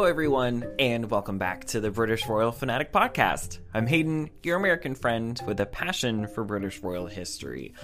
Hello, 0.00 0.08
everyone, 0.08 0.64
and 0.78 1.10
welcome 1.10 1.36
back 1.36 1.66
to 1.66 1.78
the 1.78 1.90
British 1.90 2.26
Royal 2.26 2.52
Fanatic 2.52 2.90
Podcast. 2.90 3.58
I'm 3.74 3.86
Hayden, 3.86 4.30
your 4.42 4.56
American 4.56 4.94
friend 4.94 5.38
with 5.46 5.60
a 5.60 5.66
passion 5.66 6.26
for 6.26 6.42
British 6.42 6.80
royal 6.80 7.06
history. 7.06 7.74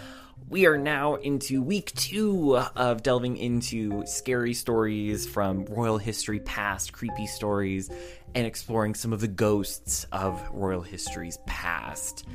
We 0.48 0.64
are 0.64 0.79
now 0.79 1.16
into 1.16 1.62
week 1.62 1.92
two 1.94 2.56
of 2.56 3.02
delving 3.02 3.37
into 3.37 4.06
scary 4.06 4.55
stories 4.55 5.27
from 5.27 5.66
royal 5.66 5.98
history 5.98 6.41
past, 6.41 6.95
creepy 6.95 7.27
stories, 7.27 7.91
and 8.34 8.46
exploring 8.46 8.95
some 8.95 9.12
of 9.12 9.20
the 9.20 9.28
ghosts 9.28 10.05
of 10.10 10.42
royal 10.52 10.80
history's 10.80 11.37
past. 11.45 12.27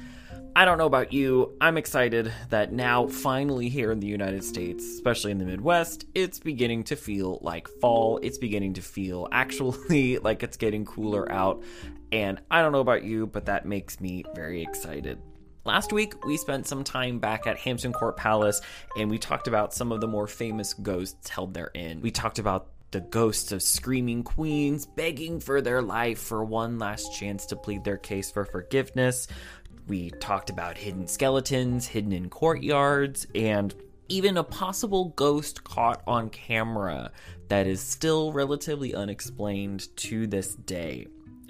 I 0.54 0.66
don't 0.66 0.78
know 0.78 0.86
about 0.86 1.14
you, 1.14 1.56
I'm 1.62 1.78
excited 1.78 2.34
that 2.50 2.74
now, 2.74 3.08
finally, 3.08 3.70
here 3.70 3.90
in 3.90 4.02
the 4.02 4.08
United 4.08 4.44
States, 4.44 4.84
especially 4.84 5.32
in 5.32 5.38
the 5.38 5.46
Midwest, 5.46 6.06
it's 6.14 6.40
beginning 6.40 6.84
to 6.86 6.98
feel 6.98 7.40
like 7.42 7.70
fall. 7.80 8.20
It's 8.22 8.38
beginning 8.38 8.74
to 8.74 8.82
feel 8.82 9.30
actually 9.32 10.18
like 10.18 10.44
it's 10.44 10.58
getting 10.58 10.84
cooler 10.84 11.32
out. 11.32 11.64
And 12.12 12.42
I 12.52 12.62
don't 12.62 12.74
know 12.74 12.82
about 12.82 13.06
you, 13.06 13.28
but 13.28 13.46
that 13.46 13.66
makes 13.66 14.02
me 14.02 14.26
very 14.36 14.62
excited. 14.62 15.22
Last 15.64 15.94
week, 15.94 16.26
we 16.26 16.36
spent 16.36 16.68
some 16.68 16.84
time 16.84 17.20
back 17.20 17.48
at 17.48 17.58
Hampton 17.58 17.94
Court 17.94 18.18
Palace 18.18 18.62
and 18.98 19.10
we 19.10 19.20
talked 19.20 19.48
about 19.48 19.74
some 19.74 19.94
of 19.94 20.02
the 20.02 20.08
more 20.08 20.28
famous 20.28 20.74
ghosts 20.74 21.30
held 21.30 21.54
therein. 21.54 22.02
We 22.02 22.12
talked 22.12 22.40
about 22.40 22.68
the 22.92 23.00
ghosts 23.00 23.54
of 23.54 23.62
screaming 23.62 24.24
queens 24.24 24.86
begging 24.86 25.40
for 25.40 25.62
their 25.62 25.82
life 25.82 26.20
for 26.20 26.44
one 26.44 26.78
last 26.78 27.14
chance 27.14 27.46
to 27.48 27.56
plead 27.56 27.84
their 27.84 27.98
case 27.98 28.30
for 28.30 28.44
forgiveness. 28.44 29.28
We 29.92 30.10
talked 30.10 30.50
about 30.50 30.78
hidden 30.78 31.06
skeletons 31.06 31.86
hidden 31.86 32.14
in 32.14 32.30
courtyards 32.30 33.28
and 33.36 33.76
even 34.08 34.38
a 34.38 34.44
possible 34.46 35.10
ghost 35.18 35.66
caught 35.66 36.02
on 36.08 36.30
camera 36.30 37.12
that 37.50 37.68
is 37.68 37.82
still 37.82 38.32
relatively 38.32 38.96
unexplained 38.96 39.94
to 39.98 40.28
this 40.28 40.56
day. 40.56 41.08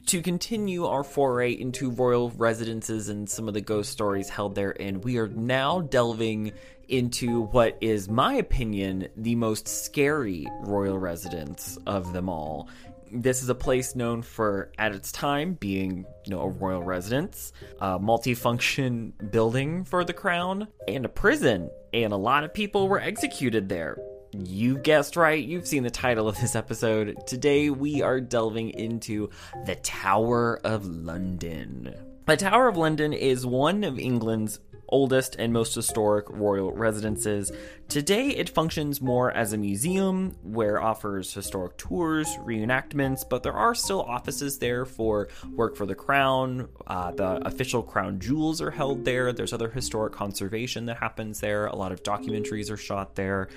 To 0.08 0.23
continue 0.23 0.88
our 0.88 1.03
foray 1.03 1.52
into 1.52 1.92
royal 1.92 2.31
residences 2.31 3.09
and 3.09 3.30
some 3.30 3.48
of 3.48 3.53
the 3.53 3.61
ghost 3.61 3.92
stories 3.92 4.28
held 4.28 4.55
therein, 4.55 5.02
we 5.02 5.20
are 5.20 5.28
now 5.28 5.81
delving 5.81 6.52
into 6.88 7.44
what 7.44 7.78
is 7.80 8.09
my 8.09 8.33
opinion 8.33 9.08
the 9.17 9.36
most 9.36 9.67
scary 9.67 10.48
royal 10.61 10.98
residence 10.98 11.78
of 11.86 12.11
them 12.11 12.28
all 12.28 12.67
this 13.14 13.44
is 13.44 13.50
a 13.50 13.56
place 13.56 13.95
known 13.95 14.22
for, 14.22 14.72
at 14.78 14.94
its 14.94 15.12
time, 15.12 15.54
being 15.54 16.06
you 16.26 16.31
know 16.31 16.42
a 16.42 16.50
royal 16.50 16.84
residence, 16.84 17.54
a 17.80 18.00
multifunction 18.00 19.31
building 19.31 19.84
for 19.84 20.04
the 20.04 20.14
crown, 20.14 20.67
and 20.88 21.06
a 21.06 21.09
prison. 21.09 21.70
And 21.94 22.14
a 22.14 22.17
lot 22.17 22.44
of 22.44 22.54
people 22.54 22.88
were 22.88 23.00
executed 23.00 23.70
there. 23.70 23.98
You 24.34 24.78
guessed 24.78 25.17
right, 25.17 25.44
you've 25.44 25.67
seen 25.67 25.84
the 25.84 25.92
title 25.92 26.30
of 26.30 26.39
this 26.39 26.56
episode. 26.56 27.17
Today 27.28 27.70
we 27.70 28.02
are 28.02 28.22
delving 28.22 28.70
into 28.70 29.30
the 29.66 29.76
Tower 29.76 30.62
of 30.64 30.86
London. 30.86 31.94
The 32.28 32.38
Tower 32.38 32.70
of 32.70 32.78
London 32.78 33.12
is 33.12 33.45
one 33.45 33.84
of 33.84 34.00
England's 34.00 34.59
oldest 34.92 35.36
and 35.39 35.52
most 35.52 35.73
historic 35.73 36.30
royal 36.30 36.72
residences. 36.72 37.52
Today, 37.88 38.28
it 38.30 38.50
functions 38.50 39.02
more 39.02 39.31
as 39.31 39.53
a 39.53 39.58
museum 39.58 40.36
where 40.44 40.81
offers 40.81 41.33
historic 41.33 41.78
tours, 41.78 42.28
reenactments, 42.45 43.28
but 43.28 43.44
there 43.44 43.53
are 43.53 43.75
still 43.75 44.02
offices 44.02 44.59
there 44.59 44.86
for 44.86 45.28
work 45.56 45.75
for 45.75 45.86
the 45.86 45.95
crown. 45.95 46.70
Uh, 46.88 47.11
the 47.11 47.48
official 47.48 47.83
crown 47.83 48.20
jewels 48.20 48.61
are 48.61 48.72
held 48.72 49.03
there. 49.03 49.33
There's 49.33 49.53
other 49.53 49.70
historic 49.70 50.14
conservation 50.14 50.86
that 50.86 50.98
happens 50.98 51.39
there. 51.39 51.66
A 51.66 51.76
lot 51.76 51.92
of 51.92 52.03
documentaries 52.03 52.72
are 52.72 52.78
shot 52.78 53.16
there. 53.16 53.50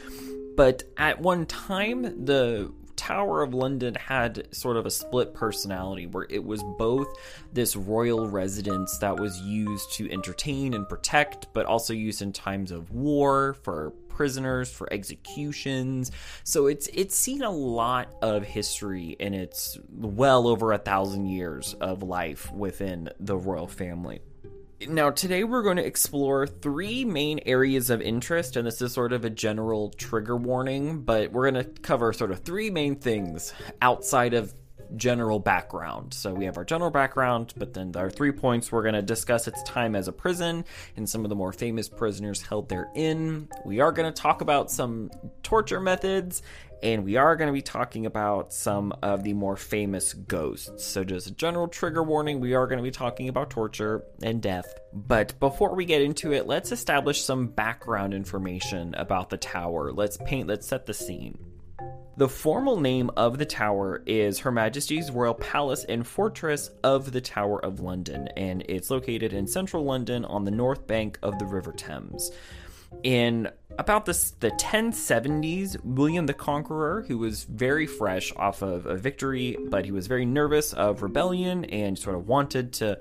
But 0.57 0.85
at 0.97 1.21
one 1.21 1.47
time, 1.47 2.25
the 2.25 2.73
Tower 2.97 3.43
of 3.43 3.55
London 3.55 3.95
had 3.95 4.49
sort 4.55 4.77
of 4.77 4.87
a 4.87 4.91
split 4.91 5.35
personality 5.35 6.07
where 6.07 6.27
it 6.31 6.45
was 6.45 6.63
both 6.79 7.09
this 7.53 7.77
royal 7.77 8.29
residence 8.29 8.99
that 8.99 9.19
was 9.19 9.39
used 9.41 9.93
to 9.95 10.11
entertain 10.11 10.75
and 10.75 10.89
protect, 10.89 11.53
but 11.53 11.67
also 11.67 11.93
used 11.93 12.23
in 12.23 12.33
times 12.33 12.71
of 12.71 12.91
war 12.91 13.55
for 13.63 13.93
prisoners 14.09 14.71
for 14.71 14.91
executions. 14.93 16.13
So 16.45 16.67
it's 16.67 16.89
it's 16.93 17.17
seen 17.17 17.43
a 17.43 17.51
lot 17.51 18.15
of 18.23 18.45
history 18.45 19.17
in 19.19 19.35
its 19.35 19.79
well 19.91 20.47
over 20.47 20.73
a 20.73 20.79
thousand 20.79 21.27
years 21.27 21.75
of 21.81 22.03
life 22.03 22.51
within 22.53 23.11
the 23.21 23.37
royal 23.37 23.67
family. 23.67 24.21
Now, 24.89 25.11
today 25.11 25.45
we're 25.45 25.63
going 25.63 25.77
to 25.77 25.87
explore 25.87 26.47
three 26.47 27.05
main 27.05 27.41
areas 27.47 27.91
of 27.91 28.01
interest, 28.03 28.57
and 28.57 28.67
this 28.67 28.83
is 28.83 28.93
sort 28.93 29.13
of 29.13 29.25
a 29.25 29.31
general 29.31 29.91
trigger 29.91 30.37
warning, 30.37 31.03
but 31.03 31.33
we're 31.33 31.51
going 31.51 31.65
to 31.65 31.71
cover 31.81 32.13
sort 32.13 32.31
of 32.31 32.41
three 32.41 32.71
main 32.71 32.97
things 32.97 33.53
outside 33.81 34.35
of 34.35 34.55
general 34.97 35.39
background. 35.39 36.13
So 36.15 36.35
we 36.35 36.45
have 36.45 36.57
our 36.57 36.65
general 36.65 36.91
background, 36.91 37.55
but 37.57 37.73
then 37.73 37.93
our 37.97 38.11
three 38.11 38.33
points 38.33 38.71
we're 38.71 38.83
going 38.83 38.95
to 38.95 39.03
discuss 39.03 39.49
its 39.49 39.63
time 39.63 39.97
as 39.97 40.09
a 40.09 40.13
prison 40.13 40.65
and 40.97 41.09
some 41.09 41.25
of 41.25 41.31
the 41.31 41.35
more 41.35 41.53
famous 41.53 41.89
prisoners 41.89 42.43
held 42.43 42.69
therein. 42.69 43.49
We 43.65 43.81
are 43.81 43.93
going 43.93 44.13
to 44.13 44.23
talk 44.23 44.41
about 44.41 44.71
some 44.71 45.11
torture 45.43 45.81
methods 45.81 46.43
and 46.85 47.03
we 47.03 47.17
are 47.17 47.35
going 47.35 47.49
to 47.49 47.53
be 47.53 47.63
talking 47.63 48.05
about 48.05 48.53
some 48.53 48.93
of 49.03 49.25
the 49.25 49.33
more 49.33 49.57
famous 49.57 50.13
ghosts. 50.13 50.85
So, 50.85 51.03
just 51.03 51.27
a 51.27 51.33
general 51.33 51.67
trigger 51.67 52.03
warning 52.03 52.41
we 52.41 52.53
are 52.53 52.67
going 52.67 52.77
to 52.77 52.83
be 52.83 52.91
talking 52.91 53.31
about 53.31 53.49
torture 53.49 54.05
and 54.23 54.43
death. 54.43 54.67
But 54.93 55.41
before 55.41 55.75
we 55.75 55.87
get 55.87 56.03
into 56.03 56.33
it, 56.33 56.47
let's 56.47 56.73
establish 56.73 57.23
some 57.23 57.47
background 57.47 58.13
information 58.13 58.95
about 58.95 59.31
the 59.31 59.39
tower. 59.39 59.93
Let's 59.93 60.19
paint, 60.19 60.47
let's 60.47 60.69
set 60.69 60.85
the 60.85 60.93
scene. 60.93 61.39
The 62.19 62.29
formal 62.29 62.79
name 62.79 63.11
of 63.17 63.39
the 63.39 63.47
tower 63.47 64.03
is 64.07 64.39
Her 64.39 64.53
Majesty's 64.53 65.11
Royal 65.11 65.35
Palace 65.35 65.85
and 65.89 66.07
Fortress 66.07 66.71
of 66.85 67.11
the 67.11 67.21
Tower 67.21 67.65
of 67.65 67.81
London, 67.81 68.29
and 68.37 68.63
it's 68.69 68.91
located 68.91 69.33
in 69.33 69.49
central 69.49 69.85
London 69.85 70.25
on 70.27 70.45
the 70.45 70.53
north 70.53 70.87
bank 70.87 71.19
of 71.23 71.39
the 71.39 71.47
River 71.47 71.73
Thames 71.73 72.31
in 73.03 73.49
about 73.79 74.07
this, 74.07 74.31
the 74.33 74.51
1070s, 74.53 75.83
William 75.85 76.27
the 76.27 76.35
Conqueror, 76.35 77.05
who 77.09 77.19
was 77.19 77.45
very 77.45 77.87
fresh 77.87 78.33
off 78.37 78.63
of 78.63 78.87
a 78.87 78.97
victory, 78.97 79.57
but 79.69 79.85
he 79.85 79.93
was 79.93 80.07
very 80.07 80.25
nervous 80.25 80.73
of 80.73 81.03
rebellion 81.03 81.65
and 81.67 81.99
sort 81.99 82.17
of 82.17 82.29
wanted 82.29 82.73
to 82.75 82.99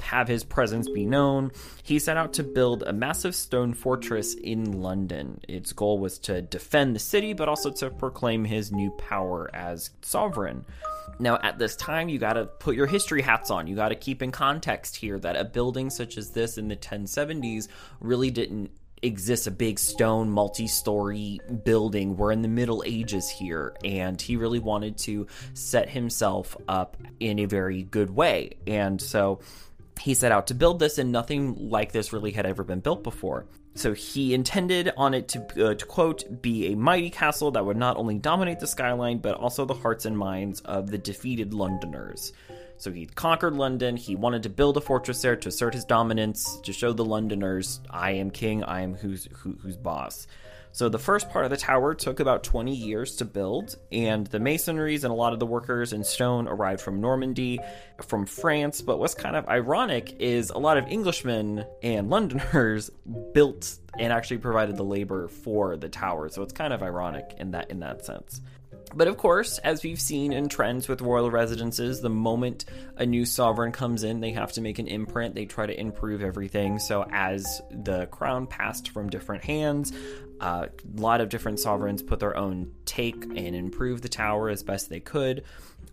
have 0.00 0.28
his 0.28 0.44
presence 0.44 0.88
be 0.88 1.06
known, 1.06 1.50
he 1.82 1.98
set 1.98 2.16
out 2.16 2.34
to 2.34 2.42
build 2.42 2.82
a 2.82 2.92
massive 2.92 3.34
stone 3.34 3.74
fortress 3.74 4.34
in 4.34 4.82
London. 4.82 5.40
Its 5.48 5.72
goal 5.72 5.98
was 5.98 6.18
to 6.18 6.42
defend 6.42 6.94
the 6.94 7.00
city, 7.00 7.32
but 7.32 7.48
also 7.48 7.70
to 7.70 7.90
proclaim 7.90 8.44
his 8.44 8.72
new 8.72 8.90
power 8.92 9.50
as 9.54 9.90
sovereign. 10.02 10.64
Now, 11.18 11.38
at 11.42 11.58
this 11.58 11.76
time, 11.76 12.08
you 12.08 12.18
got 12.18 12.34
to 12.34 12.44
put 12.44 12.76
your 12.76 12.86
history 12.86 13.22
hats 13.22 13.50
on. 13.50 13.66
You 13.66 13.74
got 13.74 13.88
to 13.88 13.94
keep 13.94 14.22
in 14.22 14.32
context 14.32 14.96
here 14.96 15.18
that 15.20 15.36
a 15.36 15.44
building 15.44 15.88
such 15.88 16.18
as 16.18 16.30
this 16.30 16.58
in 16.58 16.68
the 16.68 16.76
1070s 16.76 17.68
really 18.00 18.30
didn't 18.30 18.70
exists 19.02 19.46
a 19.46 19.50
big 19.50 19.78
stone 19.78 20.30
multi-story 20.30 21.40
building. 21.64 22.16
We're 22.16 22.32
in 22.32 22.42
the 22.42 22.48
middle 22.48 22.82
ages 22.86 23.28
here 23.28 23.74
and 23.84 24.20
he 24.20 24.36
really 24.36 24.58
wanted 24.58 24.98
to 24.98 25.26
set 25.54 25.88
himself 25.88 26.56
up 26.68 26.96
in 27.20 27.38
a 27.38 27.44
very 27.46 27.82
good 27.82 28.10
way. 28.10 28.56
And 28.66 29.00
so 29.00 29.40
he 30.00 30.14
set 30.14 30.32
out 30.32 30.48
to 30.48 30.54
build 30.54 30.78
this 30.78 30.98
and 30.98 31.12
nothing 31.12 31.70
like 31.70 31.92
this 31.92 32.12
really 32.12 32.32
had 32.32 32.46
ever 32.46 32.64
been 32.64 32.80
built 32.80 33.02
before. 33.02 33.46
So 33.74 33.92
he 33.92 34.32
intended 34.32 34.90
on 34.96 35.12
it 35.12 35.28
to, 35.28 35.70
uh, 35.70 35.74
to 35.74 35.86
quote 35.86 36.40
be 36.40 36.72
a 36.72 36.76
mighty 36.76 37.10
castle 37.10 37.50
that 37.52 37.64
would 37.64 37.76
not 37.76 37.98
only 37.98 38.18
dominate 38.18 38.58
the 38.58 38.66
skyline 38.66 39.18
but 39.18 39.34
also 39.34 39.66
the 39.66 39.74
hearts 39.74 40.06
and 40.06 40.16
minds 40.16 40.60
of 40.62 40.90
the 40.90 40.96
defeated 40.96 41.52
londoners 41.52 42.32
so 42.78 42.92
he 42.92 43.06
conquered 43.06 43.54
London. 43.54 43.96
He 43.96 44.16
wanted 44.16 44.42
to 44.44 44.48
build 44.48 44.76
a 44.76 44.80
fortress 44.80 45.22
there 45.22 45.36
to 45.36 45.48
assert 45.48 45.74
his 45.74 45.84
dominance, 45.84 46.58
to 46.62 46.72
show 46.72 46.92
the 46.92 47.04
Londoners, 47.04 47.80
I 47.90 48.12
am 48.12 48.30
king, 48.30 48.64
I 48.64 48.82
am 48.82 48.94
who's 48.94 49.28
who, 49.32 49.56
who's 49.62 49.76
boss. 49.76 50.26
So 50.76 50.90
the 50.90 50.98
first 50.98 51.30
part 51.30 51.46
of 51.46 51.50
the 51.50 51.56
tower 51.56 51.94
took 51.94 52.20
about 52.20 52.44
20 52.44 52.74
years 52.74 53.16
to 53.16 53.24
build, 53.24 53.76
and 53.90 54.26
the 54.26 54.38
masonries 54.38 55.04
and 55.04 55.10
a 55.10 55.14
lot 55.16 55.32
of 55.32 55.38
the 55.38 55.46
workers 55.46 55.94
in 55.94 56.04
stone 56.04 56.46
arrived 56.46 56.82
from 56.82 57.00
Normandy, 57.00 57.60
from 58.02 58.26
France. 58.26 58.82
But 58.82 58.98
what's 58.98 59.14
kind 59.14 59.36
of 59.36 59.48
ironic 59.48 60.16
is 60.18 60.50
a 60.50 60.58
lot 60.58 60.76
of 60.76 60.84
Englishmen 60.84 61.64
and 61.82 62.10
Londoners 62.10 62.90
built 63.32 63.78
and 63.98 64.12
actually 64.12 64.36
provided 64.36 64.76
the 64.76 64.84
labor 64.84 65.28
for 65.28 65.78
the 65.78 65.88
tower. 65.88 66.28
So 66.28 66.42
it's 66.42 66.52
kind 66.52 66.74
of 66.74 66.82
ironic 66.82 67.34
in 67.38 67.52
that 67.52 67.70
in 67.70 67.80
that 67.80 68.04
sense. 68.04 68.42
But 68.94 69.08
of 69.08 69.16
course, 69.16 69.58
as 69.58 69.82
we've 69.82 70.00
seen 70.00 70.32
in 70.32 70.48
trends 70.48 70.88
with 70.88 71.00
royal 71.00 71.30
residences, 71.30 72.00
the 72.00 72.08
moment 72.08 72.64
a 72.96 73.04
new 73.04 73.26
sovereign 73.26 73.72
comes 73.72 74.04
in, 74.04 74.20
they 74.20 74.32
have 74.32 74.52
to 74.52 74.60
make 74.60 74.78
an 74.78 74.86
imprint. 74.86 75.34
They 75.34 75.44
try 75.44 75.66
to 75.66 75.78
improve 75.78 76.22
everything. 76.22 76.78
So, 76.78 77.04
as 77.10 77.60
the 77.70 78.06
crown 78.06 78.46
passed 78.46 78.90
from 78.90 79.10
different 79.10 79.44
hands, 79.44 79.92
uh, 80.40 80.66
a 80.68 81.00
lot 81.00 81.20
of 81.20 81.28
different 81.28 81.60
sovereigns 81.60 82.02
put 82.02 82.20
their 82.20 82.36
own 82.36 82.72
take 82.84 83.22
and 83.24 83.54
improve 83.56 84.02
the 84.02 84.08
tower 84.08 84.48
as 84.48 84.62
best 84.62 84.88
they 84.88 85.00
could. 85.00 85.44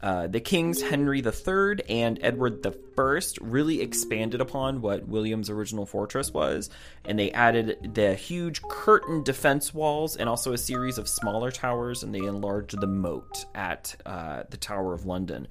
Uh, 0.04 0.28
the 0.28 0.42
kings 0.42 0.82
Henry 0.82 1.20
III 1.20 1.82
and 1.88 2.20
Edward 2.22 2.66
I 2.66 3.22
really 3.40 3.82
expanded 3.82 4.42
upon 4.42 4.82
what 4.82 5.08
William's 5.08 5.50
original 5.50 5.86
fortress 5.86 6.34
was, 6.34 6.70
and 7.06 7.18
they 7.18 7.32
added 7.32 7.92
the 7.94 8.14
huge 8.14 8.62
curtain 8.64 9.24
defense 9.24 9.74
walls 9.74 10.18
and 10.18 10.28
also 10.28 10.52
a 10.52 10.58
series 10.58 10.98
of 10.98 11.08
smaller 11.08 11.52
towers, 11.52 12.04
and 12.04 12.14
they 12.14 12.20
enlarged 12.20 12.80
the 12.80 12.86
moat 12.86 13.46
at 13.56 13.96
uh, 14.06 14.44
the 14.50 14.58
Tower 14.58 14.94
of 14.94 15.06
London. 15.06 15.48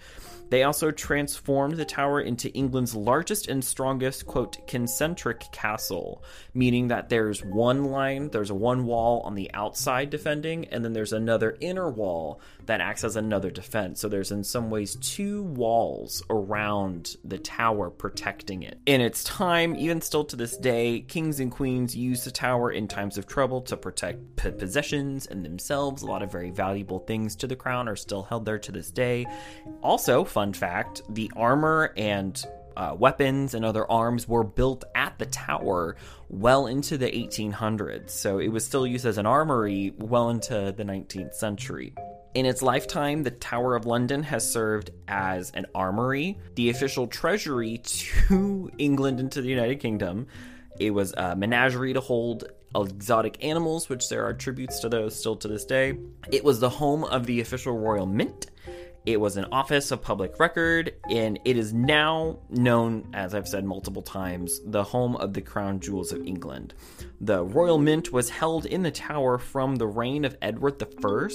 They 0.51 0.65
also 0.65 0.91
transformed 0.91 1.79
the 1.79 1.87
tower 1.87 2.21
into 2.21 2.53
England's 2.53 2.95
largest 2.95 3.49
and 3.49 3.65
strongest, 3.65 4.27
quote, 4.27 4.67
concentric 4.67 5.51
castle, 5.51 6.23
meaning 6.53 6.89
that 6.89 7.09
there's 7.09 7.43
one 7.43 7.87
line, 7.87 8.29
there's 8.29 8.53
one 8.53 8.85
wall 8.85 9.23
on 9.23 9.35
the 9.35 9.51
outside 9.55 10.11
defending, 10.11 10.67
and 10.67 10.85
then 10.85 10.93
there's 10.93 11.15
another 11.15 11.57
inner 11.61 11.89
wall 11.89 12.39
that 12.67 12.83
acts 12.83 13.03
as 13.03 13.17
another 13.17 13.51
defense. 13.51 14.01
So 14.01 14.11
there's 14.11 14.31
in 14.43 14.45
some 14.45 14.71
ways 14.71 14.97
two 14.97 15.45
walls 15.45 16.21
around 16.29 17.17
the 17.23 17.39
tower 17.39 17.91
protecting 17.91 18.65
it. 18.65 18.77
In 18.87 19.01
its 19.01 19.23
time, 19.23 19.77
even 19.77 20.01
still 20.01 20.25
to 20.25 20.35
this 20.35 20.57
day, 20.57 21.03
kings 21.03 21.39
and 21.39 21.49
queens 21.49 21.95
use 21.95 22.25
the 22.25 22.33
tower 22.33 22.73
in 22.73 22.89
times 22.89 23.19
of 23.19 23.29
trouble 23.29 23.61
to 23.63 23.77
protect 23.77 24.35
p- 24.35 24.51
possessions 24.51 25.27
and 25.27 25.45
themselves. 25.45 26.03
A 26.03 26.07
lot 26.07 26.25
of 26.25 26.33
very 26.33 26.51
valuable 26.51 26.99
things 26.99 27.37
to 27.37 27.47
the 27.47 27.55
crown 27.55 27.87
are 27.87 27.95
still 27.95 28.25
held 28.25 28.45
there 28.45 28.59
to 28.59 28.73
this 28.73 28.91
day. 28.91 29.27
Also, 29.81 30.25
fun 30.25 30.53
fact 30.53 31.03
the 31.09 31.31
armor 31.37 31.93
and 31.97 32.45
uh, 32.77 32.97
weapons 32.99 33.55
and 33.55 33.65
other 33.65 33.89
arms 33.89 34.27
were 34.27 34.43
built 34.43 34.83
at 34.97 35.17
the 35.21 35.27
tower 35.27 35.95
well 36.29 36.67
into 36.67 36.99
the 36.99 37.07
1800s, 37.07 38.11
so 38.11 38.39
it 38.41 38.49
was 38.49 38.65
still 38.65 38.89
used 38.89 39.07
as 39.07 39.19
an 39.19 39.27
armory 39.27 39.95
well 39.99 40.31
into 40.31 40.75
the 40.77 40.83
19th 40.83 41.35
century. 41.35 41.95
In 42.35 42.47
its 42.47 42.63
lifetime, 42.63 43.25
the 43.25 43.31
Tower 43.31 43.77
of 43.77 43.85
London 43.85 44.23
has 44.23 44.51
served 44.51 44.91
as 45.07 45.51
an 45.51 45.67
armory, 45.75 46.39
the 46.55 46.71
official 46.71 47.07
treasury 47.07 47.79
to 47.79 48.71
England 48.79 49.21
and 49.21 49.31
to 49.33 49.43
the 49.43 49.49
United 49.49 49.81
Kingdom. 49.81 50.27
It 50.81 50.93
was 50.93 51.13
a 51.13 51.37
menagerie 51.37 51.93
to 51.93 52.01
hold 52.01 52.45
exotic 52.75 53.45
animals, 53.45 53.91
which 53.91 54.09
there 54.09 54.25
are 54.25 54.33
tributes 54.33 54.81
to 54.81 54.89
those 54.89 55.15
still 55.15 55.37
to 55.37 55.49
this 55.49 55.67
day. 55.67 55.99
It 56.31 56.43
was 56.43 56.59
the 56.59 56.71
home 56.71 57.05
of 57.05 57.27
the 57.27 57.43
official 57.43 57.79
royal 57.79 58.07
mint 58.07 58.47
it 59.05 59.21
was 59.21 59.37
an 59.37 59.47
office 59.51 59.91
of 59.91 60.01
public 60.01 60.39
record, 60.39 60.95
and 61.11 61.41
it 61.45 61.57
is 61.57 61.73
now 61.73 62.39
known, 62.51 63.09
as 63.13 63.35
I've 63.35 63.49
said 63.49 63.65
multiple 63.65 64.03
times, 64.03 64.61
the 64.65 64.85
home 64.85 65.17
of 65.17 65.35
the 65.35 65.41
crown 65.41 65.81
jewels 65.81 66.13
of 66.13 66.25
England. 66.25 66.75
The 67.21 67.45
Royal 67.45 67.79
Mint 67.79 68.13
was 68.13 68.31
held 68.31 68.65
in 68.65 68.83
the 68.83 68.93
tower 68.93 69.39
from 69.39 69.75
the 69.77 69.89
reign 69.89 70.25
of 70.25 70.37
Edward 70.41 70.81
I 70.81 71.33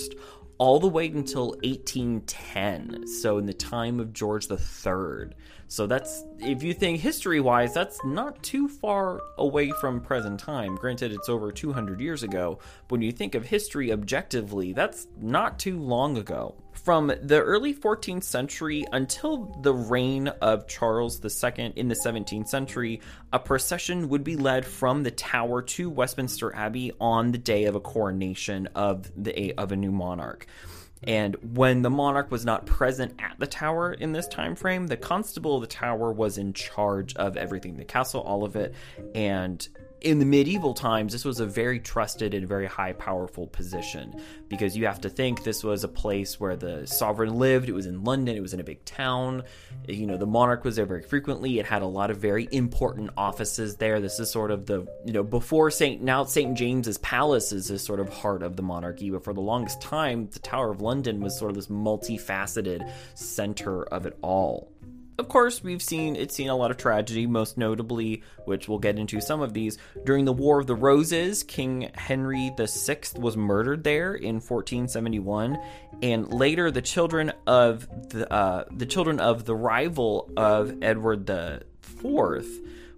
all 0.58 0.80
the 0.80 0.88
way 0.88 1.08
until 1.08 1.50
1810, 1.64 3.08
so 3.08 3.38
in 3.38 3.46
the 3.46 3.54
time 3.54 4.00
of 4.00 4.14
George 4.14 4.50
III. 4.50 5.30
So 5.70 5.86
that's, 5.86 6.24
if 6.40 6.64
you 6.64 6.74
think 6.74 7.02
history 7.02 7.42
wise, 7.42 7.74
that's 7.74 8.04
not 8.06 8.42
too 8.42 8.70
far 8.70 9.22
away 9.38 9.72
from 9.82 10.00
present 10.00 10.40
time. 10.40 10.76
Granted, 10.76 11.12
it's 11.12 11.28
over 11.28 11.52
200 11.52 12.00
years 12.00 12.24
ago, 12.24 12.60
but 12.88 12.96
when 12.96 13.02
you 13.02 13.12
think 13.12 13.36
of 13.36 13.46
history 13.46 13.92
objectively, 13.92 14.72
that's 14.72 15.08
not 15.20 15.60
too 15.60 15.78
long 15.78 16.18
ago. 16.18 16.56
From 16.72 17.08
the 17.08 17.42
early 17.42 17.74
14th 17.74 18.24
century 18.24 18.86
until 18.94 19.58
the 19.62 19.74
reign 19.74 20.30
of 20.30 20.68
Charles 20.68 21.20
II 21.20 21.74
in 21.76 21.90
the 21.90 21.98
17th 22.06 22.48
century, 22.48 23.02
a 23.34 23.40
procession 23.40 24.08
would 24.08 24.24
be 24.24 24.38
led 24.38 24.66
from 24.66 25.04
the 25.04 25.12
Tower 25.12 25.62
to 25.64 25.90
Westminster 25.90 26.56
Abbey 26.56 26.94
on 27.02 27.34
the 27.34 27.38
day 27.38 27.66
of 27.66 27.76
a 27.76 27.82
coronation 27.82 28.68
of 28.74 29.12
the 29.22 29.54
of 29.58 29.74
a 29.74 29.76
new 29.76 29.92
monarch. 29.92 30.48
And 31.04 31.36
when 31.56 31.82
the 31.82 31.90
monarch 31.90 32.32
was 32.32 32.44
not 32.44 32.66
present 32.66 33.14
at 33.20 33.36
the 33.40 33.48
tower 33.48 33.94
in 33.94 34.14
this 34.14 34.28
time 34.28 34.56
frame, 34.56 34.88
the 34.88 34.98
constable 34.98 35.56
of 35.56 35.62
the 35.62 35.68
tower 35.68 36.12
was 36.12 36.38
in 36.38 36.54
charge 36.54 37.16
of 37.16 37.38
everything, 37.38 37.78
the 37.78 37.86
castle, 37.86 38.22
all 38.22 38.44
of 38.44 38.56
it, 38.56 38.74
and 39.14 39.68
in 40.02 40.20
the 40.20 40.26
medieval 40.26 40.74
times, 40.74 41.12
this 41.12 41.26
was 41.26 41.40
a 41.40 41.46
very 41.46 41.80
trusted 41.80 42.34
and 42.34 42.48
very 42.48 42.68
high 42.68 42.94
powerful 42.94 43.48
position 43.48 44.22
because 44.48 44.78
you 44.78 44.86
have 44.86 45.02
to 45.02 45.10
think 45.10 45.44
this 45.44 45.64
was 45.64 45.84
a 45.84 45.88
place 45.88 46.40
where 46.40 46.56
the 46.56 46.86
sovereign 46.86 47.38
lived. 47.40 47.68
It 47.68 47.74
was 47.74 47.88
in 47.88 48.04
London, 48.04 48.38
it 48.38 48.42
was 48.42 48.54
in 48.54 48.60
a 48.60 48.64
big 48.64 48.86
town. 48.86 49.44
You 49.88 50.06
know, 50.06 50.18
the 50.18 50.28
monarch 50.28 50.64
was 50.64 50.76
there 50.76 50.86
very 50.86 51.02
frequently. 51.02 51.60
It 51.60 51.66
had 51.66 51.82
a 51.82 51.88
lot 51.88 52.12
of 52.12 52.18
very 52.18 52.48
important 52.52 53.10
offices 53.18 53.78
there. 53.78 54.00
This 54.00 54.20
is 54.20 54.30
sort 54.30 54.52
of 54.52 54.66
the, 54.66 54.88
you 55.06 55.14
know, 55.14 55.24
before 55.24 55.72
St. 55.72 56.02
Now 56.02 56.24
St. 56.24 56.56
James's 56.56 57.00
Palace 57.00 57.52
is 57.52 57.68
this 57.68 57.84
sort 57.84 58.00
of 58.00 58.10
heart 58.10 58.44
of 58.44 58.56
the 58.56 58.64
monarchy, 58.64 59.10
but 59.10 59.24
for 59.24 59.34
the 59.34 59.42
longest 59.42 59.82
time, 59.82 60.30
the 60.32 60.40
Tower 60.40 60.72
of 60.72 60.82
London 60.82 61.22
was 61.22 61.38
sort 61.38 61.50
of 61.50 61.56
this 61.56 61.68
multifaceted 61.68 62.90
center 63.16 63.84
of 63.86 64.06
it 64.06 64.18
all 64.22 64.72
of 65.18 65.28
course, 65.30 65.64
we've 65.64 65.82
seen 65.82 66.16
it's 66.16 66.36
seen 66.36 66.50
a 66.50 66.56
lot 66.56 66.72
of 66.72 66.78
tragedy, 66.78 67.26
most 67.26 67.58
notably, 67.58 68.24
which 68.46 68.68
we'll 68.68 68.80
get 68.80 69.00
into 69.00 69.20
some 69.20 69.42
of 69.42 69.54
these. 69.54 69.78
During 70.06 70.26
the 70.26 70.34
War 70.34 70.60
of 70.60 70.68
the 70.68 70.76
Roses, 70.76 71.44
King 71.44 71.90
Henry 71.96 72.52
VI 72.58 73.00
was 73.16 73.36
murdered 73.36 73.84
there 73.84 74.14
in 74.14 74.36
1471, 74.36 75.58
and 76.02 76.32
later 76.32 76.70
the 76.70 76.82
children 76.82 77.32
of 77.48 77.88
the 78.10 78.32
uh, 78.32 78.66
the 78.72 78.86
children 78.86 79.20
of 79.20 79.46
the 79.46 79.56
rival 79.56 80.30
of 80.38 80.84
Edward 80.84 81.26
the 81.26 81.64
Fourth 81.82 82.48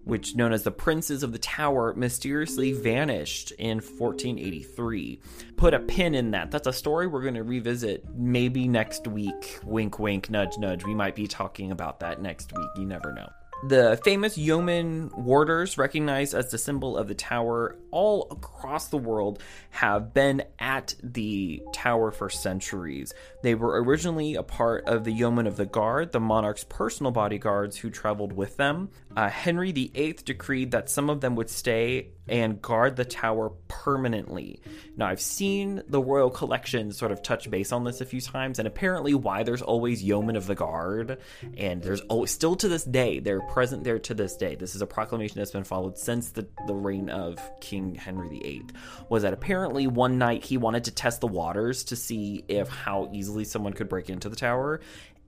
which 0.09 0.35
known 0.35 0.51
as 0.51 0.63
the 0.63 0.71
Princes 0.71 1.23
of 1.23 1.31
the 1.31 1.39
Tower, 1.39 1.93
mysteriously 1.93 2.73
vanished 2.73 3.51
in 3.51 3.77
1483. 3.77 5.19
Put 5.55 5.73
a 5.73 5.79
pin 5.79 6.15
in 6.15 6.31
that. 6.31 6.51
That's 6.51 6.67
a 6.67 6.73
story 6.73 7.07
we're 7.07 7.21
going 7.21 7.35
to 7.35 7.43
revisit 7.43 8.03
maybe 8.15 8.67
next 8.67 9.07
week. 9.07 9.59
Wink, 9.63 9.99
wink, 9.99 10.29
nudge, 10.29 10.57
nudge. 10.57 10.83
We 10.83 10.95
might 10.95 11.15
be 11.15 11.27
talking 11.27 11.71
about 11.71 11.99
that 12.01 12.21
next 12.21 12.51
week. 12.57 12.69
You 12.75 12.85
never 12.85 13.13
know. 13.13 13.29
The 13.61 13.99
famous 14.05 14.37
yeoman 14.37 15.11
warders, 15.17 15.77
recognized 15.77 16.33
as 16.33 16.49
the 16.49 16.57
symbol 16.57 16.95
of 16.97 17.09
the 17.09 17.13
tower 17.13 17.75
all 17.91 18.27
across 18.31 18.87
the 18.87 18.97
world, 18.97 19.43
have 19.71 20.13
been 20.13 20.43
at 20.59 20.95
the 21.03 21.61
tower 21.73 22.11
for 22.11 22.29
centuries. 22.29 23.13
They 23.43 23.55
were 23.55 23.83
originally 23.83 24.35
a 24.35 24.43
part 24.43 24.85
of 24.87 25.03
the 25.03 25.11
yeomen 25.11 25.45
of 25.45 25.57
the 25.57 25.65
guard, 25.65 26.13
the 26.13 26.21
monarch's 26.21 26.63
personal 26.63 27.11
bodyguards 27.11 27.75
who 27.75 27.89
traveled 27.89 28.31
with 28.31 28.55
them. 28.55 28.91
Uh, 29.15 29.29
Henry 29.29 29.71
VIII 29.71 30.13
decreed 30.23 30.71
that 30.71 30.89
some 30.89 31.09
of 31.09 31.21
them 31.21 31.35
would 31.35 31.49
stay 31.49 32.09
and 32.29 32.61
guard 32.61 32.95
the 32.95 33.05
tower 33.05 33.51
permanently. 33.67 34.61
Now, 34.95 35.07
I've 35.07 35.21
seen 35.21 35.81
the 35.87 36.01
royal 36.01 36.29
collection 36.29 36.91
sort 36.91 37.11
of 37.11 37.23
touch 37.23 37.49
base 37.49 37.71
on 37.71 37.83
this 37.83 38.01
a 38.01 38.05
few 38.05 38.21
times, 38.21 38.59
and 38.59 38.67
apparently, 38.67 39.13
why 39.13 39.43
there's 39.43 39.61
always 39.61 40.03
yeomen 40.03 40.35
of 40.35 40.45
the 40.45 40.55
guard, 40.55 41.17
and 41.57 41.81
there's 41.81 42.01
always, 42.01 42.31
still 42.31 42.55
to 42.57 42.67
this 42.67 42.83
day, 42.83 43.19
they're 43.19 43.41
present 43.41 43.83
there 43.83 43.99
to 43.99 44.13
this 44.13 44.35
day. 44.35 44.55
This 44.55 44.75
is 44.75 44.81
a 44.81 44.87
proclamation 44.87 45.39
that's 45.39 45.51
been 45.51 45.63
followed 45.63 45.97
since 45.97 46.31
the, 46.31 46.47
the 46.67 46.75
reign 46.75 47.09
of 47.09 47.39
King 47.61 47.95
Henry 47.95 48.29
VIII. 48.29 48.65
Was 49.09 49.23
that 49.23 49.33
apparently 49.33 49.87
one 49.87 50.17
night 50.17 50.43
he 50.43 50.57
wanted 50.57 50.83
to 50.85 50.91
test 50.91 51.21
the 51.21 51.27
waters 51.27 51.85
to 51.85 51.95
see 51.95 52.43
if 52.47 52.67
how 52.67 53.09
easily 53.11 53.43
someone 53.43 53.73
could 53.73 53.89
break 53.89 54.09
into 54.09 54.29
the 54.29 54.35
tower, 54.35 54.81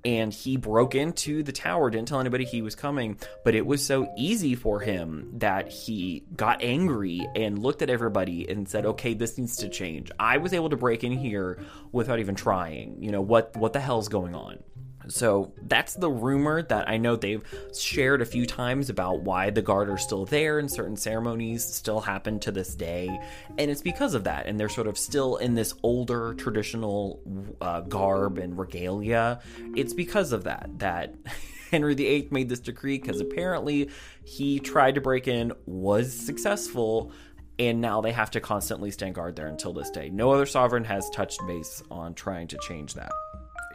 and 0.03 0.33
he 0.33 0.57
broke 0.57 0.95
into 0.95 1.43
the 1.43 1.51
tower 1.51 1.89
didn't 1.89 2.07
tell 2.07 2.19
anybody 2.19 2.43
he 2.43 2.61
was 2.61 2.75
coming 2.75 3.17
but 3.43 3.55
it 3.55 3.65
was 3.65 3.85
so 3.85 4.11
easy 4.17 4.55
for 4.55 4.79
him 4.79 5.29
that 5.33 5.69
he 5.69 6.23
got 6.35 6.61
angry 6.61 7.27
and 7.35 7.59
looked 7.59 7.81
at 7.81 7.89
everybody 7.89 8.49
and 8.49 8.67
said 8.67 8.85
okay 8.85 9.13
this 9.13 9.37
needs 9.37 9.57
to 9.57 9.69
change. 9.69 10.11
I 10.19 10.37
was 10.37 10.53
able 10.53 10.69
to 10.69 10.77
break 10.77 11.03
in 11.03 11.11
here 11.11 11.59
without 11.91 12.19
even 12.19 12.35
trying 12.35 13.01
you 13.01 13.11
know 13.11 13.21
what 13.21 13.55
what 13.57 13.73
the 13.73 13.79
hell's 13.79 14.07
going 14.07 14.35
on 14.35 14.63
so 15.07 15.53
that's 15.63 15.95
the 15.95 16.09
rumor 16.09 16.61
that 16.63 16.89
I 16.89 16.97
know 16.97 17.15
they've 17.15 17.43
shared 17.77 18.21
a 18.21 18.25
few 18.25 18.45
times 18.45 18.89
about 18.89 19.21
why 19.21 19.49
the 19.49 19.61
guard 19.61 19.89
are 19.89 19.97
still 19.97 20.25
there 20.25 20.59
and 20.59 20.69
certain 20.69 20.95
ceremonies 20.95 21.63
still 21.63 22.01
happen 22.01 22.39
to 22.41 22.51
this 22.51 22.75
day. 22.75 23.19
And 23.57 23.71
it's 23.71 23.81
because 23.81 24.13
of 24.13 24.23
that. 24.25 24.45
And 24.45 24.59
they're 24.59 24.69
sort 24.69 24.87
of 24.87 24.97
still 24.97 25.37
in 25.37 25.55
this 25.55 25.73
older 25.83 26.33
traditional 26.35 27.21
uh, 27.61 27.81
garb 27.81 28.37
and 28.37 28.57
regalia. 28.57 29.39
It's 29.75 29.93
because 29.93 30.31
of 30.31 30.43
that 30.43 30.69
that 30.79 31.15
Henry 31.71 31.95
VIII 31.95 32.27
made 32.31 32.49
this 32.49 32.59
decree 32.59 32.99
because 32.99 33.21
apparently 33.21 33.89
he 34.25 34.59
tried 34.59 34.95
to 34.95 35.01
break 35.01 35.27
in, 35.27 35.53
was 35.65 36.13
successful. 36.13 37.11
And 37.59 37.79
now 37.79 38.01
they 38.01 38.11
have 38.11 38.31
to 38.31 38.39
constantly 38.39 38.91
stand 38.91 39.15
guard 39.15 39.35
there 39.35 39.47
until 39.47 39.71
this 39.71 39.89
day. 39.91 40.09
No 40.09 40.31
other 40.31 40.45
sovereign 40.45 40.83
has 40.85 41.09
touched 41.11 41.39
base 41.47 41.83
on 41.91 42.15
trying 42.15 42.47
to 42.47 42.57
change 42.57 42.95
that. 42.95 43.11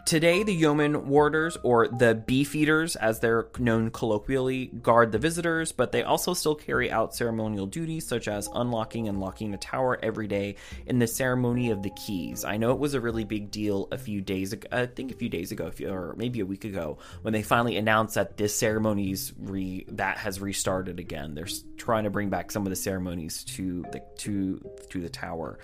Today, 0.07 0.45
the 0.45 0.55
yeoman 0.55 1.09
warders, 1.09 1.59
or 1.65 1.89
the 1.89 2.15
beefeaters 2.15 2.95
as 2.95 3.19
they're 3.19 3.49
known 3.59 3.91
colloquially, 3.91 4.67
guard 4.67 5.11
the 5.11 5.19
visitors, 5.19 5.73
but 5.73 5.91
they 5.91 6.05
also 6.05 6.33
still 6.33 6.55
carry 6.55 6.93
out 6.93 7.17
ceremonial 7.17 7.67
duties 7.67 8.07
such 8.07 8.29
as 8.29 8.49
unlocking 8.55 9.09
and 9.09 9.19
locking 9.19 9.51
the 9.51 9.57
tower 9.57 9.99
every 10.01 10.29
day 10.29 10.55
in 10.87 11.01
the 11.01 11.09
ceremony 11.09 11.73
of 11.73 11.83
the 11.83 11.91
keys. 11.91 12.45
I 12.45 12.57
know 12.57 12.71
it 12.71 12.79
was 12.79 12.95
a 12.95 13.01
really 13.01 13.25
big 13.25 13.51
deal 13.51 13.89
a 13.91 13.99
few 13.99 14.21
days 14.21 14.53
ago, 14.53 14.69
I 14.71 14.87
think 14.87 15.11
a 15.11 15.17
few 15.17 15.29
days 15.29 15.51
ago, 15.51 15.73
or 15.85 16.15
maybe 16.17 16.39
a 16.39 16.47
week 16.47 16.65
ago, 16.65 16.99
when 17.23 17.33
they 17.33 17.43
finally 17.43 17.77
announced 17.77 18.15
that 18.15 18.37
this 18.37 18.55
ceremony's 18.55 19.33
re 19.37 19.87
that 19.89 20.19
has 20.19 20.41
restarted 20.41 21.01
again. 21.01 21.35
They're 21.35 21.49
trying 21.79 22.05
to 22.05 22.11
bring 22.11 22.31
back 22.31 22.53
some 22.53 22.65
of 22.65 22.71
the 22.71 22.77
ceremonies 22.77 23.43
to 23.57 23.85
the 23.91 24.05
to 24.19 24.61
to 24.91 25.01
the 25.01 25.09
tower. 25.09 25.59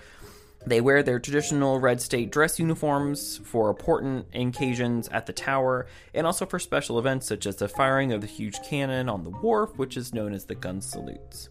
They 0.65 0.79
wear 0.79 1.03
their 1.03 1.19
traditional 1.19 1.79
red 1.79 2.01
state 2.01 2.31
dress 2.31 2.57
uniforms 2.57 3.39
for 3.43 3.69
important 3.69 4.27
occasions 4.33 5.09
at 5.09 5.25
the 5.25 5.33
tower 5.33 5.87
and 6.13 6.25
also 6.25 6.45
for 6.45 6.57
special 6.57 6.97
events 6.99 7.27
such 7.27 7.45
as 7.45 7.57
the 7.57 7.67
firing 7.67 8.13
of 8.13 8.21
the 8.21 8.27
huge 8.27 8.61
cannon 8.63 9.09
on 9.09 9.23
the 9.23 9.29
wharf, 9.29 9.77
which 9.77 9.97
is 9.97 10.13
known 10.13 10.33
as 10.33 10.45
the 10.45 10.55
gun 10.55 10.79
salutes. 10.81 11.49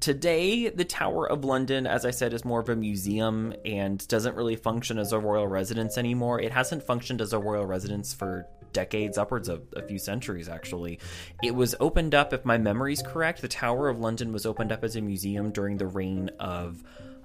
Today, 0.00 0.68
the 0.68 0.84
Tower 0.84 1.28
of 1.28 1.44
London, 1.44 1.84
as 1.84 2.04
I 2.04 2.12
said, 2.12 2.32
is 2.32 2.44
more 2.44 2.60
of 2.60 2.68
a 2.68 2.76
museum 2.76 3.52
and 3.64 4.06
doesn't 4.06 4.36
really 4.36 4.54
function 4.54 4.96
as 4.96 5.12
a 5.12 5.18
royal 5.18 5.48
residence 5.48 5.98
anymore. 5.98 6.40
It 6.40 6.52
hasn't 6.52 6.84
functioned 6.84 7.20
as 7.20 7.32
a 7.32 7.38
royal 7.40 7.66
residence 7.66 8.14
for 8.14 8.46
decades, 8.72 9.18
upwards 9.18 9.48
of 9.48 9.62
a 9.74 9.82
few 9.82 9.98
centuries 9.98 10.48
actually. 10.48 11.00
It 11.42 11.54
was 11.54 11.74
opened 11.80 12.14
up, 12.14 12.32
if 12.32 12.44
my 12.44 12.58
memory's 12.58 13.02
correct, 13.02 13.42
the 13.42 13.48
Tower 13.48 13.88
of 13.88 13.98
London 13.98 14.32
was 14.32 14.46
opened 14.46 14.70
up 14.70 14.84
as 14.84 14.94
a 14.94 15.00
museum 15.00 15.50
during 15.50 15.78
the 15.78 15.86
reign 15.86 16.30
of 16.38 16.84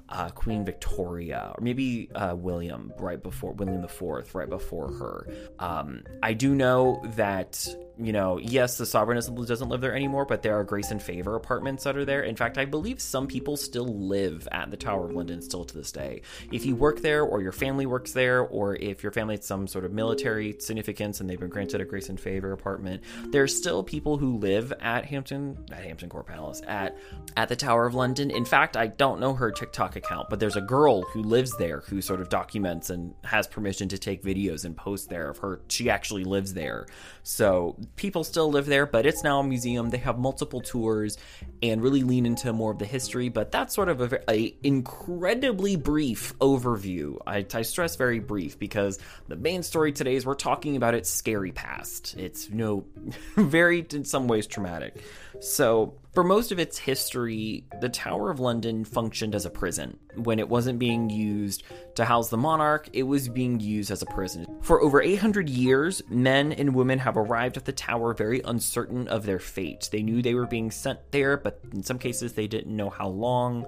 uh, 0.10 0.30
Queen 0.30 0.66
Victoria, 0.66 1.54
or 1.56 1.64
maybe 1.64 2.10
uh, 2.16 2.36
William, 2.36 2.94
right 3.00 3.22
before 3.22 3.54
William 3.54 3.82
the 3.82 3.88
Fourth, 3.88 4.36
right 4.36 4.50
before 4.50 4.92
her. 4.92 5.28
Um, 5.60 6.04
I 6.22 6.34
do 6.34 6.56
know 6.56 7.02
that 7.16 7.68
you 7.98 8.12
know, 8.12 8.38
yes, 8.38 8.78
the 8.78 8.86
sovereign 8.86 9.16
doesn't 9.16 9.70
live 9.70 9.82
there 9.82 9.96
anymore, 9.96 10.26
but 10.26 10.42
there 10.42 10.58
are 10.58 10.64
grace 10.64 10.92
and 10.92 11.02
favor 11.02 11.36
apartments 11.36 11.84
that 11.84 11.98
are 11.98 12.06
there. 12.06 12.24
In 12.24 12.36
fact, 12.36 12.58
I 12.58 12.66
believe 12.66 13.02
some 13.02 13.28
people 13.28 13.58
still 13.58 13.86
live 13.86 14.48
at 14.52 14.72
the 14.72 14.78
Tower 14.78 15.06
of 15.06 15.12
London 15.12 15.42
still 15.42 15.64
to 15.64 15.78
this 15.78 15.92
day. 15.92 16.22
If 16.52 16.66
you 16.66 16.76
work 16.76 17.02
there, 17.02 17.24
or 17.24 17.42
your 17.42 17.52
family 17.52 17.86
works 17.86 18.12
there, 18.12 18.42
or 18.42 18.76
if 18.76 19.04
your 19.04 19.12
family 19.12 19.36
has 19.36 19.46
some 19.46 19.68
sort 19.68 19.86
of 19.86 19.92
military 19.92 20.56
significance 20.60 21.20
and 21.20 21.30
they've 21.30 21.40
been 21.40 21.50
granted 21.50 21.82
a 21.82 21.86
grace 21.86 22.10
and 22.10 22.20
favor 22.20 22.52
apartment, 22.52 23.04
there's 23.28 23.56
still 23.56 23.84
people 23.84 24.18
who 24.18 24.38
live 24.38 24.74
at 24.80 25.06
Hampton, 25.06 25.58
at 25.72 25.84
Hampton 25.84 26.10
Court 26.10 26.26
Palace, 26.26 26.62
at 26.68 26.98
at 27.38 27.50
the 27.50 27.56
Tower 27.56 27.86
of 27.86 27.94
London. 27.94 28.32
In 28.32 28.46
fact, 28.46 28.76
I 28.78 28.88
don't 28.88 29.20
know 29.20 29.34
her 29.34 29.52
TikTok 29.52 29.96
account, 29.96 30.30
but 30.30 30.40
there's 30.40 30.56
a 30.56 30.62
girl 30.62 31.02
who 31.04 31.22
lives 31.22 31.56
there 31.58 31.82
who 31.82 32.02
sort 32.02 32.22
of 32.22 32.30
documents 32.30 32.90
and 32.90 33.14
has 33.24 33.48
permission 33.48 33.88
to 33.90 33.98
take 33.98 34.24
videos 34.24 34.66
and 34.66 34.76
post 34.76 35.10
there 35.10 35.30
of 35.30 35.38
her. 35.40 35.62
She 35.68 35.90
actually 35.90 36.24
lives 36.24 36.54
there, 36.54 36.88
so 37.24 37.78
people 37.96 38.26
still 38.26 38.52
live 38.52 38.66
there, 38.66 38.86
but 38.86 39.06
it's 39.06 39.24
now 39.24 39.40
a 39.40 39.44
museum. 39.44 39.90
They 39.90 39.98
have 40.00 40.20
multiple 40.20 40.60
tours 40.60 41.18
and 41.62 41.82
really 41.82 42.04
lean 42.04 42.26
into 42.26 42.52
more 42.52 42.72
of 42.72 42.80
the 42.80 42.86
history. 42.86 43.30
But 43.30 43.52
that's 43.52 43.74
sort 43.74 43.88
of 43.88 44.14
a, 44.14 44.32
a 44.32 44.56
incredibly 44.62 45.78
brief 45.78 46.38
overview. 46.40 47.18
I, 47.26 47.46
I, 47.54 47.62
stress 47.62 47.96
very 47.96 48.20
brief 48.20 48.60
because 48.60 49.00
the 49.30 49.38
main 49.38 49.64
story 49.64 49.94
today 49.94 50.16
is 50.16 50.26
we're 50.26 50.36
talking 50.36 50.76
about 50.76 50.96
its 50.96 51.10
scary 51.10 51.54
past. 51.54 52.16
It's 52.18 52.50
you 52.50 52.56
know 52.56 52.86
very 53.38 53.86
in 53.94 54.04
some 54.04 54.28
ways 54.28 54.46
traumatic. 54.46 55.02
So 55.44 56.00
for 56.14 56.24
most 56.24 56.54
of 56.54 56.60
its 56.60 56.78
history, 56.78 57.66
the 57.82 57.90
Tower 57.90 58.32
of 58.32 58.40
London 58.40 58.86
functioned 58.86 59.36
as 59.36 59.46
a 59.46 59.50
prison. 59.50 60.00
When 60.16 60.40
it 60.40 60.48
wasn't 60.48 60.80
being 60.80 61.10
used 61.10 61.64
to 61.96 62.06
house 62.06 62.30
the 62.30 62.38
monarch, 62.38 62.88
it 62.94 63.04
was 63.04 63.28
being 63.28 63.60
used 63.60 63.92
as 63.92 64.02
a 64.02 64.06
prison. 64.06 64.48
For 64.62 64.82
over 64.82 65.02
800 65.02 65.50
years, 65.50 66.02
men 66.08 66.54
and 66.54 66.74
women 66.74 66.98
have 67.00 67.18
arrived 67.18 67.58
at 67.58 67.66
the 67.66 67.74
tower 67.74 68.14
very 68.14 68.40
uncertain 68.46 69.10
of 69.10 69.26
their 69.26 69.40
fate. 69.40 69.90
They 69.92 70.02
knew 70.02 70.22
they 70.22 70.34
were 70.34 70.48
being 70.48 70.72
sent 70.72 71.00
there, 71.12 71.36
but 71.36 71.60
in 71.74 71.84
some 71.84 72.00
cases 72.00 72.32
they 72.32 72.48
didn't 72.48 72.74
know 72.74 72.90
how 72.90 73.10
long. 73.10 73.66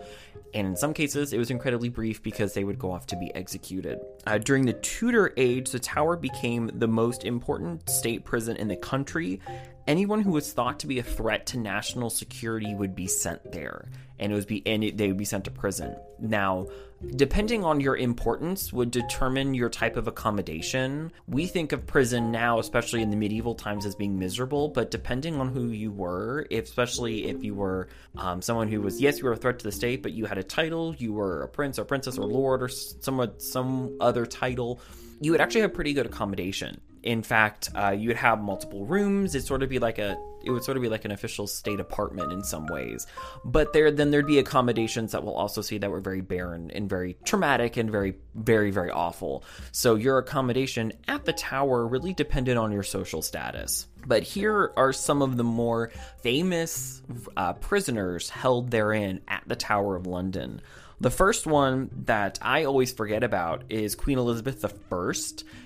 And 0.54 0.68
in 0.68 0.76
some 0.78 0.94
cases, 0.94 1.34
it 1.34 1.38
was 1.38 1.52
incredibly 1.52 1.90
brief 1.90 2.24
because 2.24 2.54
they 2.54 2.64
would 2.64 2.80
go 2.80 2.90
off 2.90 3.08
to 3.08 3.18
be 3.18 3.36
executed. 3.36 4.00
Uh, 4.26 4.38
during 4.38 4.66
the 4.66 4.74
Tudor 4.74 5.34
age, 5.36 5.72
the 5.72 5.80
tower 5.80 6.16
became 6.16 6.72
the 6.76 6.88
most 6.88 7.26
important 7.26 7.90
state 7.90 8.24
prison 8.24 8.56
in 8.56 8.70
the 8.70 8.78
country 8.78 9.42
anyone 9.88 10.22
who 10.22 10.32
was 10.32 10.52
thought 10.52 10.80
to 10.80 10.88
be 10.88 11.00
a 11.00 11.04
threat 11.04 11.46
to 11.48 11.58
national 11.58 12.10
security 12.10 12.74
would 12.74 12.96
be 12.96 13.08
sent 13.08 13.52
there 13.52 13.86
and 14.20 14.32
it 14.32 14.36
was 14.36 14.46
be 14.46 14.66
and 14.66 14.84
it, 14.84 14.98
they 14.98 15.08
would 15.08 15.18
be 15.18 15.26
sent 15.26 15.46
to 15.46 15.52
prison. 15.52 15.96
Now 16.20 16.68
depending 17.16 17.64
on 17.64 17.82
your 17.82 17.96
importance 17.96 18.74
would 18.74 18.90
determine 18.90 19.54
your 19.54 19.70
type 19.70 19.98
of 19.98 20.08
accommodation. 20.08 21.12
We 21.28 21.46
think 21.46 21.72
of 21.72 21.86
prison 21.86 22.32
now 22.32 22.60
especially 22.60 23.02
in 23.02 23.10
the 23.10 23.18
medieval 23.18 23.54
times 23.56 23.86
as 23.86 23.96
being 23.96 24.18
miserable 24.18 24.70
but 24.70 24.92
depending 24.92 25.40
on 25.40 25.50
who 25.50 25.68
you 25.68 25.92
were 25.92 26.48
if, 26.50 26.66
especially 26.66 27.28
if 27.28 27.44
you 27.44 27.54
were 27.54 27.90
um, 28.18 28.42
someone 28.42 28.70
who 28.70 28.82
was 28.82 29.02
yes 29.02 29.20
you 29.20 29.26
were 29.26 29.34
a 29.34 29.38
threat 29.38 29.60
to 29.60 29.64
the 29.64 29.72
state 29.72 30.02
but 30.02 30.14
you 30.14 30.26
had 30.26 30.38
a 30.38 30.44
title 30.44 30.96
you 30.98 31.14
were 31.14 31.44
a 31.44 31.48
prince 31.48 31.78
or 31.78 31.86
princess 31.86 32.18
or 32.18 32.26
lord 32.26 32.64
or 32.64 32.70
some 32.70 33.32
some 33.38 33.98
other 34.00 34.26
title 34.26 34.80
you 35.20 35.32
would 35.32 35.42
actually 35.42 35.62
have 35.62 35.74
pretty 35.74 35.94
good 35.94 36.06
accommodation 36.06 36.80
in 37.06 37.22
fact, 37.22 37.70
uh, 37.76 37.92
you 37.92 38.08
would 38.08 38.18
have 38.18 38.42
multiple 38.42 38.84
rooms. 38.84 39.36
It'd 39.36 39.48
sort 39.48 39.62
of 39.62 39.70
be 39.70 39.80
like 39.80 40.00
a 40.00 40.18
it 40.44 40.52
would 40.52 40.64
sort 40.64 40.78
of 40.78 40.84
be 40.84 40.90
like 40.90 41.06
an 41.06 41.12
official 41.12 41.48
state 41.48 41.80
apartment 41.80 42.32
in 42.32 42.44
some 42.44 42.68
ways. 42.68 43.08
But 43.46 43.74
there 43.74 43.92
then 43.92 44.10
there'd 44.10 44.28
be 44.28 44.40
accommodations 44.40 45.12
that 45.12 45.24
we'll 45.24 45.36
also 45.36 45.62
see 45.62 45.78
that 45.78 45.90
were 45.90 46.02
very 46.02 46.22
barren 46.22 46.72
and 46.72 46.90
very 46.90 47.18
traumatic 47.24 47.78
and 47.78 47.92
very 47.92 48.16
very 48.34 48.72
very 48.72 48.90
awful. 48.90 49.44
So 49.72 49.96
your 49.96 50.18
accommodation 50.18 50.94
at 51.08 51.26
the 51.26 51.34
tower 51.34 51.88
really 51.88 52.14
depended 52.14 52.58
on 52.58 52.72
your 52.72 52.84
social 52.84 53.22
status. 53.22 53.88
But 54.08 54.24
here 54.24 54.72
are 54.76 54.94
some 54.94 55.22
of 55.22 55.38
the 55.38 55.44
more 55.44 55.92
famous 56.22 57.02
uh, 57.38 57.54
prisoners 57.54 58.30
held 58.30 58.72
therein 58.72 59.22
at 59.28 59.44
the 59.48 59.56
Tower 59.56 59.96
of 59.96 60.06
London. 60.06 60.62
The 61.02 61.10
first 61.10 61.46
one 61.46 61.90
that 62.06 62.40
I 62.42 62.64
always 62.64 62.92
forget 62.92 63.24
about 63.24 63.66
is 63.70 63.96
Queen 63.96 64.18
Elizabeth 64.18 64.64
I. 64.64 65.12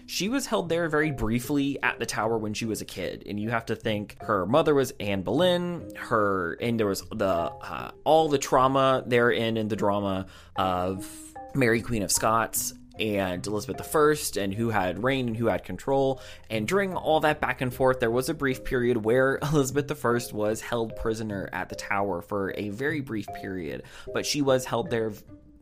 She 0.07 0.27
was 0.27 0.48
held 0.48 0.69
there 0.69 0.89
very 0.89 1.12
briefly 1.12 1.77
at 1.83 2.00
the 2.00 2.05
tower 2.05 2.38
when 2.38 2.53
she 2.53 2.65
was 2.65 2.81
a 2.81 2.86
kid, 2.86 3.24
and 3.27 3.39
you 3.39 3.51
have 3.51 3.67
to 3.67 3.75
think 3.75 4.17
her 4.21 4.45
mother 4.45 4.74
was 4.74 4.91
Anne 5.00 5.21
Boleyn. 5.21 5.91
Her 5.95 6.53
and 6.59 6.79
there 6.79 6.88
was 6.88 7.03
the 7.13 7.25
uh, 7.25 7.91
all 8.03 8.27
the 8.27 8.39
trauma 8.39 9.03
therein 9.05 9.55
in 9.57 9.67
the 9.67 9.75
drama 9.75 10.25
of 10.55 11.07
Mary 11.53 11.81
Queen 11.81 12.01
of 12.01 12.12
Scots 12.12 12.74
and 12.99 13.45
Elizabeth 13.45 13.95
I, 13.95 14.39
and 14.39 14.53
who 14.53 14.69
had 14.69 15.03
reign 15.03 15.27
and 15.27 15.37
who 15.37 15.47
had 15.47 15.63
control. 15.63 16.21
And 16.49 16.67
during 16.67 16.95
all 16.95 17.19
that 17.21 17.39
back 17.39 17.61
and 17.61 17.73
forth, 17.73 17.99
there 17.99 18.11
was 18.11 18.29
a 18.29 18.33
brief 18.33 18.63
period 18.63 19.03
where 19.03 19.39
Elizabeth 19.53 20.05
I 20.05 20.19
was 20.33 20.61
held 20.61 20.95
prisoner 20.95 21.49
at 21.53 21.69
the 21.69 21.75
tower 21.75 22.21
for 22.21 22.53
a 22.57 22.69
very 22.69 23.01
brief 23.01 23.27
period, 23.41 23.83
but 24.13 24.25
she 24.25 24.41
was 24.41 24.65
held 24.65 24.89
there 24.89 25.11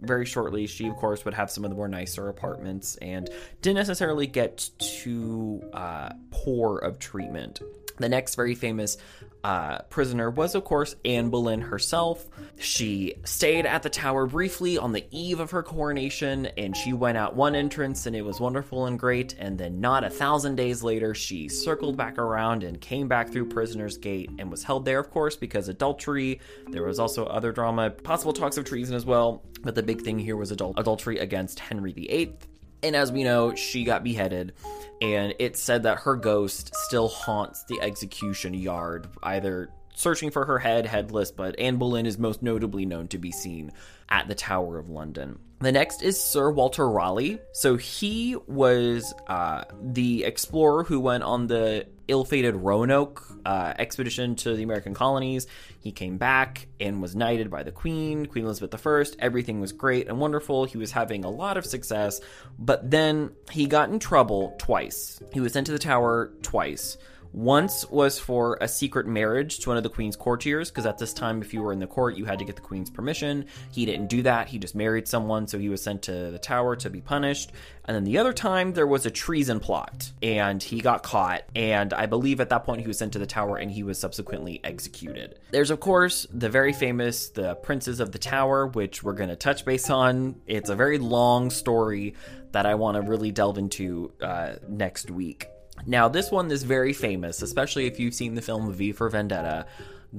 very 0.01 0.25
shortly. 0.25 0.67
She, 0.67 0.87
of 0.87 0.95
course, 0.95 1.25
would 1.25 1.33
have 1.33 1.49
some 1.49 1.63
of 1.63 1.71
the 1.71 1.75
more 1.75 1.87
nicer 1.87 2.29
apartments 2.29 2.95
and 2.97 3.29
didn't 3.61 3.77
necessarily 3.77 4.27
get 4.27 4.69
too 4.79 5.61
uh, 5.73 6.09
poor 6.31 6.77
of 6.77 6.99
treatment. 6.99 7.61
The 7.97 8.09
next 8.09 8.35
very 8.35 8.53
famous 8.53 8.97
uh, 9.43 9.79
prisoner 9.89 10.29
was, 10.29 10.55
of 10.55 10.63
course, 10.63 10.95
Anne 11.05 11.29
Boleyn 11.29 11.61
herself. 11.61 12.27
She 12.59 13.15
stayed 13.23 13.65
at 13.65 13.83
the 13.83 13.89
tower 13.89 14.25
briefly 14.25 14.77
on 14.77 14.91
the 14.91 15.05
eve 15.11 15.39
of 15.39 15.51
her 15.51 15.63
coronation, 15.63 16.47
and 16.57 16.75
she 16.75 16.93
went 16.93 17.17
out 17.17 17.35
one 17.35 17.55
entrance, 17.55 18.05
and 18.05 18.15
it 18.15 18.23
was 18.23 18.39
wonderful 18.39 18.85
and 18.85 18.99
great. 18.99 19.35
And 19.37 19.57
then, 19.57 19.79
not 19.79 20.03
a 20.03 20.09
thousand 20.09 20.55
days 20.55 20.83
later, 20.83 21.13
she 21.13 21.47
circled 21.47 21.97
back 21.97 22.17
around 22.17 22.63
and 22.63 22.81
came 22.81 23.07
back 23.07 23.29
through 23.29 23.49
Prisoner's 23.49 23.97
Gate 23.97 24.31
and 24.39 24.49
was 24.51 24.63
held 24.63 24.85
there, 24.85 24.99
of 24.99 25.11
course, 25.11 25.35
because 25.35 25.69
adultery. 25.69 26.39
There 26.69 26.83
was 26.83 26.99
also 26.99 27.25
other 27.25 27.51
drama, 27.51 27.91
possible 27.91 28.33
talks 28.33 28.57
of 28.57 28.65
treason 28.65 28.95
as 28.95 29.05
well, 29.05 29.43
but 29.61 29.75
the 29.75 29.83
big 29.83 30.01
thing 30.01 30.19
here 30.19 30.35
was 30.35 30.51
adul- 30.51 30.77
adultery 30.77 31.19
against 31.19 31.59
Henry 31.59 31.93
VIII. 31.93 32.37
And 32.83 32.95
as 32.95 33.11
we 33.11 33.23
know, 33.23 33.55
she 33.55 33.83
got 33.83 34.03
beheaded, 34.03 34.53
and 35.01 35.33
it 35.39 35.57
said 35.57 35.83
that 35.83 35.99
her 35.99 36.15
ghost 36.15 36.75
still 36.75 37.07
haunts 37.07 37.63
the 37.65 37.81
execution 37.81 38.53
yard, 38.53 39.07
either 39.23 39.69
searching 39.95 40.29
for 40.29 40.45
her 40.45 40.59
head, 40.59 40.85
headless, 40.85 41.31
but 41.31 41.59
Anne 41.59 41.77
Boleyn 41.77 42.05
is 42.05 42.19
most 42.19 42.43
notably 42.43 42.85
known 42.85 43.07
to 43.09 43.17
be 43.17 43.31
seen 43.31 43.71
at 44.09 44.27
the 44.27 44.35
Tower 44.35 44.77
of 44.77 44.89
London. 44.89 45.39
The 45.59 45.71
next 45.71 46.03
is 46.03 46.23
Sir 46.23 46.51
Walter 46.51 46.87
Raleigh. 46.87 47.39
So 47.51 47.77
he 47.77 48.35
was 48.45 49.11
uh, 49.25 49.63
the 49.81 50.23
explorer 50.23 50.83
who 50.83 50.99
went 50.99 51.23
on 51.23 51.47
the 51.47 51.87
ill-fated 52.07 52.55
Roanoke 52.55 53.23
uh, 53.45 53.73
expedition 53.79 54.35
to 54.35 54.55
the 54.55 54.63
American 54.63 54.93
colonies. 54.93 55.47
He 55.79 55.91
came 55.91 56.17
back 56.17 56.67
and 56.79 57.01
was 57.01 57.15
knighted 57.15 57.49
by 57.49 57.63
the 57.63 57.71
Queen, 57.71 58.25
Queen 58.25 58.45
Elizabeth 58.45 58.85
I. 58.85 59.05
Everything 59.19 59.61
was 59.61 59.71
great 59.71 60.07
and 60.07 60.19
wonderful. 60.19 60.65
He 60.65 60.77
was 60.77 60.91
having 60.91 61.23
a 61.23 61.29
lot 61.29 61.57
of 61.57 61.65
success, 61.65 62.19
but 62.59 62.89
then 62.89 63.31
he 63.51 63.67
got 63.67 63.89
in 63.89 63.99
trouble 63.99 64.55
twice. 64.57 65.21
He 65.33 65.39
was 65.39 65.53
sent 65.53 65.67
to 65.67 65.71
the 65.71 65.79
Tower 65.79 66.31
twice. 66.41 66.97
Once 67.33 67.89
was 67.89 68.19
for 68.19 68.57
a 68.61 68.67
secret 68.67 69.05
marriage 69.05 69.59
to 69.59 69.69
one 69.69 69.77
of 69.77 69.83
the 69.83 69.89
queen's 69.89 70.15
courtiers, 70.15 70.69
because 70.69 70.85
at 70.85 70.97
this 70.97 71.13
time, 71.13 71.41
if 71.41 71.53
you 71.53 71.61
were 71.61 71.73
in 71.73 71.79
the 71.79 71.87
court, 71.87 72.15
you 72.15 72.25
had 72.25 72.39
to 72.39 72.45
get 72.45 72.55
the 72.55 72.61
queen's 72.61 72.89
permission. 72.89 73.45
He 73.71 73.85
didn't 73.85 74.07
do 74.07 74.23
that. 74.23 74.47
He 74.47 74.57
just 74.57 74.75
married 74.75 75.07
someone, 75.07 75.47
so 75.47 75.57
he 75.59 75.69
was 75.69 75.81
sent 75.81 76.01
to 76.03 76.31
the 76.31 76.39
tower 76.39 76.75
to 76.77 76.89
be 76.89 77.01
punished. 77.01 77.51
And 77.85 77.95
then 77.95 78.03
the 78.03 78.17
other 78.17 78.33
time, 78.33 78.73
there 78.73 78.87
was 78.87 79.05
a 79.05 79.11
treason 79.11 79.59
plot, 79.59 80.11
and 80.21 80.61
he 80.61 80.81
got 80.81 81.03
caught. 81.03 81.43
And 81.55 81.93
I 81.93 82.05
believe 82.05 82.41
at 82.41 82.49
that 82.49 82.65
point, 82.65 82.81
he 82.81 82.87
was 82.87 82.97
sent 82.97 83.13
to 83.13 83.19
the 83.19 83.25
tower 83.25 83.57
and 83.57 83.71
he 83.71 83.83
was 83.83 83.97
subsequently 83.97 84.59
executed. 84.63 85.39
There's, 85.51 85.71
of 85.71 85.79
course, 85.79 86.27
the 86.33 86.49
very 86.49 86.73
famous 86.73 87.29
The 87.29 87.55
Princes 87.55 87.99
of 87.99 88.11
the 88.11 88.19
Tower, 88.19 88.67
which 88.67 89.03
we're 89.03 89.13
going 89.13 89.29
to 89.29 89.35
touch 89.35 89.63
base 89.63 89.89
on. 89.89 90.41
It's 90.47 90.69
a 90.69 90.75
very 90.75 90.97
long 90.97 91.49
story 91.49 92.15
that 92.51 92.65
I 92.65 92.75
want 92.75 92.95
to 92.95 93.01
really 93.01 93.31
delve 93.31 93.57
into 93.57 94.11
uh, 94.21 94.55
next 94.67 95.09
week. 95.11 95.47
Now, 95.85 96.07
this 96.07 96.31
one 96.31 96.51
is 96.51 96.63
very 96.63 96.93
famous, 96.93 97.41
especially 97.41 97.85
if 97.85 97.99
you've 97.99 98.13
seen 98.13 98.35
the 98.35 98.41
film 98.41 98.71
V 98.73 98.91
for 98.91 99.09
Vendetta. 99.09 99.67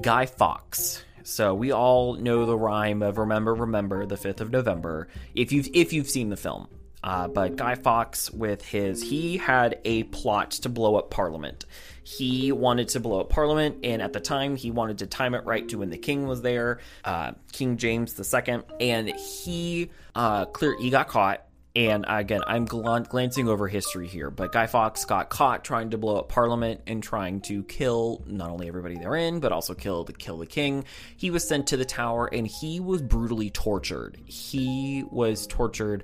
Guy 0.00 0.26
Fawkes. 0.26 1.02
So 1.24 1.54
we 1.54 1.72
all 1.72 2.14
know 2.14 2.46
the 2.46 2.56
rhyme 2.56 3.02
of 3.02 3.18
"Remember, 3.18 3.54
remember 3.54 4.06
the 4.06 4.16
fifth 4.16 4.40
of 4.40 4.50
November." 4.50 5.08
If 5.34 5.52
you've 5.52 5.68
if 5.74 5.92
you've 5.92 6.08
seen 6.08 6.30
the 6.30 6.36
film, 6.36 6.68
uh, 7.02 7.28
but 7.28 7.56
Guy 7.56 7.74
Fawkes, 7.74 8.30
with 8.30 8.64
his, 8.64 9.02
he 9.02 9.36
had 9.36 9.78
a 9.84 10.04
plot 10.04 10.52
to 10.52 10.68
blow 10.68 10.96
up 10.96 11.10
Parliament. 11.10 11.64
He 12.02 12.50
wanted 12.50 12.88
to 12.90 13.00
blow 13.00 13.20
up 13.20 13.28
Parliament, 13.28 13.78
and 13.84 14.02
at 14.02 14.12
the 14.12 14.20
time, 14.20 14.56
he 14.56 14.70
wanted 14.70 14.98
to 14.98 15.06
time 15.06 15.34
it 15.34 15.44
right 15.44 15.68
to 15.68 15.78
when 15.78 15.90
the 15.90 15.98
King 15.98 16.26
was 16.26 16.42
there, 16.42 16.80
uh, 17.04 17.32
King 17.52 17.76
James 17.76 18.18
II, 18.18 18.62
and 18.80 19.08
he 19.10 19.90
uh, 20.14 20.46
clear 20.46 20.76
he 20.78 20.90
got 20.90 21.08
caught. 21.08 21.44
And 21.78 22.06
again, 22.08 22.40
I'm 22.44 22.66
gl- 22.66 23.08
glancing 23.08 23.48
over 23.48 23.68
history 23.68 24.08
here, 24.08 24.32
but 24.32 24.50
Guy 24.50 24.66
Fawkes 24.66 25.04
got 25.04 25.28
caught 25.28 25.62
trying 25.62 25.90
to 25.90 25.98
blow 25.98 26.16
up 26.16 26.28
Parliament 26.28 26.80
and 26.88 27.00
trying 27.00 27.40
to 27.42 27.62
kill 27.62 28.24
not 28.26 28.50
only 28.50 28.66
everybody 28.66 28.96
therein, 28.96 29.38
but 29.38 29.52
also 29.52 29.74
kill 29.74 30.02
the 30.02 30.12
kill 30.12 30.38
the 30.38 30.46
king. 30.46 30.84
He 31.16 31.30
was 31.30 31.46
sent 31.46 31.68
to 31.68 31.76
the 31.76 31.84
Tower, 31.84 32.26
and 32.32 32.48
he 32.48 32.80
was 32.80 33.00
brutally 33.00 33.50
tortured. 33.50 34.18
He 34.24 35.04
was 35.08 35.46
tortured 35.46 36.02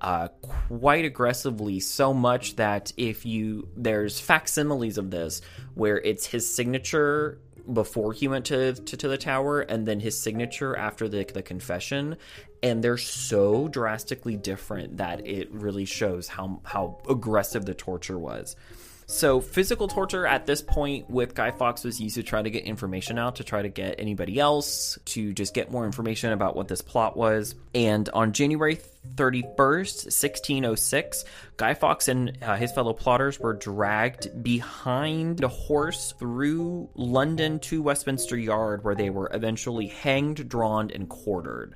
uh, 0.00 0.28
quite 0.68 1.04
aggressively, 1.04 1.80
so 1.80 2.14
much 2.14 2.54
that 2.54 2.92
if 2.96 3.26
you 3.26 3.68
there's 3.76 4.20
facsimiles 4.20 4.96
of 4.96 5.10
this 5.10 5.42
where 5.74 5.98
it's 5.98 6.24
his 6.26 6.54
signature 6.54 7.40
before 7.72 8.12
he 8.12 8.28
went 8.28 8.44
to, 8.46 8.74
to, 8.74 8.96
to 8.96 9.08
the 9.08 9.18
tower 9.18 9.60
and 9.60 9.86
then 9.86 10.00
his 10.00 10.20
signature 10.20 10.76
after 10.76 11.08
the 11.08 11.24
the 11.34 11.42
confession 11.42 12.16
and 12.62 12.82
they're 12.82 12.98
so 12.98 13.68
drastically 13.68 14.36
different 14.36 14.98
that 14.98 15.26
it 15.26 15.50
really 15.52 15.84
shows 15.84 16.28
how 16.28 16.60
how 16.64 16.98
aggressive 17.08 17.64
the 17.64 17.74
torture 17.74 18.18
was. 18.18 18.56
So 19.08 19.40
physical 19.40 19.86
torture 19.86 20.26
at 20.26 20.46
this 20.46 20.60
point 20.60 21.08
with 21.08 21.34
Guy 21.34 21.52
Fawkes 21.52 21.84
was 21.84 22.00
used 22.00 22.16
to 22.16 22.24
try 22.24 22.42
to 22.42 22.50
get 22.50 22.64
information 22.64 23.18
out 23.18 23.36
to 23.36 23.44
try 23.44 23.62
to 23.62 23.68
get 23.68 24.00
anybody 24.00 24.40
else 24.40 24.98
to 25.06 25.32
just 25.32 25.54
get 25.54 25.70
more 25.70 25.86
information 25.86 26.32
about 26.32 26.56
what 26.56 26.66
this 26.66 26.82
plot 26.82 27.16
was. 27.16 27.54
And 27.72 28.08
on 28.08 28.32
January 28.32 28.80
31st, 29.14 30.06
1606, 30.06 31.24
Guy 31.56 31.74
Fawkes 31.74 32.08
and 32.08 32.36
uh, 32.42 32.56
his 32.56 32.72
fellow 32.72 32.92
plotters 32.92 33.40
were 33.40 33.54
dragged 33.54 34.42
behind 34.42 35.42
a 35.42 35.48
horse 35.48 36.12
through 36.18 36.88
London 36.94 37.58
to 37.60 37.82
Westminster 37.82 38.36
Yard, 38.36 38.84
where 38.84 38.94
they 38.94 39.10
were 39.10 39.30
eventually 39.32 39.86
hanged, 39.86 40.48
drawn, 40.48 40.90
and 40.90 41.08
quartered. 41.08 41.74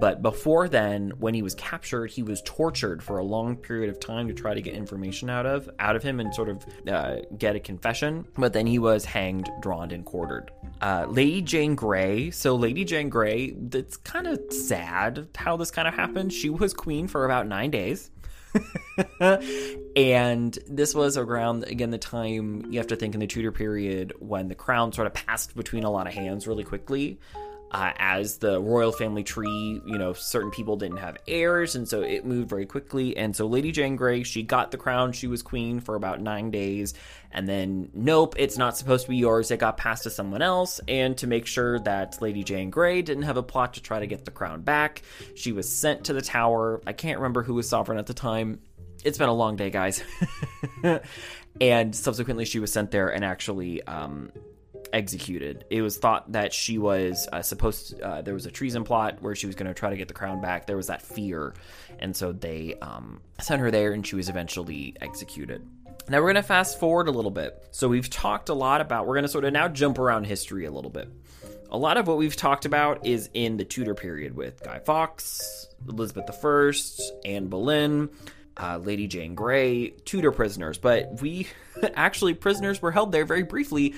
But 0.00 0.22
before 0.22 0.68
then, 0.68 1.12
when 1.18 1.34
he 1.34 1.42
was 1.42 1.54
captured, 1.54 2.10
he 2.10 2.22
was 2.22 2.40
tortured 2.42 3.02
for 3.02 3.18
a 3.18 3.24
long 3.24 3.56
period 3.56 3.90
of 3.90 4.00
time 4.00 4.28
to 4.28 4.34
try 4.34 4.54
to 4.54 4.62
get 4.62 4.74
information 4.74 5.28
out 5.28 5.44
of 5.44 5.68
out 5.78 5.96
of 5.96 6.02
him 6.02 6.20
and 6.20 6.34
sort 6.34 6.48
of 6.48 6.64
uh, 6.88 7.16
get 7.36 7.56
a 7.56 7.60
confession. 7.60 8.26
But 8.36 8.52
then 8.52 8.66
he 8.66 8.78
was 8.78 9.04
hanged, 9.04 9.50
drawn, 9.60 9.90
and 9.90 10.04
quartered. 10.04 10.50
Uh, 10.80 11.06
Lady 11.08 11.42
Jane 11.42 11.74
Grey. 11.74 12.30
So 12.30 12.56
Lady 12.56 12.84
Jane 12.84 13.08
Grey, 13.08 13.54
it's 13.72 13.96
kind 13.98 14.26
of 14.26 14.40
sad 14.52 15.28
how 15.36 15.56
this 15.56 15.70
kind 15.70 15.86
of 15.86 15.94
happened. 15.94 16.32
She 16.32 16.48
was 16.48 16.71
queen 16.72 17.08
for 17.08 17.24
about 17.24 17.46
nine 17.46 17.70
days. 17.70 18.10
and 19.96 20.58
this 20.66 20.94
was 20.94 21.16
around 21.16 21.64
again 21.64 21.90
the 21.90 21.96
time 21.96 22.66
you 22.70 22.78
have 22.78 22.88
to 22.88 22.96
think 22.96 23.14
in 23.14 23.20
the 23.20 23.26
Tudor 23.26 23.50
period 23.50 24.12
when 24.18 24.48
the 24.48 24.54
crown 24.54 24.92
sort 24.92 25.06
of 25.06 25.14
passed 25.14 25.56
between 25.56 25.84
a 25.84 25.90
lot 25.90 26.06
of 26.06 26.12
hands 26.12 26.46
really 26.46 26.64
quickly 26.64 27.18
uh, 27.72 27.92
as 27.96 28.36
the 28.36 28.60
royal 28.60 28.92
family 28.92 29.24
tree, 29.24 29.80
you 29.86 29.96
know, 29.96 30.12
certain 30.12 30.50
people 30.50 30.76
didn't 30.76 30.98
have 30.98 31.16
heirs, 31.26 31.74
and 31.74 31.88
so 31.88 32.02
it 32.02 32.26
moved 32.26 32.50
very 32.50 32.66
quickly. 32.66 33.16
And 33.16 33.34
so 33.34 33.46
Lady 33.46 33.72
Jane 33.72 33.96
Grey, 33.96 34.24
she 34.24 34.42
got 34.42 34.70
the 34.70 34.76
crown, 34.76 35.12
she 35.12 35.26
was 35.26 35.42
queen 35.42 35.80
for 35.80 35.94
about 35.94 36.20
nine 36.20 36.50
days, 36.50 36.92
and 37.30 37.48
then 37.48 37.88
nope, 37.94 38.34
it's 38.36 38.58
not 38.58 38.76
supposed 38.76 39.04
to 39.04 39.10
be 39.10 39.16
yours. 39.16 39.50
It 39.50 39.56
got 39.56 39.78
passed 39.78 40.02
to 40.02 40.10
someone 40.10 40.42
else, 40.42 40.80
and 40.86 41.16
to 41.18 41.26
make 41.26 41.46
sure 41.46 41.78
that 41.80 42.20
Lady 42.20 42.44
Jane 42.44 42.68
Grey 42.68 43.00
didn't 43.00 43.22
have 43.22 43.38
a 43.38 43.42
plot 43.42 43.74
to 43.74 43.82
try 43.82 44.00
to 44.00 44.06
get 44.06 44.26
the 44.26 44.30
crown 44.30 44.60
back, 44.60 45.00
she 45.34 45.52
was 45.52 45.74
sent 45.74 46.04
to 46.04 46.12
the 46.12 46.22
Tower. 46.22 46.82
I 46.86 46.92
can't 46.92 47.20
remember 47.20 47.42
who 47.42 47.54
was 47.54 47.66
sovereign 47.66 47.98
at 47.98 48.06
the 48.06 48.14
time. 48.14 48.60
It's 49.02 49.16
been 49.16 49.30
a 49.30 49.34
long 49.34 49.56
day, 49.56 49.70
guys. 49.70 50.04
and 51.60 51.96
subsequently, 51.96 52.44
she 52.44 52.58
was 52.58 52.70
sent 52.70 52.90
there 52.90 53.08
and 53.08 53.24
actually 53.24 53.82
um, 53.84 54.30
executed. 54.92 55.64
It 55.70 55.82
was 55.82 55.98
thought 55.98 56.32
that 56.32 56.52
she 56.52 56.78
was 56.78 57.28
uh, 57.32 57.42
supposed. 57.42 57.90
To, 57.90 58.06
uh, 58.06 58.22
there 58.22 58.34
was 58.34 58.46
a 58.46 58.50
treason 58.50 58.84
plot 58.84 59.20
where 59.20 59.34
she 59.34 59.46
was 59.46 59.54
going 59.54 59.68
to 59.68 59.74
try 59.74 59.90
to 59.90 59.96
get 59.96 60.08
the 60.08 60.14
crown 60.14 60.40
back. 60.40 60.66
There 60.66 60.76
was 60.76 60.88
that 60.88 61.02
fear, 61.02 61.54
and 61.98 62.16
so 62.16 62.32
they 62.32 62.76
um, 62.80 63.20
sent 63.40 63.60
her 63.60 63.70
there, 63.70 63.92
and 63.92 64.06
she 64.06 64.16
was 64.16 64.28
eventually 64.28 64.94
executed. 65.00 65.66
Now 66.08 66.18
we're 66.18 66.32
going 66.32 66.36
to 66.36 66.42
fast 66.42 66.80
forward 66.80 67.08
a 67.08 67.12
little 67.12 67.30
bit. 67.30 67.64
So 67.70 67.88
we've 67.88 68.10
talked 68.10 68.48
a 68.48 68.54
lot 68.54 68.80
about. 68.80 69.06
We're 69.06 69.14
going 69.14 69.24
to 69.24 69.28
sort 69.28 69.44
of 69.44 69.52
now 69.52 69.68
jump 69.68 69.98
around 69.98 70.24
history 70.24 70.64
a 70.64 70.70
little 70.70 70.90
bit. 70.90 71.08
A 71.70 71.78
lot 71.78 71.96
of 71.96 72.06
what 72.06 72.18
we've 72.18 72.36
talked 72.36 72.66
about 72.66 73.06
is 73.06 73.30
in 73.32 73.56
the 73.56 73.64
Tudor 73.64 73.94
period 73.94 74.36
with 74.36 74.62
Guy 74.62 74.78
Fawkes, 74.80 75.68
Elizabeth 75.88 76.28
I, 76.44 76.72
Anne 77.28 77.46
Boleyn 77.46 78.10
uh, 78.56 78.78
Lady 78.78 79.06
Jane 79.06 79.34
Grey, 79.34 79.90
Tudor 80.04 80.32
prisoners, 80.32 80.78
but 80.78 81.20
we 81.20 81.48
actually 81.94 82.34
prisoners 82.34 82.82
were 82.82 82.90
held 82.90 83.12
there 83.12 83.24
very 83.24 83.42
briefly 83.42 83.94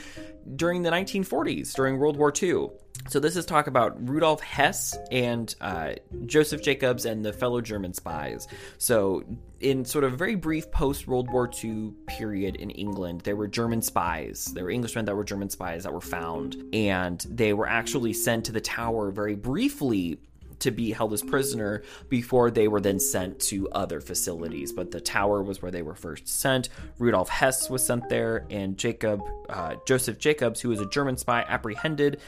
during 0.56 0.82
the 0.82 0.90
1940s, 0.90 1.72
during 1.74 1.98
World 1.98 2.16
War 2.16 2.32
II. 2.40 2.68
So 3.08 3.20
this 3.20 3.36
is 3.36 3.44
talk 3.44 3.66
about 3.66 4.08
Rudolf 4.08 4.40
Hess 4.40 4.96
and 5.10 5.54
uh, 5.60 5.94
Joseph 6.24 6.62
Jacobs 6.62 7.04
and 7.04 7.24
the 7.24 7.32
fellow 7.32 7.60
German 7.60 7.92
spies. 7.92 8.46
So 8.78 9.24
in 9.60 9.84
sort 9.84 10.04
of 10.04 10.14
very 10.14 10.36
brief 10.36 10.70
post 10.70 11.06
World 11.06 11.30
War 11.30 11.50
II 11.62 11.92
period 12.06 12.56
in 12.56 12.70
England, 12.70 13.22
there 13.22 13.36
were 13.36 13.48
German 13.48 13.82
spies. 13.82 14.46
There 14.54 14.64
were 14.64 14.70
Englishmen 14.70 15.04
that 15.04 15.16
were 15.16 15.24
German 15.24 15.50
spies 15.50 15.82
that 15.82 15.92
were 15.92 16.00
found, 16.00 16.56
and 16.72 17.24
they 17.28 17.52
were 17.52 17.68
actually 17.68 18.14
sent 18.14 18.46
to 18.46 18.52
the 18.52 18.60
tower 18.60 19.10
very 19.10 19.34
briefly 19.34 20.18
to 20.64 20.70
be 20.70 20.92
held 20.92 21.12
as 21.12 21.22
prisoner 21.22 21.82
before 22.08 22.50
they 22.50 22.68
were 22.68 22.80
then 22.80 22.98
sent 22.98 23.38
to 23.38 23.68
other 23.70 24.00
facilities. 24.00 24.72
But 24.72 24.90
the 24.90 25.00
tower 25.00 25.42
was 25.42 25.62
where 25.62 25.70
they 25.70 25.82
were 25.82 25.94
first 25.94 26.26
sent. 26.26 26.70
Rudolf 26.98 27.28
Hess 27.28 27.70
was 27.70 27.84
sent 27.84 28.08
there, 28.08 28.46
and 28.50 28.76
Jacob 28.76 29.22
uh, 29.48 29.76
Joseph 29.86 30.18
Jacobs, 30.18 30.60
who 30.60 30.70
was 30.70 30.80
a 30.80 30.88
German 30.88 31.16
spy, 31.16 31.42
apprehended 31.42 32.20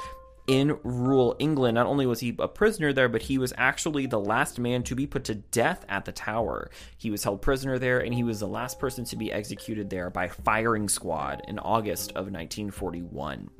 in 0.46 0.78
rural 0.82 1.36
England. 1.38 1.74
Not 1.74 1.86
only 1.86 2.06
was 2.06 2.20
he 2.20 2.34
a 2.38 2.48
prisoner 2.48 2.92
there, 2.92 3.08
but 3.08 3.22
he 3.22 3.38
was 3.38 3.52
actually 3.56 4.06
the 4.06 4.20
last 4.20 4.58
man 4.58 4.82
to 4.84 4.94
be 4.94 5.06
put 5.06 5.24
to 5.24 5.34
death 5.34 5.84
at 5.88 6.04
the 6.04 6.12
tower. 6.12 6.70
He 6.96 7.10
was 7.10 7.24
held 7.24 7.42
prisoner 7.42 7.78
there, 7.78 8.00
and 8.00 8.14
he 8.14 8.22
was 8.22 8.40
the 8.40 8.46
last 8.46 8.78
person 8.78 9.04
to 9.06 9.16
be 9.16 9.32
executed 9.32 9.90
there 9.90 10.10
by 10.10 10.28
firing 10.28 10.88
squad 10.88 11.42
in 11.48 11.58
August 11.58 12.10
of 12.10 12.26
1941. 12.26 13.50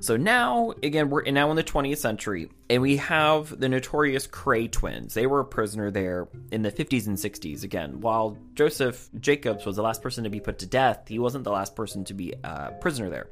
So 0.00 0.16
now, 0.16 0.72
again, 0.82 1.10
we're 1.10 1.22
now 1.30 1.50
in 1.50 1.56
the 1.56 1.64
20th 1.64 1.98
century, 1.98 2.50
and 2.70 2.82
we 2.82 2.98
have 2.98 3.58
the 3.58 3.68
notorious 3.68 4.26
Kray 4.26 4.70
twins. 4.70 5.14
They 5.14 5.26
were 5.26 5.40
a 5.40 5.44
prisoner 5.44 5.90
there 5.90 6.28
in 6.52 6.62
the 6.62 6.72
50s 6.72 7.06
and 7.06 7.16
60s. 7.16 7.64
Again, 7.64 8.00
while 8.00 8.36
Joseph 8.54 9.08
Jacobs 9.18 9.64
was 9.66 9.76
the 9.76 9.82
last 9.82 10.02
person 10.02 10.24
to 10.24 10.30
be 10.30 10.40
put 10.40 10.58
to 10.60 10.66
death, 10.66 11.08
he 11.08 11.18
wasn't 11.18 11.44
the 11.44 11.50
last 11.50 11.74
person 11.74 12.04
to 12.04 12.14
be 12.14 12.32
a 12.44 12.46
uh, 12.46 12.70
prisoner 12.72 13.10
there. 13.10 13.28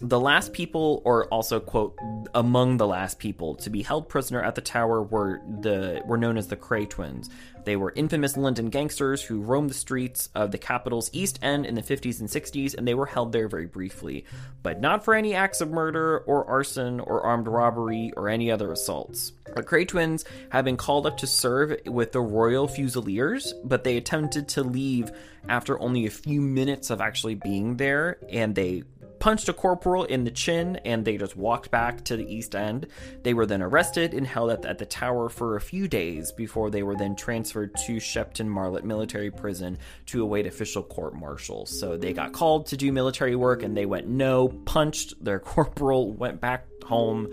The 0.00 0.20
last 0.20 0.52
people, 0.52 1.02
or 1.04 1.26
also 1.26 1.58
quote, 1.58 1.98
among 2.32 2.76
the 2.76 2.86
last 2.86 3.18
people 3.18 3.56
to 3.56 3.70
be 3.70 3.82
held 3.82 4.08
prisoner 4.08 4.40
at 4.40 4.54
the 4.54 4.60
tower 4.60 5.02
were 5.02 5.40
the 5.60 6.02
were 6.06 6.16
known 6.16 6.36
as 6.36 6.46
the 6.46 6.56
Kray 6.56 6.88
twins. 6.88 7.28
They 7.64 7.74
were 7.74 7.92
infamous 7.96 8.36
London 8.36 8.70
gangsters 8.70 9.22
who 9.22 9.40
roamed 9.40 9.70
the 9.70 9.74
streets 9.74 10.28
of 10.36 10.52
the 10.52 10.58
capital's 10.58 11.10
East 11.12 11.40
End 11.42 11.66
in 11.66 11.74
the 11.74 11.82
50s 11.82 12.20
and 12.20 12.28
60s, 12.28 12.74
and 12.76 12.86
they 12.86 12.94
were 12.94 13.06
held 13.06 13.32
there 13.32 13.48
very 13.48 13.66
briefly, 13.66 14.24
but 14.62 14.80
not 14.80 15.04
for 15.04 15.14
any 15.14 15.34
acts 15.34 15.60
of 15.60 15.70
murder 15.70 16.20
or 16.20 16.48
arson 16.48 17.00
or 17.00 17.22
armed 17.22 17.48
robbery 17.48 18.12
or 18.16 18.28
any 18.28 18.50
other 18.52 18.70
assaults. 18.70 19.32
The 19.54 19.62
Kray 19.64 19.86
twins 19.86 20.24
had 20.50 20.64
been 20.64 20.76
called 20.76 21.06
up 21.06 21.18
to 21.18 21.26
serve 21.26 21.76
with 21.86 22.12
the 22.12 22.20
Royal 22.20 22.68
Fusiliers, 22.68 23.52
but 23.64 23.82
they 23.82 23.96
attempted 23.96 24.48
to 24.50 24.62
leave 24.62 25.10
after 25.48 25.80
only 25.80 26.06
a 26.06 26.10
few 26.10 26.40
minutes 26.40 26.90
of 26.90 27.00
actually 27.00 27.34
being 27.34 27.76
there, 27.76 28.18
and 28.30 28.54
they 28.54 28.84
punched 29.18 29.48
a 29.48 29.52
corporal 29.52 30.04
in 30.04 30.24
the 30.24 30.30
chin 30.30 30.76
and 30.84 31.04
they 31.04 31.16
just 31.16 31.36
walked 31.36 31.70
back 31.70 32.04
to 32.04 32.16
the 32.16 32.34
East 32.34 32.54
End. 32.54 32.86
They 33.22 33.34
were 33.34 33.46
then 33.46 33.62
arrested 33.62 34.14
and 34.14 34.26
held 34.26 34.50
at 34.50 34.62
the, 34.62 34.70
at 34.70 34.78
the 34.78 34.86
tower 34.86 35.28
for 35.28 35.56
a 35.56 35.60
few 35.60 35.88
days 35.88 36.32
before 36.32 36.70
they 36.70 36.82
were 36.82 36.96
then 36.96 37.16
transferred 37.16 37.74
to 37.86 38.00
Shepton 38.00 38.48
Mallet 38.48 38.84
Military 38.84 39.30
Prison 39.30 39.78
to 40.06 40.22
await 40.22 40.46
official 40.46 40.82
court 40.82 41.14
martial. 41.14 41.66
So 41.66 41.96
they 41.96 42.12
got 42.12 42.32
called 42.32 42.66
to 42.66 42.76
do 42.76 42.92
military 42.92 43.36
work 43.36 43.62
and 43.62 43.76
they 43.76 43.86
went 43.86 44.06
no, 44.08 44.48
punched 44.48 45.22
their 45.22 45.40
corporal, 45.40 46.12
went 46.12 46.40
back 46.40 46.66
home. 46.84 47.32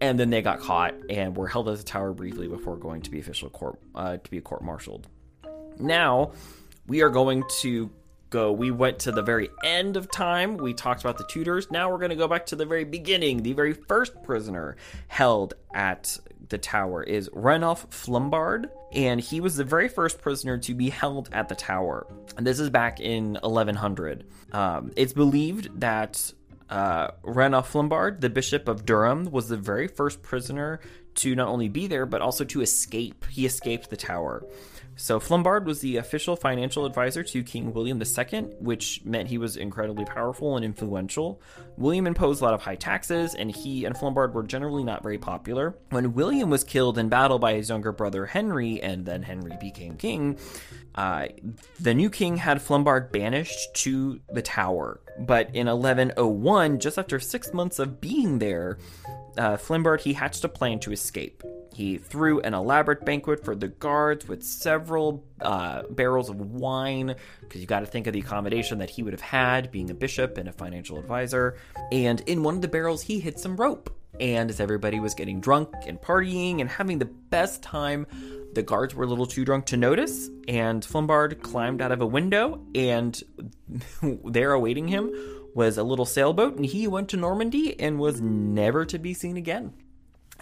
And 0.00 0.18
then 0.18 0.28
they 0.28 0.42
got 0.42 0.60
caught 0.60 0.94
and 1.08 1.36
were 1.36 1.48
held 1.48 1.68
at 1.68 1.78
the 1.78 1.82
tower 1.84 2.12
briefly 2.12 2.46
before 2.46 2.76
going 2.76 3.02
to 3.02 3.10
be 3.10 3.20
official 3.20 3.48
court 3.48 3.78
uh, 3.94 4.18
to 4.18 4.30
be 4.30 4.40
court 4.40 4.62
martialed. 4.62 5.08
Now 5.78 6.32
we 6.86 7.02
are 7.02 7.10
going 7.10 7.44
to 7.60 7.90
go. 8.34 8.50
We 8.50 8.72
went 8.72 8.98
to 9.00 9.12
the 9.12 9.22
very 9.22 9.48
end 9.64 9.96
of 9.96 10.10
time. 10.10 10.56
We 10.56 10.74
talked 10.74 11.00
about 11.02 11.18
the 11.18 11.24
Tudors. 11.24 11.70
Now 11.70 11.88
we're 11.90 11.98
going 11.98 12.10
to 12.10 12.16
go 12.16 12.26
back 12.26 12.46
to 12.46 12.56
the 12.56 12.66
very 12.66 12.84
beginning. 12.84 13.42
The 13.44 13.52
very 13.52 13.72
first 13.72 14.22
prisoner 14.24 14.76
held 15.06 15.54
at 15.72 16.18
the 16.48 16.58
tower 16.58 17.02
is 17.04 17.30
Ranulph 17.32 17.88
Flambard, 17.90 18.66
and 18.92 19.20
he 19.20 19.40
was 19.40 19.56
the 19.56 19.64
very 19.64 19.88
first 19.88 20.20
prisoner 20.20 20.58
to 20.58 20.74
be 20.74 20.90
held 20.90 21.30
at 21.32 21.48
the 21.48 21.54
tower. 21.54 22.08
And 22.36 22.44
this 22.44 22.58
is 22.58 22.70
back 22.70 22.98
in 22.98 23.38
1100. 23.40 24.26
Um, 24.52 24.90
it's 24.96 25.14
believed 25.14 25.80
that 25.80 26.32
Uh, 26.70 27.10
Flambard, 27.22 28.20
the 28.20 28.30
Bishop 28.30 28.68
of 28.68 28.84
Durham, 28.86 29.30
was 29.30 29.48
the 29.48 29.56
very 29.56 29.86
first 29.86 30.22
prisoner 30.22 30.80
to 31.16 31.34
not 31.34 31.48
only 31.48 31.68
be 31.68 31.86
there, 31.86 32.06
but 32.06 32.22
also 32.22 32.44
to 32.44 32.60
escape. 32.60 33.24
He 33.30 33.46
escaped 33.46 33.90
the 33.90 33.96
tower. 33.96 34.44
So 34.96 35.18
Flambard 35.18 35.64
was 35.64 35.80
the 35.80 35.96
official 35.96 36.36
financial 36.36 36.86
advisor 36.86 37.24
to 37.24 37.42
King 37.42 37.72
William 37.72 38.00
II, 38.00 38.40
which 38.60 39.00
meant 39.04 39.28
he 39.28 39.38
was 39.38 39.56
incredibly 39.56 40.04
powerful 40.04 40.56
and 40.56 40.64
influential. 40.64 41.40
William 41.76 42.06
imposed 42.06 42.40
a 42.40 42.44
lot 42.44 42.54
of 42.54 42.62
high 42.62 42.76
taxes, 42.76 43.34
and 43.34 43.50
he 43.50 43.84
and 43.84 43.96
Flambard 43.96 44.32
were 44.32 44.44
generally 44.44 44.84
not 44.84 45.02
very 45.02 45.18
popular. 45.18 45.76
When 45.90 46.14
William 46.14 46.48
was 46.48 46.62
killed 46.62 46.96
in 46.96 47.08
battle 47.08 47.38
by 47.40 47.54
his 47.54 47.68
younger 47.68 47.90
brother 47.90 48.26
Henry, 48.26 48.80
and 48.80 49.04
then 49.04 49.22
Henry 49.22 49.56
became 49.60 49.96
king, 49.96 50.38
uh, 50.94 51.26
the 51.80 51.94
new 51.94 52.08
king 52.08 52.36
had 52.36 52.58
Flambard 52.58 53.10
banished 53.10 53.74
to 53.74 54.20
the 54.32 54.42
Tower. 54.42 55.00
But 55.18 55.54
in 55.54 55.66
1101, 55.66 56.78
just 56.78 56.98
after 56.98 57.18
six 57.18 57.52
months 57.52 57.78
of 57.78 58.00
being 58.00 58.38
there, 58.38 58.78
uh, 59.36 59.56
Flambard 59.56 60.00
he 60.00 60.12
hatched 60.12 60.44
a 60.44 60.48
plan 60.48 60.78
to 60.80 60.92
escape. 60.92 61.42
He 61.72 61.98
threw 61.98 62.40
an 62.40 62.54
elaborate 62.54 63.04
banquet 63.04 63.44
for 63.44 63.56
the 63.56 63.68
guards 63.68 64.28
with 64.28 64.44
several 64.44 65.24
uh, 65.40 65.82
barrels 65.90 66.30
of 66.30 66.40
wine, 66.40 67.16
because 67.40 67.60
you 67.60 67.66
got 67.66 67.80
to 67.80 67.86
think 67.86 68.06
of 68.06 68.12
the 68.12 68.20
accommodation 68.20 68.78
that 68.78 68.90
he 68.90 69.02
would 69.02 69.12
have 69.12 69.20
had 69.20 69.72
being 69.72 69.90
a 69.90 69.94
bishop 69.94 70.38
and 70.38 70.48
a 70.48 70.52
financial 70.52 70.98
advisor. 70.98 71.56
And 71.90 72.20
in 72.22 72.42
one 72.44 72.54
of 72.54 72.62
the 72.62 72.68
barrels, 72.68 73.02
he 73.02 73.18
hid 73.18 73.38
some 73.40 73.56
rope. 73.56 73.92
And 74.20 74.48
as 74.48 74.60
everybody 74.60 75.00
was 75.00 75.14
getting 75.14 75.40
drunk 75.40 75.70
and 75.86 76.00
partying 76.00 76.60
and 76.60 76.70
having 76.70 77.00
the 77.00 77.06
best 77.06 77.62
time, 77.62 78.06
the 78.54 78.62
guards 78.62 78.94
were 78.94 79.02
a 79.02 79.06
little 79.08 79.26
too 79.26 79.44
drunk 79.44 79.66
to 79.66 79.76
notice, 79.76 80.30
and 80.46 80.82
Flambard 80.82 81.42
climbed 81.42 81.82
out 81.82 81.90
of 81.90 82.00
a 82.00 82.06
window, 82.06 82.64
and 82.74 83.20
there 84.24 84.52
awaiting 84.52 84.86
him 84.86 85.12
was 85.54 85.78
a 85.78 85.82
little 85.82 86.04
sailboat, 86.04 86.56
and 86.56 86.66
he 86.66 86.86
went 86.86 87.08
to 87.10 87.16
Normandy 87.16 87.78
and 87.80 87.98
was 87.98 88.20
never 88.20 88.84
to 88.84 88.98
be 88.98 89.14
seen 89.14 89.36
again. 89.36 89.72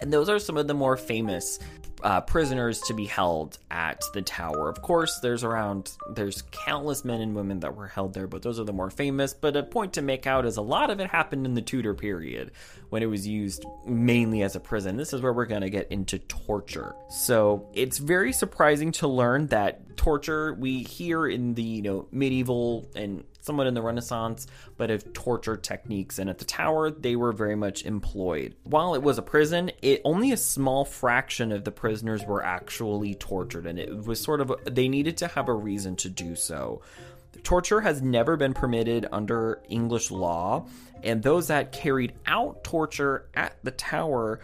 And 0.00 0.12
those 0.12 0.28
are 0.28 0.38
some 0.38 0.56
of 0.56 0.66
the 0.66 0.74
more 0.74 0.96
famous 0.96 1.58
uh, 2.02 2.20
prisoners 2.20 2.80
to 2.82 2.94
be 2.94 3.04
held 3.04 3.58
at 3.70 4.02
the 4.12 4.22
tower. 4.22 4.68
Of 4.68 4.82
course, 4.82 5.20
there's 5.20 5.44
around 5.44 5.92
there's 6.14 6.42
countless 6.50 7.04
men 7.04 7.20
and 7.20 7.34
women 7.34 7.60
that 7.60 7.76
were 7.76 7.86
held 7.86 8.14
there, 8.14 8.26
but 8.26 8.42
those 8.42 8.58
are 8.58 8.64
the 8.64 8.72
more 8.72 8.90
famous. 8.90 9.34
But 9.34 9.56
a 9.56 9.62
point 9.62 9.94
to 9.94 10.02
make 10.02 10.26
out 10.26 10.46
is 10.46 10.56
a 10.56 10.62
lot 10.62 10.90
of 10.90 11.00
it 11.00 11.10
happened 11.10 11.46
in 11.46 11.54
the 11.54 11.62
Tudor 11.62 11.94
period 11.94 12.50
when 12.90 13.02
it 13.02 13.06
was 13.06 13.26
used 13.26 13.64
mainly 13.86 14.42
as 14.42 14.56
a 14.56 14.60
prison. 14.60 14.96
This 14.96 15.12
is 15.12 15.20
where 15.20 15.32
we're 15.32 15.46
going 15.46 15.62
to 15.62 15.70
get 15.70 15.90
into 15.90 16.18
torture. 16.18 16.94
So 17.08 17.68
it's 17.72 17.98
very 17.98 18.32
surprising 18.32 18.92
to 18.92 19.08
learn 19.08 19.46
that 19.48 19.96
torture 19.96 20.54
we 20.54 20.82
hear 20.82 21.26
in 21.26 21.54
the 21.54 21.62
you 21.62 21.82
know 21.82 22.08
medieval 22.10 22.88
and 22.94 23.24
somewhat 23.42 23.66
in 23.66 23.74
the 23.74 23.82
Renaissance, 23.82 24.46
but 24.76 24.90
of 24.90 25.12
torture 25.12 25.56
techniques. 25.56 26.18
And 26.18 26.30
at 26.30 26.38
the 26.38 26.44
tower, 26.44 26.90
they 26.90 27.16
were 27.16 27.32
very 27.32 27.56
much 27.56 27.84
employed. 27.84 28.54
While 28.62 28.94
it 28.94 29.02
was 29.02 29.18
a 29.18 29.22
prison, 29.22 29.72
it 29.82 30.00
only 30.04 30.32
a 30.32 30.36
small 30.36 30.84
fraction 30.84 31.52
of 31.52 31.64
the 31.64 31.72
prisoners 31.92 32.24
were 32.24 32.42
actually 32.42 33.14
tortured, 33.14 33.66
and 33.66 33.78
it 33.78 34.06
was 34.06 34.18
sort 34.18 34.40
of 34.40 34.50
they 34.64 34.88
needed 34.88 35.14
to 35.18 35.26
have 35.26 35.46
a 35.46 35.52
reason 35.52 35.94
to 35.94 36.08
do 36.08 36.34
so. 36.34 36.80
Torture 37.42 37.82
has 37.82 38.00
never 38.00 38.34
been 38.38 38.54
permitted 38.54 39.06
under 39.12 39.60
English 39.68 40.10
law, 40.10 40.64
and 41.02 41.22
those 41.22 41.48
that 41.48 41.72
carried 41.72 42.14
out 42.26 42.64
torture 42.64 43.28
at 43.34 43.56
the 43.62 43.70
tower 43.70 44.40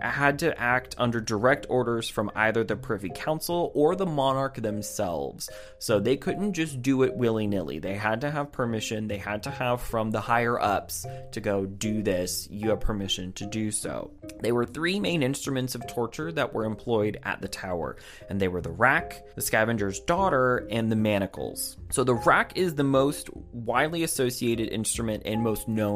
had 0.00 0.38
to 0.38 0.58
act 0.60 0.94
under 0.98 1.20
direct 1.20 1.66
orders 1.68 2.08
from 2.08 2.30
either 2.34 2.64
the 2.64 2.76
Privy 2.76 3.10
Council 3.14 3.72
or 3.74 3.96
the 3.96 4.06
monarch 4.06 4.54
themselves. 4.56 5.50
So 5.78 5.98
they 5.98 6.16
couldn't 6.16 6.52
just 6.52 6.82
do 6.82 7.02
it 7.02 7.14
willy 7.14 7.46
nilly. 7.46 7.78
They 7.78 7.94
had 7.94 8.20
to 8.20 8.30
have 8.30 8.52
permission. 8.52 9.08
They 9.08 9.18
had 9.18 9.42
to 9.44 9.50
have 9.50 9.80
from 9.80 10.10
the 10.10 10.20
higher 10.20 10.60
ups 10.60 11.06
to 11.32 11.40
go 11.40 11.66
do 11.66 12.02
this. 12.02 12.48
You 12.50 12.70
have 12.70 12.80
permission 12.80 13.32
to 13.34 13.46
do 13.46 13.70
so. 13.70 14.12
There 14.40 14.54
were 14.54 14.66
three 14.66 15.00
main 15.00 15.22
instruments 15.22 15.74
of 15.74 15.86
torture 15.88 16.30
that 16.32 16.54
were 16.54 16.64
employed 16.64 17.18
at 17.24 17.40
the 17.40 17.48
tower, 17.48 17.96
and 18.28 18.40
they 18.40 18.48
were 18.48 18.60
the 18.60 18.70
rack, 18.70 19.22
the 19.34 19.42
scavenger's 19.42 20.00
daughter, 20.00 20.66
and 20.70 20.90
the 20.90 20.96
manacles. 20.96 21.76
So 21.90 22.04
the 22.04 22.14
rack 22.14 22.52
is 22.56 22.74
the 22.74 22.84
most 22.84 23.30
widely 23.52 24.04
associated 24.04 24.68
instrument 24.68 25.24
and 25.26 25.42
most 25.42 25.68
known 25.68 25.91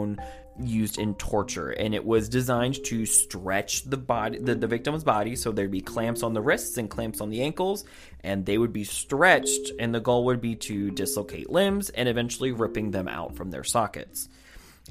used 0.59 0.99
in 0.99 1.15
torture 1.15 1.71
and 1.71 1.95
it 1.95 2.05
was 2.05 2.29
designed 2.29 2.83
to 2.85 3.05
stretch 3.05 3.83
the 3.85 3.97
body 3.97 4.39
the, 4.39 4.55
the 4.55 4.67
victim's 4.67 5.05
body 5.05 5.37
so 5.37 5.53
there'd 5.53 5.71
be 5.71 5.81
clamps 5.81 6.23
on 6.23 6.33
the 6.33 6.41
wrists 6.41 6.79
and 6.79 6.89
clamps 6.89 7.21
on 7.21 7.29
the 7.29 7.43
ankles 7.43 7.85
and 8.25 8.47
they 8.47 8.57
would 8.57 8.73
be 8.73 8.85
stretched 8.85 9.71
and 9.79 9.95
the 9.95 10.01
goal 10.01 10.25
would 10.25 10.41
be 10.41 10.55
to 10.55 10.91
dislocate 10.93 11.51
limbs 11.51 11.91
and 11.91 12.09
eventually 12.09 12.53
ripping 12.53 12.91
them 12.91 13.09
out 13.09 13.37
from 13.37 13.51
their 13.51 13.65
sockets 13.65 14.29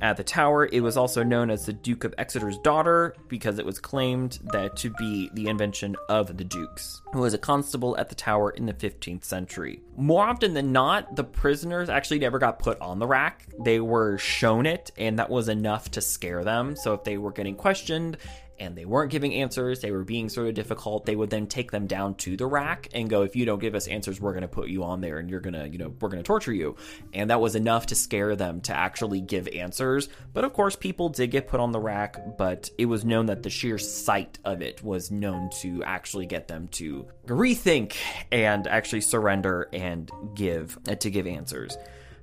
at 0.01 0.17
the 0.17 0.23
tower. 0.23 0.67
It 0.71 0.81
was 0.81 0.97
also 0.97 1.23
known 1.23 1.49
as 1.49 1.65
the 1.65 1.73
Duke 1.73 2.03
of 2.03 2.13
Exeter's 2.17 2.57
daughter 2.59 3.15
because 3.27 3.59
it 3.59 3.65
was 3.65 3.79
claimed 3.79 4.39
that 4.51 4.75
to 4.77 4.89
be 4.91 5.29
the 5.33 5.47
invention 5.47 5.95
of 6.09 6.37
the 6.37 6.43
dukes, 6.43 7.01
who 7.13 7.21
was 7.21 7.33
a 7.33 7.37
constable 7.37 7.97
at 7.97 8.09
the 8.09 8.15
tower 8.15 8.51
in 8.51 8.65
the 8.65 8.73
15th 8.73 9.23
century. 9.23 9.81
More 9.97 10.25
often 10.25 10.53
than 10.53 10.71
not, 10.71 11.15
the 11.15 11.23
prisoners 11.23 11.89
actually 11.89 12.19
never 12.19 12.39
got 12.39 12.59
put 12.59 12.79
on 12.81 12.99
the 12.99 13.07
rack. 13.07 13.47
They 13.63 13.79
were 13.79 14.17
shown 14.17 14.65
it, 14.65 14.91
and 14.97 15.19
that 15.19 15.29
was 15.29 15.47
enough 15.47 15.91
to 15.91 16.01
scare 16.01 16.43
them. 16.43 16.75
So 16.75 16.93
if 16.93 17.03
they 17.03 17.17
were 17.17 17.31
getting 17.31 17.55
questioned 17.55 18.17
and 18.59 18.75
they 18.75 18.85
weren't 18.85 19.11
giving 19.11 19.33
answers, 19.33 19.81
they 19.81 19.91
were 19.91 20.03
being 20.03 20.29
sort 20.29 20.47
of 20.47 20.53
difficult, 20.53 21.05
they 21.05 21.15
would 21.15 21.29
then 21.29 21.47
take 21.47 21.71
them 21.71 21.87
down 21.87 22.15
to 22.15 22.37
the 22.37 22.45
rack 22.45 22.89
and 22.93 23.09
go, 23.09 23.23
if 23.23 23.35
you 23.35 23.45
don't 23.45 23.59
give 23.59 23.75
us 23.75 23.87
answers, 23.87 24.19
we're 24.19 24.31
going 24.31 24.41
to 24.41 24.47
put 24.47 24.69
you 24.69 24.83
on 24.83 25.01
there 25.01 25.17
and 25.17 25.29
you're 25.29 25.39
going 25.39 25.53
to, 25.53 25.67
you 25.67 25.77
know, 25.77 25.93
we're 25.99 26.09
going 26.09 26.21
to 26.21 26.27
torture 26.27 26.53
you. 26.53 26.75
And 27.13 27.29
that 27.29 27.41
was 27.41 27.55
enough 27.55 27.87
to 27.87 27.95
scare 27.95 28.35
them 28.35 28.61
to 28.61 28.73
actually 28.75 29.21
give 29.21 29.47
answers. 29.47 30.09
But 30.33 30.43
of 30.43 30.53
course, 30.53 30.75
people 30.75 31.09
did 31.09 31.31
get 31.31 31.47
put 31.47 31.59
on 31.59 31.71
the 31.71 31.79
rack, 31.79 32.37
but 32.37 32.69
it 32.77 32.85
was 32.85 33.05
known 33.05 33.27
that 33.27 33.43
the 33.43 33.49
sheer 33.49 33.77
sight 33.77 34.39
of 34.45 34.61
it 34.61 34.83
was 34.83 35.11
known 35.11 35.49
to 35.61 35.83
actually 35.83 36.25
get 36.25 36.47
them 36.47 36.67
to 36.69 37.07
rethink 37.27 37.95
and 38.31 38.67
actually 38.67 39.01
surrender 39.01 39.69
and 39.73 40.11
give, 40.33 40.77
to 40.99 41.09
give 41.09 41.27
answers. 41.27 41.77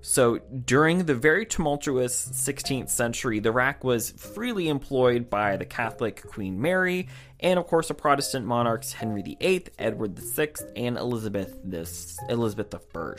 So, 0.04 0.38
during 0.38 1.04
the 1.04 1.14
very 1.14 1.46
tumultuous 1.46 2.28
16th 2.28 2.90
century, 2.90 3.38
the 3.38 3.52
rack 3.52 3.84
was 3.84 4.10
freely 4.10 4.68
employed 4.68 5.30
by 5.30 5.56
the 5.56 5.64
Catholic 5.64 6.26
Queen 6.26 6.60
Mary 6.60 7.08
and, 7.38 7.56
of 7.56 7.68
course, 7.68 7.86
the 7.86 7.94
Protestant 7.94 8.44
monarchs 8.44 8.92
Henry 8.92 9.22
VIII, 9.22 9.66
Edward 9.78 10.18
VI, 10.18 10.54
and 10.74 10.98
Elizabeth 10.98 11.56
this 11.62 12.18
Elizabeth 12.28 12.74
I. 12.74 13.12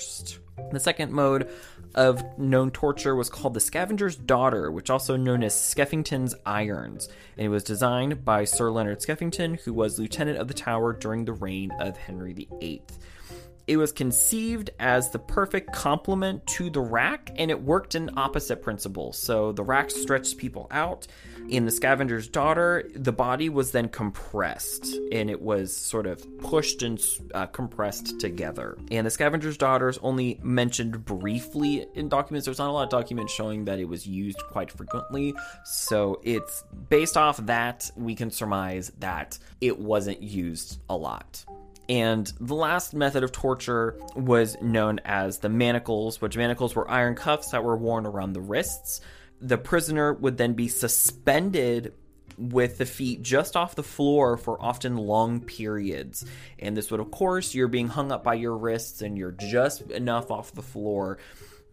The 0.74 0.80
second 0.80 1.14
mode 1.14 1.50
of 1.96 2.22
known 2.38 2.70
torture 2.70 3.16
was 3.16 3.30
called 3.30 3.54
the 3.54 3.62
Scavenger's 3.62 4.18
Daughter, 4.18 4.70
which 4.70 4.90
also 4.90 5.16
known 5.16 5.42
as 5.42 5.56
Skeffington's 5.56 6.36
Irons, 6.46 7.08
and 7.38 7.46
it 7.46 7.50
was 7.50 7.64
designed 7.64 8.26
by 8.26 8.44
Sir 8.44 8.70
Leonard 8.70 9.00
Skeffington, 9.00 9.58
who 9.62 9.74
was 9.74 10.00
lieutenant 10.00 10.38
of 10.38 10.50
the 10.50 10.54
Tower 10.54 10.92
during 10.92 11.24
the 11.24 11.32
reign 11.32 11.72
of 11.80 11.96
Henry 11.96 12.34
VIII 12.34 12.82
it 13.68 13.78
was 13.78 13.92
conceived 13.92 14.72
as 14.80 15.10
the 15.12 15.20
perfect 15.20 15.74
complement 15.74 16.46
to 16.46 16.70
the 16.70 16.82
rack 16.82 17.32
and 17.38 17.50
it 17.50 17.62
worked 17.62 17.96
in 17.96 18.18
opposite 18.18 18.62
principles. 18.62 19.18
So 19.18 19.52
the 19.52 19.64
rack 19.64 19.90
stretched 19.90 20.38
people 20.38 20.68
out. 20.72 21.08
In 21.50 21.66
the 21.66 21.72
scavenger's 21.72 22.28
daughter, 22.28 22.90
the 22.96 23.12
body 23.12 23.50
was 23.50 23.72
then 23.72 23.90
compressed 23.90 24.96
and 25.12 25.30
it 25.30 25.42
was 25.42 25.76
sort 25.76 26.08
of 26.08 26.26
pushed 26.40 26.84
and 26.84 27.02
uh, 27.34 27.46
compressed 27.48 28.20
together. 28.20 28.78
And 28.92 29.06
the 29.06 29.12
scavenger's 29.12 29.58
daughter 29.58 29.90
is 29.90 29.98
only 30.00 30.40
mentioned 30.42 31.06
briefly 31.06 31.86
in 31.96 32.10
documents. 32.10 32.46
There's 32.46 32.60
not 32.60 32.70
a 32.70 32.72
lot 32.72 32.84
of 32.84 32.90
documents 32.90 33.34
showing 33.34 33.66
that 33.66 33.80
it 33.80 33.86
was 33.86 34.08
used 34.08 34.40
quite 34.50 34.72
frequently. 34.72 35.34
So 35.64 36.20
it's 36.24 36.64
based 36.90 37.18
off 37.18 37.38
that, 37.46 37.92
we 37.96 38.16
can 38.16 38.32
surmise 38.32 38.92
that 39.00 39.38
it 39.62 39.80
wasn't 39.80 40.22
used 40.22 40.80
a 40.90 40.96
lot. 40.96 41.46
And 41.90 42.32
the 42.40 42.56
last 42.56 42.94
method 42.94 43.24
of 43.24 43.32
torture 43.32 44.00
was 44.16 44.56
known 44.62 45.00
as 45.04 45.40
the 45.40 45.50
manacles, 45.50 46.22
which 46.22 46.38
manacles 46.38 46.76
were 46.76 46.90
iron 46.90 47.16
cuffs 47.16 47.52
that 47.52 47.64
were 47.64 47.76
worn 47.76 48.06
around 48.06 48.34
the 48.34 48.42
wrists. 48.42 49.02
The 49.42 49.58
prisoner 49.58 50.14
would 50.14 50.38
then 50.38 50.54
be 50.54 50.70
suspended 50.70 51.94
with 52.38 52.78
the 52.78 52.86
feet 52.86 53.22
just 53.22 53.56
off 53.56 53.76
the 53.76 53.84
floor 53.84 54.38
for 54.38 54.62
often 54.62 54.98
long 54.98 55.42
periods. 55.42 56.26
And 56.58 56.76
this 56.76 56.90
would, 56.90 57.00
of 57.00 57.12
course, 57.12 57.54
you're 57.54 57.68
being 57.68 57.90
hung 57.90 58.12
up 58.12 58.24
by 58.24 58.36
your 58.36 58.58
wrists 58.58 59.02
and 59.02 59.18
you're 59.18 59.32
just 59.32 59.82
enough 59.92 60.32
off 60.32 60.54
the 60.54 60.62
floor 60.62 61.20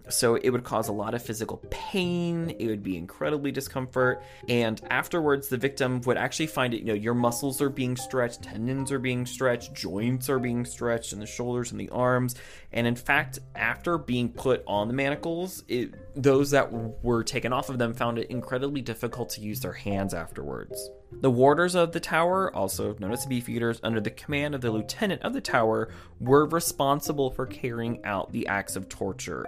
so 0.08 0.34
it 0.36 0.50
would 0.50 0.64
cause 0.64 0.88
a 0.88 0.92
lot 0.92 1.14
of 1.14 1.22
physical 1.22 1.62
pain, 1.70 2.54
it 2.58 2.66
would 2.66 2.82
be 2.82 2.96
incredibly 2.96 3.52
discomfort, 3.52 4.22
and 4.48 4.80
afterwards 4.90 5.48
the 5.48 5.56
victim 5.56 6.00
would 6.02 6.16
actually 6.16 6.46
find 6.46 6.74
it, 6.74 6.80
you 6.80 6.86
know, 6.86 6.94
your 6.94 7.14
muscles 7.14 7.60
are 7.60 7.68
being 7.68 7.96
stretched, 7.96 8.42
tendons 8.42 8.90
are 8.90 8.98
being 8.98 9.26
stretched, 9.26 9.74
joints 9.74 10.28
are 10.28 10.38
being 10.38 10.64
stretched 10.64 11.12
in 11.12 11.20
the 11.20 11.26
shoulders 11.26 11.70
and 11.70 11.80
the 11.80 11.88
arms, 11.90 12.34
and 12.72 12.86
in 12.86 12.96
fact, 12.96 13.40
after 13.54 13.98
being 13.98 14.28
put 14.28 14.62
on 14.66 14.88
the 14.88 14.94
manacles, 14.94 15.64
it, 15.68 15.94
those 16.14 16.50
that 16.50 16.72
were 17.02 17.24
taken 17.24 17.52
off 17.52 17.68
of 17.68 17.78
them 17.78 17.94
found 17.94 18.18
it 18.18 18.30
incredibly 18.30 18.80
difficult 18.80 19.30
to 19.30 19.40
use 19.40 19.60
their 19.60 19.72
hands 19.72 20.14
afterwards. 20.14 20.90
The 21.12 21.30
warders 21.30 21.74
of 21.74 21.90
the 21.90 21.98
tower, 21.98 22.54
also 22.54 22.94
known 23.00 23.12
as 23.12 23.26
the 23.26 23.40
beefeaters, 23.40 23.80
under 23.82 24.00
the 24.00 24.10
command 24.10 24.54
of 24.54 24.60
the 24.60 24.70
lieutenant 24.70 25.22
of 25.22 25.32
the 25.32 25.40
tower, 25.40 25.90
were 26.20 26.46
responsible 26.46 27.30
for 27.30 27.46
carrying 27.46 28.04
out 28.04 28.32
the 28.32 28.46
acts 28.46 28.76
of 28.76 28.88
torture. 28.88 29.44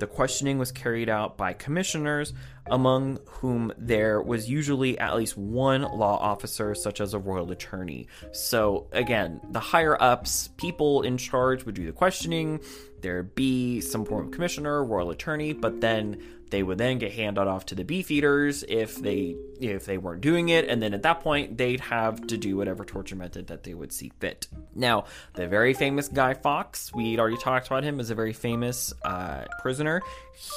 The 0.00 0.08
questioning 0.08 0.58
was 0.58 0.72
carried 0.72 1.08
out 1.08 1.36
by 1.36 1.52
commissioners, 1.52 2.32
among 2.66 3.20
whom 3.26 3.72
there 3.78 4.20
was 4.20 4.50
usually 4.50 4.98
at 4.98 5.14
least 5.14 5.36
one 5.36 5.82
law 5.82 6.18
officer, 6.18 6.74
such 6.74 7.00
as 7.00 7.14
a 7.14 7.18
royal 7.18 7.50
attorney. 7.52 8.08
So, 8.32 8.88
again, 8.90 9.40
the 9.50 9.60
higher 9.60 10.00
ups, 10.02 10.48
people 10.56 11.02
in 11.02 11.16
charge, 11.16 11.64
would 11.64 11.76
do 11.76 11.86
the 11.86 11.92
questioning. 11.92 12.60
There'd 13.00 13.34
be 13.34 13.80
some 13.80 14.04
form 14.04 14.26
of 14.26 14.32
commissioner, 14.32 14.82
royal 14.84 15.10
attorney, 15.10 15.52
but 15.52 15.80
then 15.80 16.22
they 16.50 16.62
would 16.62 16.78
then 16.78 16.98
get 16.98 17.12
handed 17.12 17.46
off 17.46 17.66
to 17.66 17.74
the 17.74 17.84
beefeaters 17.84 18.64
if 18.68 18.96
they 18.96 19.36
if 19.60 19.86
they 19.86 19.98
weren't 19.98 20.20
doing 20.20 20.48
it, 20.48 20.68
and 20.68 20.82
then 20.82 20.94
at 20.94 21.02
that 21.02 21.20
point 21.20 21.56
they'd 21.56 21.80
have 21.80 22.26
to 22.26 22.36
do 22.36 22.56
whatever 22.56 22.84
torture 22.84 23.16
method 23.16 23.46
that 23.48 23.62
they 23.62 23.74
would 23.74 23.92
see 23.92 24.12
fit. 24.20 24.46
Now, 24.74 25.04
the 25.34 25.46
very 25.46 25.74
famous 25.74 26.08
Guy 26.08 26.34
Fawkes, 26.34 26.92
we'd 26.92 27.18
already 27.18 27.36
talked 27.36 27.66
about 27.66 27.84
him 27.84 28.00
as 28.00 28.10
a 28.10 28.14
very 28.14 28.32
famous 28.32 28.92
uh, 29.04 29.44
prisoner. 29.60 30.02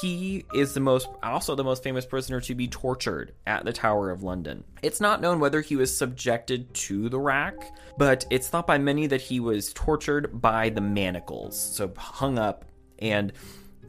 He 0.01 0.45
is 0.53 0.73
the 0.73 0.79
most 0.79 1.07
also 1.23 1.55
the 1.55 1.63
most 1.63 1.83
famous 1.83 2.05
prisoner 2.05 2.41
to 2.41 2.55
be 2.55 2.67
tortured 2.67 3.33
at 3.45 3.65
the 3.65 3.73
Tower 3.73 4.11
of 4.11 4.23
London. 4.23 4.63
It's 4.81 5.01
not 5.01 5.21
known 5.21 5.39
whether 5.39 5.61
he 5.61 5.75
was 5.75 5.95
subjected 5.95 6.73
to 6.73 7.09
the 7.09 7.19
rack, 7.19 7.55
but 7.97 8.25
it's 8.29 8.47
thought 8.47 8.67
by 8.67 8.77
many 8.77 9.07
that 9.07 9.21
he 9.21 9.39
was 9.39 9.73
tortured 9.73 10.41
by 10.41 10.69
the 10.69 10.81
manacles, 10.81 11.59
so 11.59 11.91
hung 11.97 12.37
up 12.37 12.65
and 12.99 13.31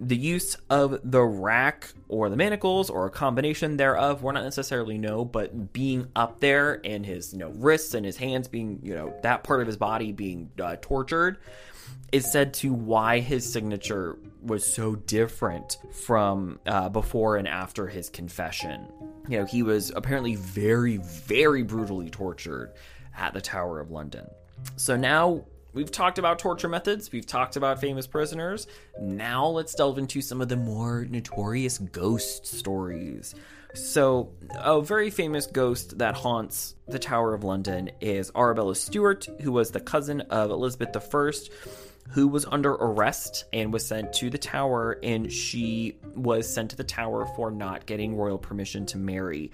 the 0.01 0.17
use 0.17 0.57
of 0.71 1.01
the 1.03 1.23
rack 1.23 1.93
or 2.09 2.29
the 2.31 2.37
manacles 2.37 2.89
or 2.89 3.07
a 3.07 3.11
combination 3.11 3.77
thereof 3.77 4.23
we're 4.23 4.33
not 4.33 4.45
necessarily 4.45 4.97
know 4.97 5.25
but 5.25 5.73
being 5.73 6.09
up 6.15 6.41
there 6.41 6.81
and 6.85 7.05
his 7.05 7.33
you 7.33 7.39
know 7.39 7.51
wrists 7.57 7.95
and 7.95 8.07
his 8.07 8.17
hands 8.17 8.49
being 8.49 8.79
you 8.83 8.95
know 8.95 9.13
that 9.23 9.43
part 9.43 9.61
of 9.61 9.67
his 9.67 9.77
body 9.77 10.13
being 10.13 10.51
uh, 10.63 10.77
tortured 10.81 11.39
is 12.13 12.31
said 12.31 12.55
to 12.55 12.73
why 12.73 13.21
his 13.21 13.51
signature 13.51 14.19
was 14.43 14.65
so 14.65 14.95
different 14.95 15.77
from 15.93 16.59
uh, 16.67 16.89
before 16.89 17.37
and 17.37 17.47
after 17.47 17.87
his 17.87 18.09
confession. 18.09 18.87
You 19.29 19.41
know 19.41 19.45
he 19.45 19.63
was 19.63 19.93
apparently 19.95 20.37
very 20.37 20.97
very 20.99 21.63
brutally 21.63 22.09
tortured 22.09 22.73
at 23.17 23.35
the 23.35 23.41
tower 23.41 23.81
of 23.81 23.91
london. 23.91 24.27
So 24.77 24.97
now 24.97 25.45
We've 25.75 25.91
talked 25.91 26.19
about 26.19 26.39
torture 26.39 26.69
methods, 26.69 27.13
we've 27.13 27.27
talked 27.27 27.57
about 27.57 27.81
famous 27.81 28.07
prisoners. 28.07 28.67
Now 29.01 29.47
let's 29.47 29.75
delve 29.75 29.99
into 29.99 30.23
some 30.23 30.41
of 30.41 30.49
the 30.49 30.57
more 30.57 31.07
notorious 31.09 31.79
ghost 31.79 32.47
stories. 32.47 33.35
So, 33.75 34.31
a 34.55 34.81
very 34.81 35.11
famous 35.11 35.47
ghost 35.47 35.99
that 35.99 36.15
haunts 36.15 36.75
the 36.87 36.99
Tower 36.99 37.35
of 37.35 37.45
London 37.45 37.91
is 38.01 38.33
Arabella 38.35 38.75
Stuart, 38.75 39.29
who 39.43 39.53
was 39.53 39.71
the 39.71 39.81
cousin 39.81 40.23
of 40.23 40.51
Elizabeth 40.51 40.97
I, 40.97 41.31
who 42.13 42.29
was 42.29 42.47
under 42.47 42.73
arrest 42.73 43.45
and 43.53 43.71
was 43.71 43.87
sent 43.87 44.15
to 44.15 44.31
the 44.31 44.39
tower, 44.39 44.99
and 45.03 45.31
she 45.31 45.99
was 46.15 46.53
sent 46.53 46.71
to 46.71 46.77
the 46.77 46.85
tower 46.85 47.27
for 47.37 47.51
not 47.51 47.85
getting 47.85 48.17
royal 48.17 48.39
permission 48.39 48.87
to 48.87 48.97
marry 48.97 49.53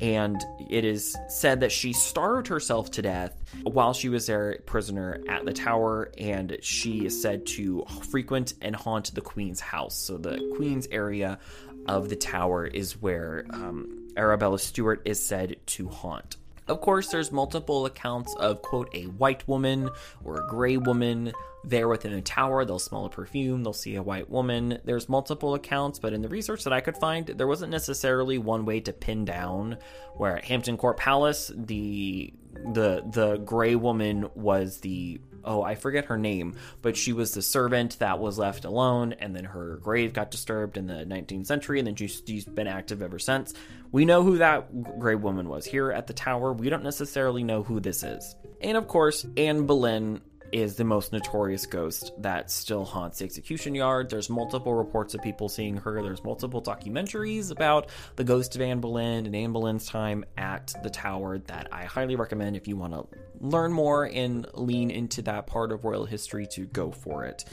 and 0.00 0.44
it 0.68 0.84
is 0.84 1.16
said 1.28 1.60
that 1.60 1.70
she 1.70 1.92
starved 1.92 2.48
herself 2.48 2.90
to 2.92 3.02
death 3.02 3.36
while 3.62 3.92
she 3.92 4.08
was 4.08 4.26
there 4.26 4.58
prisoner 4.66 5.20
at 5.28 5.44
the 5.44 5.52
tower 5.52 6.10
and 6.18 6.58
she 6.62 7.06
is 7.06 7.20
said 7.22 7.46
to 7.46 7.84
frequent 8.10 8.54
and 8.60 8.74
haunt 8.74 9.14
the 9.14 9.20
queen's 9.20 9.60
house. 9.60 9.94
So 9.94 10.18
the 10.18 10.52
queen's 10.56 10.88
area 10.90 11.38
of 11.86 12.08
the 12.08 12.16
tower 12.16 12.66
is 12.66 13.00
where 13.00 13.44
um, 13.50 14.08
arabella 14.16 14.58
stuart 14.58 15.02
is 15.04 15.24
said 15.24 15.56
to 15.66 15.88
haunt 15.88 16.36
of 16.66 16.80
course, 16.80 17.08
there's 17.08 17.30
multiple 17.30 17.86
accounts 17.86 18.34
of, 18.36 18.62
quote, 18.62 18.88
a 18.94 19.04
white 19.04 19.46
woman 19.46 19.90
or 20.24 20.40
a 20.40 20.46
gray 20.48 20.76
woman 20.76 21.32
there 21.62 21.88
within 21.88 22.12
a 22.12 22.22
tower. 22.22 22.64
They'll 22.64 22.78
smell 22.78 23.06
a 23.06 23.10
perfume, 23.10 23.62
they'll 23.62 23.72
see 23.72 23.96
a 23.96 24.02
white 24.02 24.30
woman. 24.30 24.78
There's 24.84 25.08
multiple 25.08 25.54
accounts, 25.54 25.98
but 25.98 26.12
in 26.12 26.22
the 26.22 26.28
research 26.28 26.64
that 26.64 26.72
I 26.72 26.80
could 26.80 26.96
find, 26.96 27.26
there 27.26 27.46
wasn't 27.46 27.72
necessarily 27.72 28.38
one 28.38 28.64
way 28.64 28.80
to 28.80 28.92
pin 28.92 29.24
down 29.24 29.78
where 30.14 30.36
at 30.36 30.44
Hampton 30.44 30.76
Court 30.76 30.96
Palace, 30.96 31.50
the 31.54 32.32
the 32.72 33.02
the 33.06 33.36
gray 33.38 33.74
woman 33.74 34.28
was 34.34 34.78
the 34.78 35.20
oh 35.44 35.62
I 35.62 35.74
forget 35.74 36.06
her 36.06 36.18
name, 36.18 36.56
but 36.82 36.96
she 36.96 37.12
was 37.12 37.34
the 37.34 37.42
servant 37.42 37.98
that 37.98 38.18
was 38.18 38.38
left 38.38 38.64
alone, 38.64 39.14
and 39.14 39.34
then 39.34 39.44
her 39.44 39.76
grave 39.82 40.12
got 40.12 40.30
disturbed 40.30 40.76
in 40.76 40.86
the 40.86 41.04
19th 41.04 41.46
century, 41.46 41.78
and 41.78 41.86
then 41.86 41.96
she's, 41.96 42.22
she's 42.26 42.44
been 42.44 42.66
active 42.66 43.02
ever 43.02 43.18
since. 43.18 43.54
We 43.92 44.04
know 44.04 44.22
who 44.22 44.38
that 44.38 44.98
gray 44.98 45.14
woman 45.14 45.48
was 45.48 45.64
here 45.64 45.90
at 45.90 46.06
the 46.06 46.12
tower. 46.12 46.52
We 46.52 46.68
don't 46.68 46.84
necessarily 46.84 47.44
know 47.44 47.62
who 47.62 47.80
this 47.80 48.02
is, 48.02 48.34
and 48.60 48.76
of 48.76 48.88
course 48.88 49.26
Anne 49.36 49.66
Boleyn 49.66 50.20
is 50.54 50.76
the 50.76 50.84
most 50.84 51.12
notorious 51.12 51.66
ghost 51.66 52.12
that 52.18 52.48
still 52.48 52.84
haunts 52.84 53.18
the 53.18 53.24
execution 53.24 53.74
yard. 53.74 54.08
There's 54.08 54.30
multiple 54.30 54.72
reports 54.72 55.12
of 55.12 55.20
people 55.20 55.48
seeing 55.48 55.76
her. 55.78 56.00
There's 56.00 56.22
multiple 56.22 56.62
documentaries 56.62 57.50
about 57.50 57.88
the 58.14 58.22
ghost 58.22 58.54
of 58.54 58.62
Anne 58.62 58.78
Boleyn 58.78 59.26
and 59.26 59.34
Anne 59.34 59.50
Boleyn's 59.50 59.84
time 59.84 60.24
at 60.38 60.72
the 60.84 60.90
tower 60.90 61.38
that 61.38 61.66
I 61.72 61.86
highly 61.86 62.14
recommend 62.14 62.54
if 62.54 62.68
you 62.68 62.76
want 62.76 62.92
to 62.92 63.04
learn 63.40 63.72
more 63.72 64.04
and 64.04 64.46
lean 64.54 64.92
into 64.92 65.22
that 65.22 65.48
part 65.48 65.72
of 65.72 65.84
royal 65.84 66.04
history 66.04 66.46
to 66.52 66.66
go 66.66 66.92
for 66.92 67.24
it. 67.24 67.44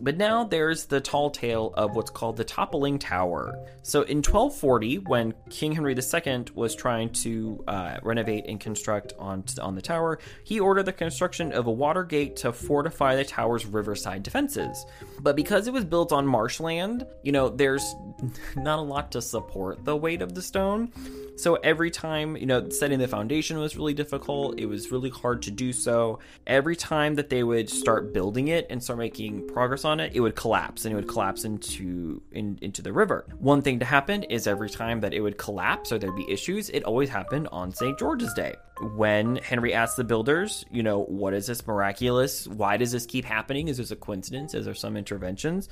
But 0.00 0.16
now 0.16 0.44
there's 0.44 0.86
the 0.86 1.00
tall 1.00 1.30
tale 1.30 1.72
of 1.74 1.94
what's 1.94 2.10
called 2.10 2.36
the 2.36 2.44
Toppling 2.44 2.98
Tower. 2.98 3.54
So 3.82 4.02
in 4.02 4.18
1240, 4.18 4.98
when 4.98 5.34
King 5.50 5.72
Henry 5.72 5.94
II 5.94 6.44
was 6.54 6.74
trying 6.74 7.10
to 7.10 7.62
uh, 7.68 7.98
renovate 8.02 8.46
and 8.46 8.58
construct 8.60 9.12
on, 9.18 9.44
on 9.60 9.74
the 9.74 9.82
tower, 9.82 10.18
he 10.44 10.60
ordered 10.60 10.84
the 10.84 10.92
construction 10.92 11.52
of 11.52 11.66
a 11.66 11.70
water 11.70 12.04
gate 12.04 12.36
to 12.36 12.52
fortify 12.52 13.16
the 13.16 13.24
tower's 13.24 13.66
riverside 13.66 14.22
defenses. 14.22 14.84
But 15.20 15.36
because 15.36 15.66
it 15.66 15.72
was 15.72 15.84
built 15.84 16.12
on 16.12 16.26
marshland, 16.26 17.06
you 17.22 17.32
know, 17.32 17.48
there's 17.48 17.94
not 18.56 18.78
a 18.78 18.82
lot 18.82 19.12
to 19.12 19.22
support 19.22 19.84
the 19.84 19.96
weight 19.96 20.22
of 20.22 20.34
the 20.34 20.42
stone. 20.42 20.92
So 21.36 21.56
every 21.56 21.90
time, 21.90 22.36
you 22.36 22.46
know, 22.46 22.68
setting 22.68 22.98
the 22.98 23.08
foundation 23.08 23.58
was 23.58 23.76
really 23.76 23.94
difficult. 23.94 24.58
It 24.58 24.66
was 24.66 24.92
really 24.92 25.10
hard 25.10 25.42
to 25.42 25.50
do 25.50 25.72
so. 25.72 26.20
Every 26.46 26.76
time 26.76 27.16
that 27.16 27.28
they 27.28 27.42
would 27.42 27.68
start 27.68 28.12
building 28.12 28.48
it 28.48 28.66
and 28.70 28.82
start 28.82 28.98
making 29.00 29.48
progress 29.48 29.83
on 29.84 30.00
it, 30.00 30.12
it 30.14 30.20
would 30.20 30.36
collapse 30.36 30.84
and 30.84 30.92
it 30.92 30.96
would 30.96 31.08
collapse 31.08 31.44
into 31.44 32.22
in, 32.32 32.58
into 32.62 32.82
the 32.82 32.92
river. 32.92 33.26
One 33.38 33.62
thing 33.62 33.78
to 33.80 33.84
happen 33.84 34.22
is 34.24 34.46
every 34.46 34.70
time 34.70 35.00
that 35.00 35.12
it 35.12 35.20
would 35.20 35.38
collapse 35.38 35.92
or 35.92 35.98
there'd 35.98 36.16
be 36.16 36.30
issues, 36.30 36.70
it 36.70 36.84
always 36.84 37.08
happened 37.08 37.48
on 37.52 37.72
St. 37.72 37.98
George's 37.98 38.32
Day. 38.34 38.54
When 38.96 39.36
Henry 39.36 39.72
asked 39.74 39.96
the 39.96 40.04
builders, 40.04 40.64
you 40.70 40.82
know, 40.82 41.04
what 41.04 41.34
is 41.34 41.46
this 41.46 41.66
miraculous? 41.66 42.46
Why 42.48 42.76
does 42.76 42.92
this 42.92 43.06
keep 43.06 43.24
happening? 43.24 43.68
Is 43.68 43.78
this 43.78 43.90
a 43.90 43.96
coincidence? 43.96 44.54
Is 44.54 44.64
there 44.64 44.74
some 44.74 44.96
interventions? 44.96 45.68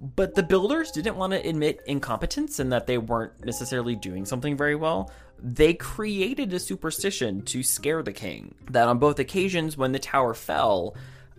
But 0.00 0.34
the 0.34 0.42
builders 0.42 0.92
didn't 0.92 1.16
want 1.16 1.32
to 1.32 1.48
admit 1.48 1.80
incompetence 1.86 2.60
and 2.60 2.72
that 2.72 2.86
they 2.86 2.98
weren't 2.98 3.44
necessarily 3.44 3.96
doing 3.96 4.26
something 4.26 4.56
very 4.56 4.76
well. 4.76 5.10
They 5.40 5.74
created 5.74 6.52
a 6.52 6.60
superstition 6.60 7.42
to 7.46 7.62
scare 7.62 8.02
the 8.02 8.12
king 8.12 8.54
that 8.70 8.88
on 8.88 8.98
both 8.98 9.18
occasions 9.18 9.76
when 9.76 9.92
the 9.92 9.98
tower 9.98 10.34
fell, 10.34 10.96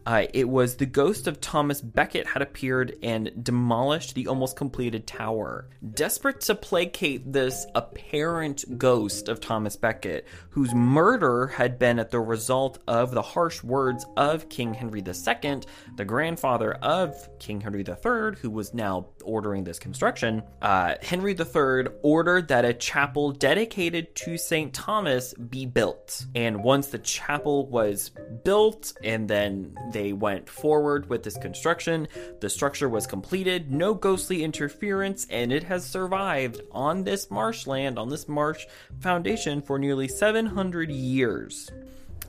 uh, 0.09 0.25
it 0.33 0.49
was 0.49 0.75
the 0.75 0.87
ghost 0.87 1.27
of 1.27 1.39
Thomas 1.39 1.81
Becket 1.81 2.25
had 2.25 2.41
appeared 2.41 2.97
and 3.03 3.31
demolished 3.43 4.15
the 4.15 4.25
almost 4.25 4.55
completed 4.55 5.05
tower. 5.05 5.69
Desperate 5.93 6.41
to 6.41 6.55
placate 6.55 7.31
this 7.31 7.67
apparent 7.75 8.79
ghost 8.79 9.29
of 9.29 9.39
Thomas 9.39 9.75
Becket, 9.75 10.25
whose 10.49 10.73
murder 10.73 11.45
had 11.45 11.77
been 11.77 11.99
at 11.99 12.09
the 12.09 12.19
result 12.19 12.79
of 12.87 13.11
the 13.11 13.21
harsh 13.21 13.61
words 13.61 14.03
of 14.17 14.49
King 14.49 14.73
Henry 14.73 15.03
II, 15.05 15.61
the 15.95 16.05
grandfather 16.05 16.73
of 16.81 17.29
King 17.37 17.61
Henry 17.61 17.85
III, 17.87 18.35
who 18.41 18.49
was 18.49 18.73
now 18.73 19.09
ordering 19.23 19.63
this 19.63 19.77
construction, 19.77 20.41
uh, 20.63 20.95
Henry 21.03 21.37
III 21.37 21.83
ordered 22.01 22.47
that 22.47 22.65
a 22.65 22.73
chapel 22.73 23.31
dedicated 23.31 24.15
to 24.15 24.39
St. 24.39 24.73
Thomas 24.73 25.35
be 25.35 25.67
built. 25.67 26.25
And 26.33 26.63
once 26.63 26.87
the 26.87 26.97
chapel 26.97 27.67
was 27.67 28.09
built 28.43 28.93
and 29.03 29.29
then 29.29 29.77
they 29.91 29.98
went 30.13 30.49
forward 30.49 31.09
with 31.09 31.23
this 31.23 31.37
construction. 31.37 32.07
The 32.39 32.49
structure 32.49 32.89
was 32.89 33.07
completed, 33.07 33.71
no 33.71 33.93
ghostly 33.93 34.43
interference, 34.43 35.27
and 35.29 35.51
it 35.51 35.63
has 35.63 35.85
survived 35.85 36.61
on 36.71 37.03
this 37.03 37.29
marshland, 37.29 37.99
on 37.99 38.09
this 38.09 38.27
marsh 38.27 38.65
foundation 38.99 39.61
for 39.61 39.77
nearly 39.77 40.07
700 40.07 40.89
years. 40.89 41.69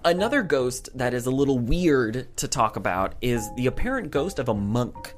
Another 0.05 0.43
ghost 0.43 0.89
that 0.95 1.13
is 1.13 1.27
a 1.27 1.31
little 1.31 1.59
weird 1.59 2.35
to 2.37 2.49
talk 2.49 2.77
about 2.77 3.15
is 3.21 3.51
the 3.57 3.67
apparent 3.67 4.11
ghost 4.11 4.39
of 4.39 4.49
a 4.49 4.55
monk. 4.55 5.15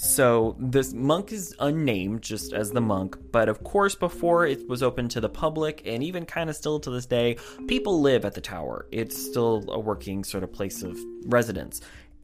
So 0.00 0.54
this 0.60 0.94
monk 0.94 1.32
is 1.32 1.56
unnamed, 1.58 2.22
just 2.22 2.52
as 2.52 2.70
the 2.70 2.80
monk, 2.80 3.18
but 3.32 3.48
of 3.48 3.64
course, 3.64 3.96
before 3.96 4.46
it 4.46 4.68
was 4.68 4.80
open 4.80 5.08
to 5.08 5.20
the 5.20 5.28
public, 5.28 5.82
and 5.84 6.04
even 6.04 6.24
kind 6.24 6.48
of 6.48 6.54
still 6.54 6.78
to 6.78 6.90
this 6.90 7.04
day, 7.04 7.36
people 7.66 8.00
live 8.00 8.24
at 8.24 8.32
the 8.32 8.40
tower. 8.40 8.86
It's 8.92 9.20
still 9.20 9.64
a 9.66 9.80
working 9.80 10.22
sort 10.22 10.44
of 10.44 10.52
place 10.52 10.84
of 10.84 10.96
residence. 11.24 11.80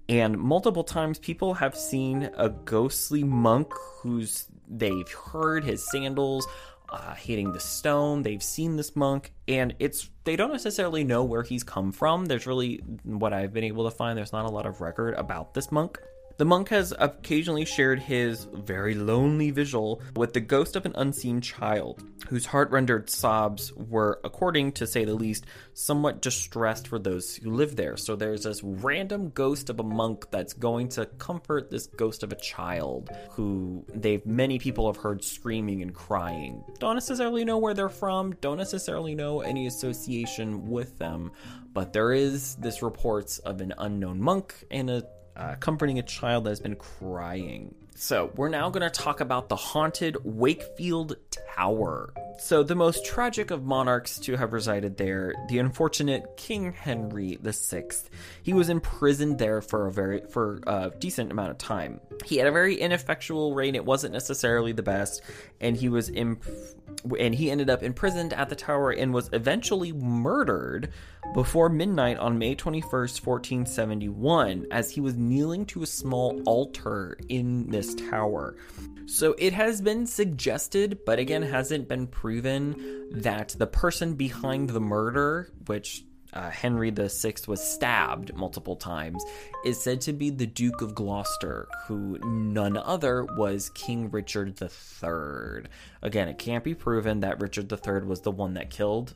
And 0.09 0.39
multiple 0.39 0.85
times, 0.85 1.19
people 1.19 1.53
have 1.55 1.77
seen 1.77 2.31
a 2.37 2.49
ghostly 2.49 3.25
monk 3.25 3.75
who's 4.03 4.47
they've 4.69 5.11
heard 5.11 5.65
his 5.65 5.85
sandals 5.91 6.47
uh, 6.91 7.15
hitting 7.15 7.53
the 7.53 7.59
stone. 7.59 8.23
They've 8.23 8.41
seen 8.41 8.77
this 8.77 8.95
monk, 8.95 9.33
and 9.49 9.75
it's 9.81 10.11
they 10.23 10.37
don't 10.37 10.53
necessarily 10.53 11.03
know 11.03 11.25
where 11.25 11.43
he's 11.43 11.65
come 11.65 11.91
from. 11.91 12.27
There's 12.27 12.47
really 12.47 12.85
what 13.03 13.33
I've 13.33 13.53
been 13.53 13.65
able 13.65 13.91
to 13.91 13.97
find. 13.97 14.17
There's 14.17 14.33
not 14.33 14.45
a 14.45 14.51
lot 14.51 14.65
of 14.65 14.81
record 14.81 15.15
about 15.15 15.55
this 15.55 15.73
monk. 15.73 15.99
The 16.37 16.45
monk 16.45 16.71
has 16.71 16.93
occasionally 16.99 17.65
shared 17.65 18.01
his 18.01 18.49
very 18.53 18.97
lonely 18.97 19.53
vigil 19.53 20.03
with 20.17 20.33
the 20.33 20.41
ghost 20.41 20.75
of 20.75 20.85
an 20.85 20.93
unseen 20.97 21.41
child, 21.41 22.03
whose 22.29 22.45
heart 22.45 22.73
rendered 22.73 23.09
sobs 23.09 23.73
were, 23.75 24.21
according 24.25 24.73
to 24.73 24.87
say 24.89 25.05
the 25.05 25.15
least, 25.15 25.47
somewhat 25.75 26.23
distressed 26.23 26.89
for 26.89 26.99
those 26.99 27.37
who 27.37 27.53
live 27.53 27.77
there. 27.77 27.97
So 27.97 28.17
there's 28.17 28.43
this 28.43 28.65
random 28.65 29.31
ghost 29.31 29.71
of 29.71 29.79
a 29.79 29.85
monk 29.85 30.29
that's 30.33 30.55
going 30.55 30.89
to 30.91 31.07
comfort 31.07 31.71
this 31.71 31.87
ghost 31.87 32.25
of 32.25 32.33
a 32.33 32.37
child 32.37 33.11
who 33.31 33.85
they've 33.95 34.27
many 34.27 34.59
people 34.59 34.93
have 34.93 35.01
heard 35.01 35.23
screaming 35.23 35.83
and 35.83 35.95
crying. 35.95 36.65
Don't 36.81 36.97
necessarily 36.97 37.45
know 37.45 37.59
where 37.59 37.75
they're 37.75 37.89
from, 37.89 38.35
don't 38.41 38.59
necessarily 38.59 39.15
know 39.15 39.41
any 39.41 39.69
association 39.69 40.69
with 40.69 40.99
them, 40.99 41.31
but 41.73 41.93
there 41.93 42.13
is 42.13 42.57
this 42.57 42.83
reports 42.83 43.39
of 43.39 43.61
an 43.61 43.73
unknown 43.79 44.21
monk 44.21 44.65
and 44.73 44.91
a 44.91 45.05
uh, 45.37 45.55
comforting 45.57 45.99
a 45.99 46.03
child 46.03 46.45
that 46.45 46.51
has 46.51 46.61
been 46.61 46.77
crying. 46.77 47.75
So, 47.97 48.33
we're 48.35 48.49
now 48.49 48.71
going 48.71 48.83
to 48.83 48.91
talk 48.91 49.21
about 49.21 49.49
the 49.49 49.55
haunted 49.55 50.17
Wakefield 50.25 51.17
Tower. 51.55 52.13
So, 52.39 52.65
the 52.65 52.75
most 52.75 53.05
tragic 53.05 53.53
of 53.53 53.63
monarchs 53.65 54.19
to 54.21 54.37
have 54.37 54.53
resided 54.53 54.97
there, 54.97 55.33
the 55.49 55.61
unfortunate 55.61 56.37
King 56.37 56.73
Henry 56.73 57.39
VI. 57.41 57.85
He 58.43 58.53
was 58.53 58.69
imprisoned 58.69 59.39
there 59.39 59.63
for 59.63 59.87
a 59.87 59.93
very 59.93 60.23
for 60.29 60.61
a 60.67 60.91
decent 60.99 61.31
amount 61.31 61.53
of 61.53 61.59
time. 61.59 62.01
He 62.25 62.39
had 62.39 62.49
a 62.49 62.53
very 62.53 62.81
ineffectual 62.81 63.55
reign. 63.55 63.77
It 63.77 63.85
wasn't 63.85 64.13
necessarily 64.13 64.73
the 64.73 64.83
best, 64.83 65.23
and 65.61 65.77
he 65.77 65.89
was 65.89 66.11
imp- 66.11 66.45
and 67.19 67.35
he 67.35 67.51
ended 67.51 67.71
up 67.71 67.83
imprisoned 67.83 68.33
at 68.33 68.49
the 68.49 68.57
tower 68.57 68.91
and 68.91 69.13
was 69.13 69.29
eventually 69.33 69.93
murdered 69.93 70.91
before 71.35 71.69
midnight 71.69 72.19
on 72.19 72.39
May 72.39 72.55
21st, 72.55 73.25
1471, 73.25 74.67
as 74.71 74.91
he 74.91 75.01
was 75.01 75.17
kneeling 75.17 75.67
to 75.67 75.83
a 75.83 75.87
small 75.87 76.43
altar 76.47 77.19
in 77.29 77.69
this 77.69 77.95
tower. 77.95 78.57
So 79.07 79.35
it 79.39 79.53
has 79.53 79.81
been 79.81 80.07
suggested, 80.07 81.01
but 81.05 81.19
again 81.19 81.43
hasn't 81.43 81.89
been 81.89 82.07
proven, 82.07 83.11
that 83.13 83.55
the 83.59 83.67
person 83.67 84.15
behind 84.15 84.71
the 84.71 84.81
murder, 84.81 85.53
which 85.67 86.05
uh, 86.35 86.51
Henry 86.51 86.91
VI 86.91 87.35
was 87.47 87.63
stabbed 87.63 88.35
multiple 88.35 88.77
times, 88.77 89.25
is 89.65 89.83
said 89.83 90.01
to 90.03 90.13
be 90.13 90.31
the 90.31 90.47
Duke 90.47 90.83
of 90.83 90.95
Gloucester, 90.95 91.69
who 91.87 92.19
none 92.23 92.77
other 92.77 93.25
was 93.37 93.71
King 93.71 94.11
Richard 94.11 94.61
III. 94.61 95.65
Again, 96.03 96.29
it 96.29 96.39
can't 96.39 96.65
be 96.65 96.75
proven 96.75 97.21
that 97.21 97.41
Richard 97.41 97.73
III 97.73 98.07
was 98.07 98.21
the 98.21 98.31
one 98.31 98.55
that 98.55 98.71
killed 98.71 99.15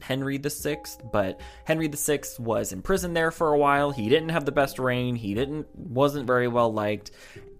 Henry 0.00 0.38
VI, 0.38 0.78
but 1.12 1.40
Henry 1.64 1.88
VI 1.88 2.20
was 2.38 2.72
in 2.72 2.82
prison 2.82 3.12
there 3.14 3.30
for 3.30 3.52
a 3.52 3.58
while. 3.58 3.90
He 3.90 4.08
didn't 4.08 4.30
have 4.30 4.44
the 4.44 4.52
best 4.52 4.78
reign. 4.78 5.14
He 5.14 5.34
didn't 5.34 5.66
wasn't 5.76 6.26
very 6.26 6.48
well 6.48 6.72
liked, 6.72 7.10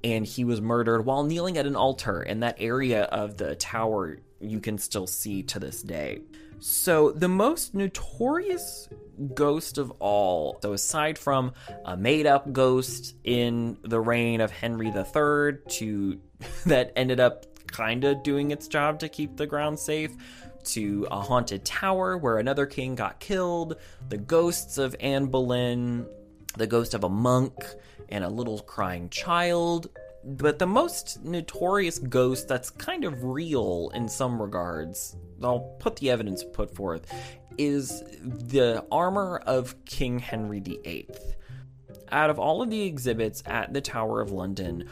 and 0.02 0.24
he 0.24 0.44
was 0.44 0.60
murdered 0.60 1.04
while 1.04 1.24
kneeling 1.24 1.58
at 1.58 1.66
an 1.66 1.76
altar 1.76 2.22
in 2.22 2.40
that 2.40 2.56
area 2.58 3.04
of 3.04 3.36
the 3.36 3.54
tower 3.56 4.18
you 4.40 4.60
can 4.60 4.78
still 4.78 5.06
see 5.06 5.42
to 5.44 5.58
this 5.58 5.82
day. 5.82 6.20
So, 6.60 7.10
the 7.12 7.28
most 7.28 7.74
notorious 7.74 8.88
ghost 9.34 9.78
of 9.78 9.90
all, 9.98 10.58
so 10.60 10.74
aside 10.74 11.18
from 11.18 11.52
a 11.86 11.96
made 11.96 12.26
up 12.26 12.52
ghost 12.52 13.14
in 13.24 13.78
the 13.82 13.98
reign 13.98 14.42
of 14.42 14.50
Henry 14.50 14.88
III 14.88 15.58
to 15.68 16.20
that 16.66 16.92
ended 16.96 17.18
up 17.18 17.46
kind 17.66 18.04
of 18.04 18.22
doing 18.22 18.50
its 18.50 18.68
job 18.68 18.98
to 19.00 19.08
keep 19.08 19.36
the 19.36 19.46
ground 19.46 19.78
safe, 19.78 20.12
to 20.64 21.08
a 21.10 21.20
haunted 21.20 21.64
tower 21.64 22.18
where 22.18 22.36
another 22.36 22.66
king 22.66 22.94
got 22.94 23.20
killed, 23.20 23.76
the 24.10 24.18
ghosts 24.18 24.76
of 24.76 24.94
Anne 25.00 25.26
Boleyn, 25.26 26.06
the 26.58 26.66
ghost 26.66 26.92
of 26.92 27.04
a 27.04 27.08
monk, 27.08 27.54
and 28.10 28.22
a 28.22 28.28
little 28.28 28.58
crying 28.60 29.08
child, 29.08 29.88
but 30.24 30.58
the 30.58 30.66
most 30.66 31.24
notorious 31.24 31.98
ghost 31.98 32.48
that's 32.48 32.70
kind 32.70 33.04
of 33.04 33.24
real 33.24 33.90
in 33.94 34.08
some 34.08 34.40
regards, 34.40 35.16
I'll 35.42 35.76
put 35.78 35.96
the 35.96 36.10
evidence 36.10 36.44
put 36.44 36.74
forth, 36.74 37.12
is 37.58 38.02
the 38.22 38.84
armor 38.90 39.38
of 39.46 39.84
King 39.84 40.18
Henry 40.18 40.60
VIII. 40.60 41.08
Out 42.12 42.30
of 42.30 42.38
all 42.38 42.62
of 42.62 42.70
the 42.70 42.82
exhibits 42.82 43.42
at 43.46 43.72
the 43.72 43.80
Tower 43.80 44.20
of 44.20 44.32
London, 44.32 44.88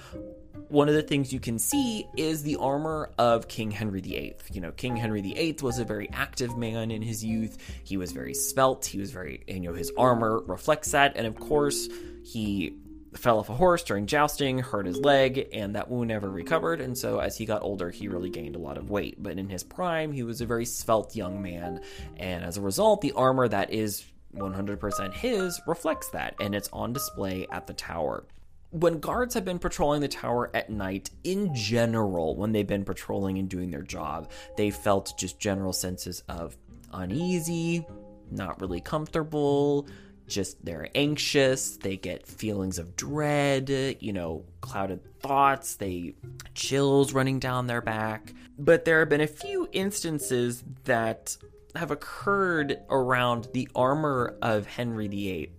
one 0.68 0.88
of 0.88 0.94
the 0.94 1.02
things 1.02 1.32
you 1.32 1.40
can 1.40 1.58
see 1.58 2.06
is 2.16 2.42
the 2.42 2.56
armor 2.56 3.10
of 3.18 3.48
King 3.48 3.70
Henry 3.70 4.00
VIII. 4.00 4.36
You 4.52 4.60
know, 4.60 4.72
King 4.72 4.96
Henry 4.96 5.22
VIII 5.22 5.56
was 5.62 5.78
a 5.78 5.84
very 5.84 6.08
active 6.12 6.56
man 6.56 6.90
in 6.90 7.02
his 7.02 7.24
youth. 7.24 7.58
He 7.84 7.96
was 7.96 8.12
very 8.12 8.34
svelte. 8.34 8.84
He 8.84 8.98
was 8.98 9.10
very, 9.10 9.42
you 9.48 9.60
know, 9.60 9.72
his 9.72 9.90
armor 9.96 10.40
reflects 10.46 10.92
that. 10.92 11.16
And 11.16 11.26
of 11.26 11.36
course, 11.36 11.88
he 12.22 12.76
fell 13.16 13.38
off 13.38 13.48
a 13.48 13.54
horse 13.54 13.82
during 13.82 14.06
jousting, 14.06 14.58
hurt 14.58 14.86
his 14.86 14.98
leg, 14.98 15.48
and 15.52 15.74
that 15.74 15.90
wound 15.90 16.08
never 16.08 16.30
recovered. 16.30 16.80
And 16.80 16.96
so, 16.96 17.18
as 17.18 17.36
he 17.36 17.46
got 17.46 17.62
older, 17.62 17.90
he 17.90 18.08
really 18.08 18.30
gained 18.30 18.56
a 18.56 18.60
lot 18.60 18.78
of 18.78 18.90
weight. 18.90 19.22
But 19.22 19.38
in 19.38 19.48
his 19.48 19.64
prime, 19.64 20.12
he 20.12 20.22
was 20.22 20.40
a 20.40 20.46
very 20.46 20.64
svelte 20.64 21.16
young 21.16 21.42
man. 21.42 21.80
And 22.16 22.44
as 22.44 22.56
a 22.56 22.62
result, 22.62 23.00
the 23.00 23.12
armor 23.12 23.48
that 23.48 23.72
is 23.72 24.04
100% 24.34 25.14
his 25.14 25.60
reflects 25.66 26.08
that, 26.10 26.34
and 26.40 26.54
it's 26.54 26.68
on 26.72 26.92
display 26.92 27.46
at 27.50 27.66
the 27.66 27.72
tower. 27.72 28.24
When 28.70 29.00
guards 29.00 29.32
have 29.34 29.46
been 29.46 29.58
patrolling 29.58 30.02
the 30.02 30.08
tower 30.08 30.50
at 30.52 30.68
night, 30.68 31.10
in 31.24 31.54
general, 31.54 32.36
when 32.36 32.52
they've 32.52 32.66
been 32.66 32.84
patrolling 32.84 33.38
and 33.38 33.48
doing 33.48 33.70
their 33.70 33.82
job, 33.82 34.30
they 34.58 34.70
felt 34.70 35.14
just 35.18 35.40
general 35.40 35.72
senses 35.72 36.22
of 36.28 36.56
uneasy, 36.92 37.86
not 38.30 38.60
really 38.60 38.82
comfortable, 38.82 39.86
just 40.28 40.64
they're 40.64 40.88
anxious, 40.94 41.76
they 41.76 41.96
get 41.96 42.26
feelings 42.26 42.78
of 42.78 42.96
dread, 42.96 43.96
you 44.00 44.12
know, 44.12 44.44
clouded 44.60 45.20
thoughts, 45.20 45.76
they 45.76 46.14
chills 46.54 47.12
running 47.12 47.38
down 47.38 47.66
their 47.66 47.80
back. 47.80 48.32
But 48.58 48.84
there 48.84 49.00
have 49.00 49.08
been 49.08 49.20
a 49.20 49.26
few 49.26 49.68
instances 49.72 50.62
that 50.84 51.36
have 51.74 51.90
occurred 51.90 52.78
around 52.90 53.48
the 53.52 53.68
armor 53.74 54.36
of 54.42 54.66
Henry 54.66 55.08
VIII 55.08 55.52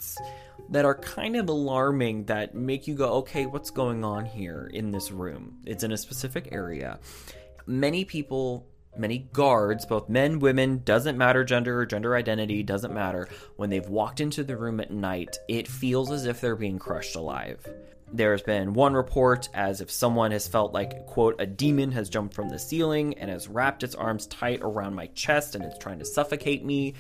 that 0.70 0.86
are 0.86 0.96
kind 0.96 1.36
of 1.36 1.50
alarming 1.50 2.26
that 2.26 2.54
make 2.54 2.88
you 2.88 2.96
go, 2.96 3.14
okay, 3.14 3.46
what's 3.46 3.72
going 3.72 4.04
on 4.04 4.26
here 4.26 4.70
in 4.74 4.92
this 4.92 5.12
room? 5.12 5.58
It's 5.66 5.84
in 5.84 5.92
a 5.92 5.98
specific 5.98 6.50
area. 6.52 7.00
Many 7.66 8.06
people 8.06 8.68
many 9.00 9.30
guards, 9.34 9.86
both 9.86 10.10
men, 10.10 10.40
women, 10.40 10.82
doesn't 10.84 11.18
matter 11.18 11.44
gender 11.44 11.80
or 11.80 11.86
gender 11.86 12.16
identity, 12.16 12.62
doesn't 12.64 12.94
matter. 12.94 13.28
When 13.56 13.70
they've 13.70 13.88
walked 13.88 14.20
into 14.20 14.44
the 14.44 14.58
room 14.58 14.80
at 14.80 14.92
night, 14.92 15.38
it 15.48 15.68
feels 15.68 16.12
as 16.12 16.26
if 16.26 16.42
they're 16.42 16.56
being 16.56 16.78
crushed 16.80 17.16
alive. 17.16 17.66
There's 18.12 18.42
been 18.42 18.74
one 18.74 18.94
report 18.94 19.50
as 19.54 19.82
if 19.82 19.92
someone 19.92 20.32
has 20.32 20.48
felt 20.48 20.74
like, 20.74 21.06
quote, 21.06 21.40
a 21.40 21.46
demon 21.46 21.92
has 21.92 22.10
jumped 22.10 22.34
from 22.34 22.50
the 22.50 22.58
ceiling 22.58 23.18
and 23.20 23.30
has 23.30 23.48
wrapped 23.48 23.84
its 23.84 23.96
arms 23.96 24.26
tight 24.28 24.62
around 24.62 24.96
my 24.96 25.08
chest 25.08 25.56
and 25.56 25.64
it's 25.64 25.78
trying 25.78 26.00
to 26.00 26.06
suffocate 26.06 26.66
me. 26.66 26.96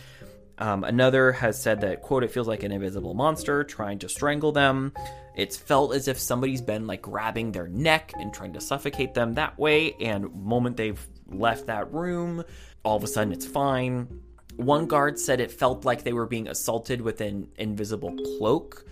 Um, 0.59 0.83
another 0.83 1.31
has 1.31 1.59
said 1.59 1.81
that, 1.81 2.01
quote, 2.01 2.23
it 2.23 2.31
feels 2.31 2.47
like 2.47 2.63
an 2.63 2.71
invisible 2.71 3.13
monster 3.13 3.63
trying 3.63 3.99
to 3.99 4.09
strangle 4.09 4.51
them. 4.51 4.93
It's 5.35 5.55
felt 5.57 5.95
as 5.95 6.07
if 6.07 6.19
somebody's 6.19 6.61
been 6.61 6.85
like 6.85 7.01
grabbing 7.01 7.53
their 7.53 7.67
neck 7.67 8.11
and 8.19 8.33
trying 8.33 8.53
to 8.53 8.61
suffocate 8.61 9.13
them 9.13 9.33
that 9.35 9.57
way. 9.57 9.93
And 10.01 10.35
moment 10.35 10.77
they've 10.77 11.07
left 11.31 11.67
that 11.67 11.91
room, 11.93 12.43
all 12.83 12.97
of 12.97 13.03
a 13.03 13.07
sudden 13.07 13.33
it's 13.33 13.45
fine. 13.45 14.21
One 14.55 14.87
guard 14.87 15.17
said 15.17 15.39
it 15.39 15.51
felt 15.51 15.85
like 15.85 16.03
they 16.03 16.13
were 16.13 16.25
being 16.25 16.47
assaulted 16.47 17.01
with 17.01 17.21
an 17.21 17.49
invisible 17.57 18.15
cloak, 18.37 18.85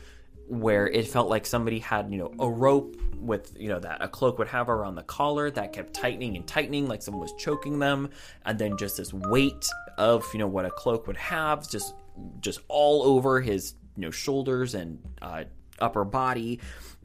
where 0.48 0.88
it 0.88 1.06
felt 1.08 1.28
like 1.28 1.46
somebody 1.46 1.80
had, 1.80 2.10
you 2.10 2.18
know, 2.18 2.34
a 2.40 2.50
rope 2.50 2.96
with, 3.20 3.54
you 3.60 3.68
know, 3.68 3.80
that 3.80 4.02
a 4.02 4.08
cloak 4.08 4.40
would 4.40 4.48
have 4.48 4.70
around 4.70 4.96
the 4.96 5.04
collar 5.04 5.52
that 5.52 5.74
kept 5.74 5.94
tightening 5.94 6.38
and 6.38 6.48
tightening, 6.48 6.88
like 6.88 7.02
someone 7.02 7.22
was 7.22 7.34
choking 7.38 7.80
them, 7.80 8.10
and 8.46 8.58
then 8.58 8.78
just 8.78 8.96
this 8.96 9.12
weight 9.14 9.68
of, 9.98 10.26
you 10.32 10.40
know, 10.40 10.48
what 10.48 10.64
a 10.66 10.72
cloak 10.72 11.06
would 11.06 11.18
have, 11.18 11.70
just 11.70 11.94
just 12.40 12.62
all 12.70 13.04
over 13.04 13.42
his, 13.42 13.74
you 13.98 14.04
know, 14.04 14.12
shoulders 14.12 14.74
and 14.74 15.00
uh, 15.22 15.44
upper 15.80 16.06
body. 16.06 16.60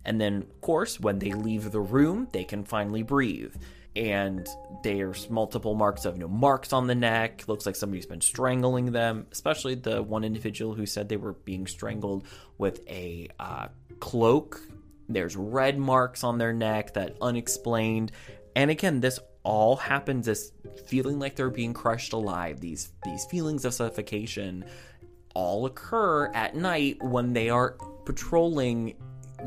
And 0.05 0.21
then, 0.21 0.43
of 0.43 0.61
course, 0.61 1.01
when 1.01 1.19
they 1.19 1.33
leave 1.33 1.73
the 1.73 1.81
room, 1.81 2.29
they 2.33 2.45
can 2.45 2.65
finally 2.65 3.03
breathe. 3.03 3.55
And 3.95 4.49
there's 4.83 5.29
multiple 5.29 5.75
marks 5.75 6.05
of 6.07 6.15
you 6.15 6.21
know, 6.21 6.29
marks 6.29 6.73
on 6.73 6.87
the 6.87 6.95
neck. 6.95 7.45
Looks 7.47 7.67
like 7.67 7.77
somebody's 7.77 8.07
been 8.07 8.23
strangling 8.23 8.93
them, 8.93 9.27
especially 9.33 9.75
the 9.75 10.03
one 10.03 10.25
individual 10.25 10.75
who 10.75 10.87
said 10.87 11.09
they 11.09 11.19
were 11.19 11.35
being 11.35 11.67
strangled 11.67 12.27
with 12.57 12.81
a 12.89 13.29
uh, 13.39 13.69
cloak. 14.01 14.61
There's 15.09 15.37
red 15.37 15.79
marks 15.79 16.25
on 16.25 16.39
their 16.39 16.55
neck 16.55 16.95
that 16.95 17.17
unexplained. 17.21 18.13
And 18.57 18.71
again, 18.71 19.01
this 19.01 19.19
all 19.43 19.77
happens 19.77 20.29
as 20.29 20.53
feeling 20.87 21.19
like 21.19 21.37
they're 21.37 21.51
being 21.51 21.75
crushed 21.75 22.13
alive. 22.13 22.61
These 22.61 22.93
these 23.05 23.25
feelings 23.27 23.65
of 23.65 23.75
suffocation 23.75 24.65
all 25.35 25.67
occur 25.67 26.27
at 26.33 26.55
night 26.55 27.03
when 27.03 27.33
they 27.33 27.49
are 27.51 27.77
patrolling 28.05 28.95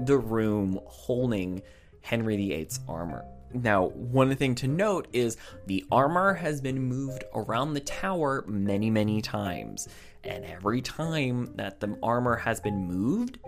the 0.06 0.18
room 0.18 0.80
holding 0.86 1.62
Henry 2.02 2.36
VIII's 2.38 2.80
armor. 2.88 3.26
Now, 3.56 3.88
one 3.88 4.36
thing 4.36 4.54
to 4.56 4.68
note 4.68 5.08
is 5.14 5.38
the 5.66 5.86
armor 5.90 6.34
has 6.34 6.60
been 6.60 6.82
moved 6.82 7.24
around 7.34 7.74
the 7.74 7.80
tower 7.80 8.44
many, 8.48 8.90
many 8.90 9.22
times. 9.22 9.88
And 10.26 10.44
every 10.44 10.82
time 10.82 11.54
that 11.56 11.80
the 11.80 11.98
armor 12.04 12.36
has 12.36 12.60
been 12.60 12.86
moved, 12.86 13.40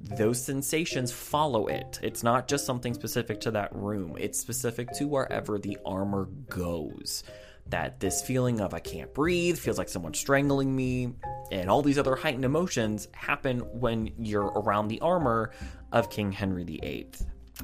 those 0.00 0.42
sensations 0.42 1.12
follow 1.12 1.66
it. 1.66 1.98
It's 2.02 2.22
not 2.22 2.48
just 2.48 2.64
something 2.64 2.94
specific 2.94 3.40
to 3.42 3.50
that 3.50 3.74
room, 3.74 4.16
it's 4.18 4.40
specific 4.40 4.90
to 4.92 5.08
wherever 5.08 5.58
the 5.58 5.78
armor 5.84 6.26
goes. 6.48 7.22
That 7.66 8.00
this 8.00 8.22
feeling 8.22 8.60
of 8.60 8.74
I 8.74 8.80
can't 8.80 9.12
breathe, 9.12 9.58
feels 9.58 9.78
like 9.78 9.88
someone's 9.88 10.18
strangling 10.18 10.74
me, 10.74 11.14
and 11.50 11.68
all 11.68 11.82
these 11.82 11.98
other 11.98 12.14
heightened 12.14 12.44
emotions 12.44 13.08
happen 13.12 13.60
when 13.60 14.12
you're 14.18 14.44
around 14.44 14.88
the 14.88 15.00
armor 15.00 15.50
of 15.92 16.10
King 16.10 16.32
Henry 16.32 16.64
VIII. 16.64 17.10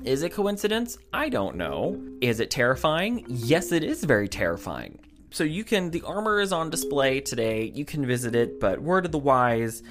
Is 0.05 0.23
it 0.23 0.33
coincidence? 0.33 0.97
I 1.13 1.29
don't 1.29 1.57
know. 1.57 2.01
Is 2.21 2.41
it 2.41 2.51
terrifying? 2.51 3.25
Yes, 3.29 3.73
it 3.73 3.85
is 3.85 4.05
very 4.05 4.29
terrifying. 4.29 4.99
So 5.31 5.45
you 5.45 5.63
can, 5.63 5.91
the 5.91 6.03
armor 6.03 6.41
is 6.41 6.53
on 6.53 6.71
display 6.71 7.21
today. 7.21 7.71
You 7.75 7.85
can 7.85 8.07
visit 8.07 8.35
it, 8.35 8.61
but 8.61 8.81
word 8.81 9.05
of 9.05 9.13
the 9.13 9.19
wise, 9.19 9.83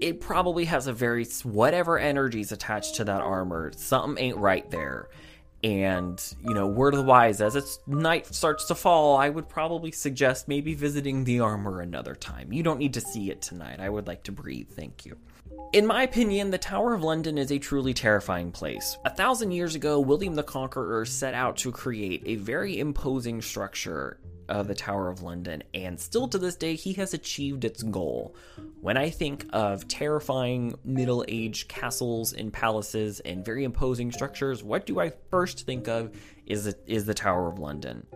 it 0.00 0.20
probably 0.20 0.64
has 0.66 0.86
a 0.86 0.92
very, 0.92 1.24
whatever 1.42 1.98
energies 1.98 2.52
attached 2.52 2.96
to 2.96 3.04
that 3.04 3.20
armor, 3.20 3.72
something 3.76 4.22
ain't 4.22 4.38
right 4.38 4.68
there. 4.70 5.08
And, 5.64 6.22
you 6.46 6.54
know, 6.54 6.68
word 6.68 6.94
of 6.94 7.00
the 7.00 7.06
wise, 7.06 7.40
as 7.40 7.56
its 7.56 7.80
night 7.86 8.32
starts 8.32 8.66
to 8.66 8.76
fall, 8.76 9.16
I 9.16 9.28
would 9.28 9.48
probably 9.48 9.90
suggest 9.90 10.46
maybe 10.46 10.74
visiting 10.74 11.24
the 11.24 11.40
armor 11.40 11.80
another 11.80 12.14
time. 12.14 12.52
You 12.52 12.62
don't 12.62 12.78
need 12.78 12.94
to 12.94 13.00
see 13.00 13.30
it 13.30 13.42
tonight. 13.42 13.80
I 13.80 13.88
would 13.88 14.06
like 14.06 14.22
to 14.24 14.32
breathe, 14.32 14.68
thank 14.70 15.04
you. 15.04 15.16
In 15.72 15.86
my 15.86 16.02
opinion, 16.02 16.50
the 16.50 16.58
Tower 16.58 16.94
of 16.94 17.02
London 17.02 17.36
is 17.36 17.52
a 17.52 17.58
truly 17.58 17.92
terrifying 17.92 18.52
place. 18.52 18.96
A 19.04 19.10
thousand 19.14 19.50
years 19.50 19.74
ago, 19.74 20.00
William 20.00 20.34
the 20.34 20.42
Conqueror 20.42 21.04
set 21.04 21.34
out 21.34 21.58
to 21.58 21.70
create 21.70 22.22
a 22.24 22.36
very 22.36 22.78
imposing 22.80 23.42
structure 23.42 24.18
of 24.48 24.66
the 24.66 24.74
Tower 24.74 25.08
of 25.08 25.22
London, 25.22 25.62
and 25.74 26.00
still 26.00 26.26
to 26.28 26.38
this 26.38 26.56
day, 26.56 26.74
he 26.74 26.94
has 26.94 27.12
achieved 27.12 27.64
its 27.64 27.82
goal. 27.82 28.34
When 28.80 28.96
I 28.96 29.10
think 29.10 29.44
of 29.52 29.86
terrifying 29.88 30.74
Middle 30.84 31.24
Age 31.28 31.68
castles 31.68 32.32
and 32.32 32.50
palaces 32.50 33.20
and 33.20 33.44
very 33.44 33.64
imposing 33.64 34.10
structures, 34.10 34.62
what 34.62 34.86
do 34.86 35.00
I 35.00 35.12
first 35.30 35.66
think 35.66 35.86
of 35.86 36.16
is 36.46 36.64
the, 36.64 36.76
is 36.86 37.04
the 37.04 37.14
Tower 37.14 37.46
of 37.46 37.58
London 37.58 38.06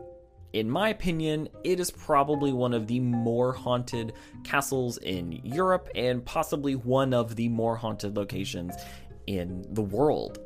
in 0.53 0.71
my 0.71 0.91
opinion, 0.91 1.49
it 1.65 1.81
is 1.81 1.91
probably 1.91 2.53
one 2.53 2.75
of 2.75 2.87
the 2.87 3.01
more 3.01 3.53
haunted 3.53 4.13
castles 4.45 4.99
in 4.99 5.33
Europe 5.45 5.89
and 5.95 6.25
possibly 6.25 6.75
one 6.75 7.15
of 7.15 7.37
the 7.37 7.49
more 7.49 7.77
haunted 7.77 8.17
locations 8.17 8.75
in 9.27 9.65
the 9.71 9.83
world. 9.83 10.39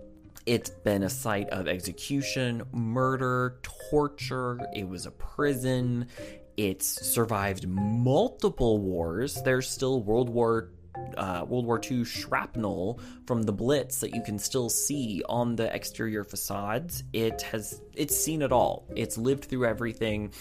It's 0.47 0.71
been 0.71 1.03
a 1.03 1.11
site 1.11 1.51
of 1.51 1.67
execution, 1.67 2.63
murder, 2.73 3.59
torture. 3.63 4.61
It 4.75 4.89
was 4.89 5.07
a 5.07 5.11
prison. 5.11 6.07
It's 6.57 6.87
survived 6.87 7.67
multiple 7.67 8.79
wars. 8.79 9.43
There's 9.45 9.69
still 9.69 10.03
World 10.03 10.29
War 10.29 10.71
uh, 11.16 11.44
World 11.47 11.66
War 11.66 11.80
II 11.82 12.05
shrapnel 12.05 13.01
from 13.26 13.42
the 13.42 13.53
Blitz 13.53 14.01
that 14.01 14.14
you 14.14 14.22
can 14.22 14.38
still 14.38 14.68
see 14.68 15.22
on 15.28 15.57
the 15.57 15.74
exterior 15.74 16.24
facades. 16.24 17.05
It 17.12 17.42
has 17.42 17.80
it's 17.94 18.16
seen 18.16 18.42
it 18.42 18.53
all. 18.53 18.86
It's 18.94 19.16
lived 19.16 19.47
through 19.47 19.66
everything. 19.66 20.32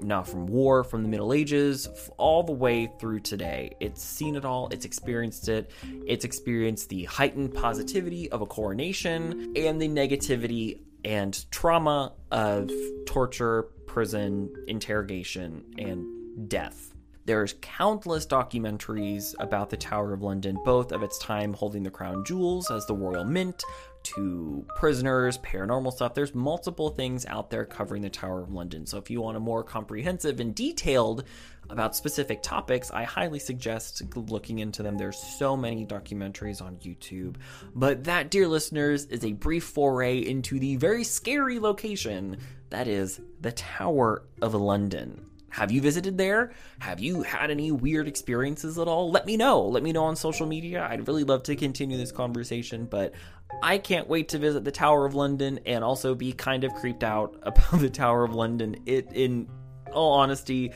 Now 0.00 0.22
from 0.22 0.46
war, 0.46 0.84
from 0.84 1.02
the 1.02 1.08
Middle 1.08 1.32
Ages, 1.32 1.88
all 2.16 2.42
the 2.42 2.52
way 2.52 2.90
through 2.98 3.20
today. 3.20 3.76
It's 3.80 4.02
seen 4.02 4.36
it 4.36 4.44
all. 4.44 4.68
It's 4.70 4.84
experienced 4.84 5.48
it. 5.48 5.70
It's 6.06 6.24
experienced 6.24 6.88
the 6.88 7.04
heightened 7.04 7.54
positivity 7.54 8.30
of 8.30 8.40
a 8.40 8.46
coronation 8.46 9.52
and 9.56 9.80
the 9.80 9.88
negativity 9.88 10.80
and 11.04 11.50
trauma 11.50 12.12
of 12.30 12.70
torture, 13.06 13.64
prison, 13.86 14.52
interrogation, 14.66 15.64
and 15.78 16.48
death 16.48 16.93
there's 17.26 17.54
countless 17.60 18.26
documentaries 18.26 19.34
about 19.38 19.70
the 19.70 19.76
Tower 19.76 20.12
of 20.12 20.22
London, 20.22 20.58
both 20.64 20.92
of 20.92 21.02
its 21.02 21.18
time 21.18 21.54
holding 21.54 21.82
the 21.82 21.90
crown 21.90 22.24
jewels 22.24 22.70
as 22.70 22.86
the 22.86 22.94
Royal 22.94 23.24
Mint, 23.24 23.62
to 24.04 24.66
prisoners, 24.76 25.38
paranormal 25.38 25.92
stuff. 25.92 26.14
There's 26.14 26.34
multiple 26.34 26.90
things 26.90 27.24
out 27.26 27.50
there 27.50 27.64
covering 27.64 28.02
the 28.02 28.10
Tower 28.10 28.42
of 28.42 28.52
London. 28.52 28.86
So 28.86 28.98
if 28.98 29.10
you 29.10 29.22
want 29.22 29.36
a 29.36 29.40
more 29.40 29.64
comprehensive 29.64 30.40
and 30.40 30.54
detailed 30.54 31.24
about 31.70 31.96
specific 31.96 32.42
topics, 32.42 32.90
I 32.90 33.04
highly 33.04 33.38
suggest 33.38 34.02
looking 34.14 34.58
into 34.58 34.82
them. 34.82 34.98
There's 34.98 35.16
so 35.16 35.56
many 35.56 35.86
documentaries 35.86 36.60
on 36.60 36.76
YouTube. 36.76 37.36
But 37.74 38.04
that, 38.04 38.30
dear 38.30 38.46
listeners, 38.46 39.06
is 39.06 39.24
a 39.24 39.32
brief 39.32 39.64
foray 39.64 40.18
into 40.18 40.58
the 40.58 40.76
very 40.76 41.04
scary 41.04 41.58
location 41.58 42.36
that 42.68 42.86
is 42.86 43.20
the 43.40 43.52
Tower 43.52 44.24
of 44.42 44.54
London. 44.54 45.30
Have 45.54 45.70
you 45.70 45.80
visited 45.80 46.18
there? 46.18 46.50
Have 46.80 46.98
you 46.98 47.22
had 47.22 47.48
any 47.48 47.70
weird 47.70 48.08
experiences 48.08 48.76
at 48.76 48.88
all? 48.88 49.12
Let 49.12 49.24
me 49.24 49.36
know. 49.36 49.62
Let 49.62 49.84
me 49.84 49.92
know 49.92 50.02
on 50.02 50.16
social 50.16 50.48
media. 50.48 50.84
I'd 50.84 51.06
really 51.06 51.22
love 51.22 51.44
to 51.44 51.54
continue 51.54 51.96
this 51.96 52.10
conversation, 52.10 52.86
but 52.86 53.14
I 53.62 53.78
can't 53.78 54.08
wait 54.08 54.30
to 54.30 54.38
visit 54.38 54.64
the 54.64 54.72
Tower 54.72 55.06
of 55.06 55.14
London 55.14 55.60
and 55.64 55.84
also 55.84 56.16
be 56.16 56.32
kind 56.32 56.64
of 56.64 56.74
creeped 56.74 57.04
out 57.04 57.38
about 57.44 57.78
the 57.78 57.88
Tower 57.88 58.24
of 58.24 58.34
London. 58.34 58.74
It 58.84 59.12
in 59.12 59.48
all 59.92 60.14
honesty, 60.14 60.72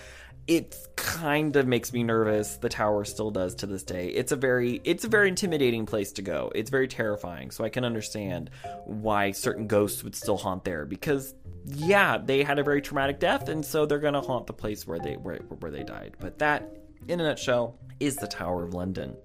it 0.47 0.77
kind 0.97 1.57
of 1.57 1.67
makes 1.67 1.93
me 1.93 2.03
nervous. 2.03 2.57
The 2.57 2.71
tower 2.71 3.05
still 3.05 3.31
does 3.31 3.57
to 3.57 3.67
this 3.67 3.83
day. 3.83 4.09
It's 4.09 4.33
a 4.33 4.37
very 4.37 4.81
it's 4.85 5.05
a 5.05 5.09
very 5.09 5.29
intimidating 5.29 5.87
place 5.87 6.13
to 6.13 6.23
go. 6.23 6.51
It's 6.55 6.71
very 6.71 6.89
terrifying. 6.89 7.51
So 7.51 7.65
I 7.65 7.69
can 7.69 7.85
understand 7.85 8.51
why 8.87 9.33
certain 9.33 9.67
ghosts 9.67 10.03
would 10.05 10.15
still 10.15 10.39
haunt 10.39 10.65
there 10.65 10.87
because 10.87 11.35
yeah, 11.75 12.19
they 12.19 12.43
had 12.43 12.59
a 12.59 12.63
very 12.63 12.83
traumatic 12.83 13.21
death 13.21 13.49
and 13.49 13.65
so 13.65 13.87
they're 13.87 13.99
to 14.15 14.21
haunt 14.21 14.47
the 14.47 14.53
place 14.53 14.87
where 14.87 14.99
they 14.99 15.15
where, 15.15 15.39
where 15.61 15.71
they 15.71 15.83
died. 15.83 16.17
But 16.21 16.39
that 16.39 16.77
in 17.07 17.21
a 17.21 17.23
nutshell 17.23 17.79
is 18.01 18.17
the 18.17 18.27
Tower 18.27 18.65
of 18.65 18.75
London. 18.75 19.17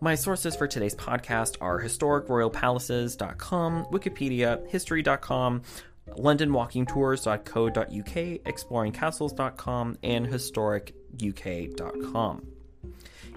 My 0.00 0.14
sources 0.14 0.54
for 0.54 0.68
today's 0.68 0.94
podcast 0.94 1.56
are 1.62 1.82
historicroyalpalaces.com, 1.82 3.86
Wikipedia, 3.86 4.68
history.com, 4.68 5.62
londonwalkingtours.co.uk, 6.10 8.44
exploringcastles.com, 8.44 9.98
and 10.02 10.26
historicuk.com. 10.26 12.53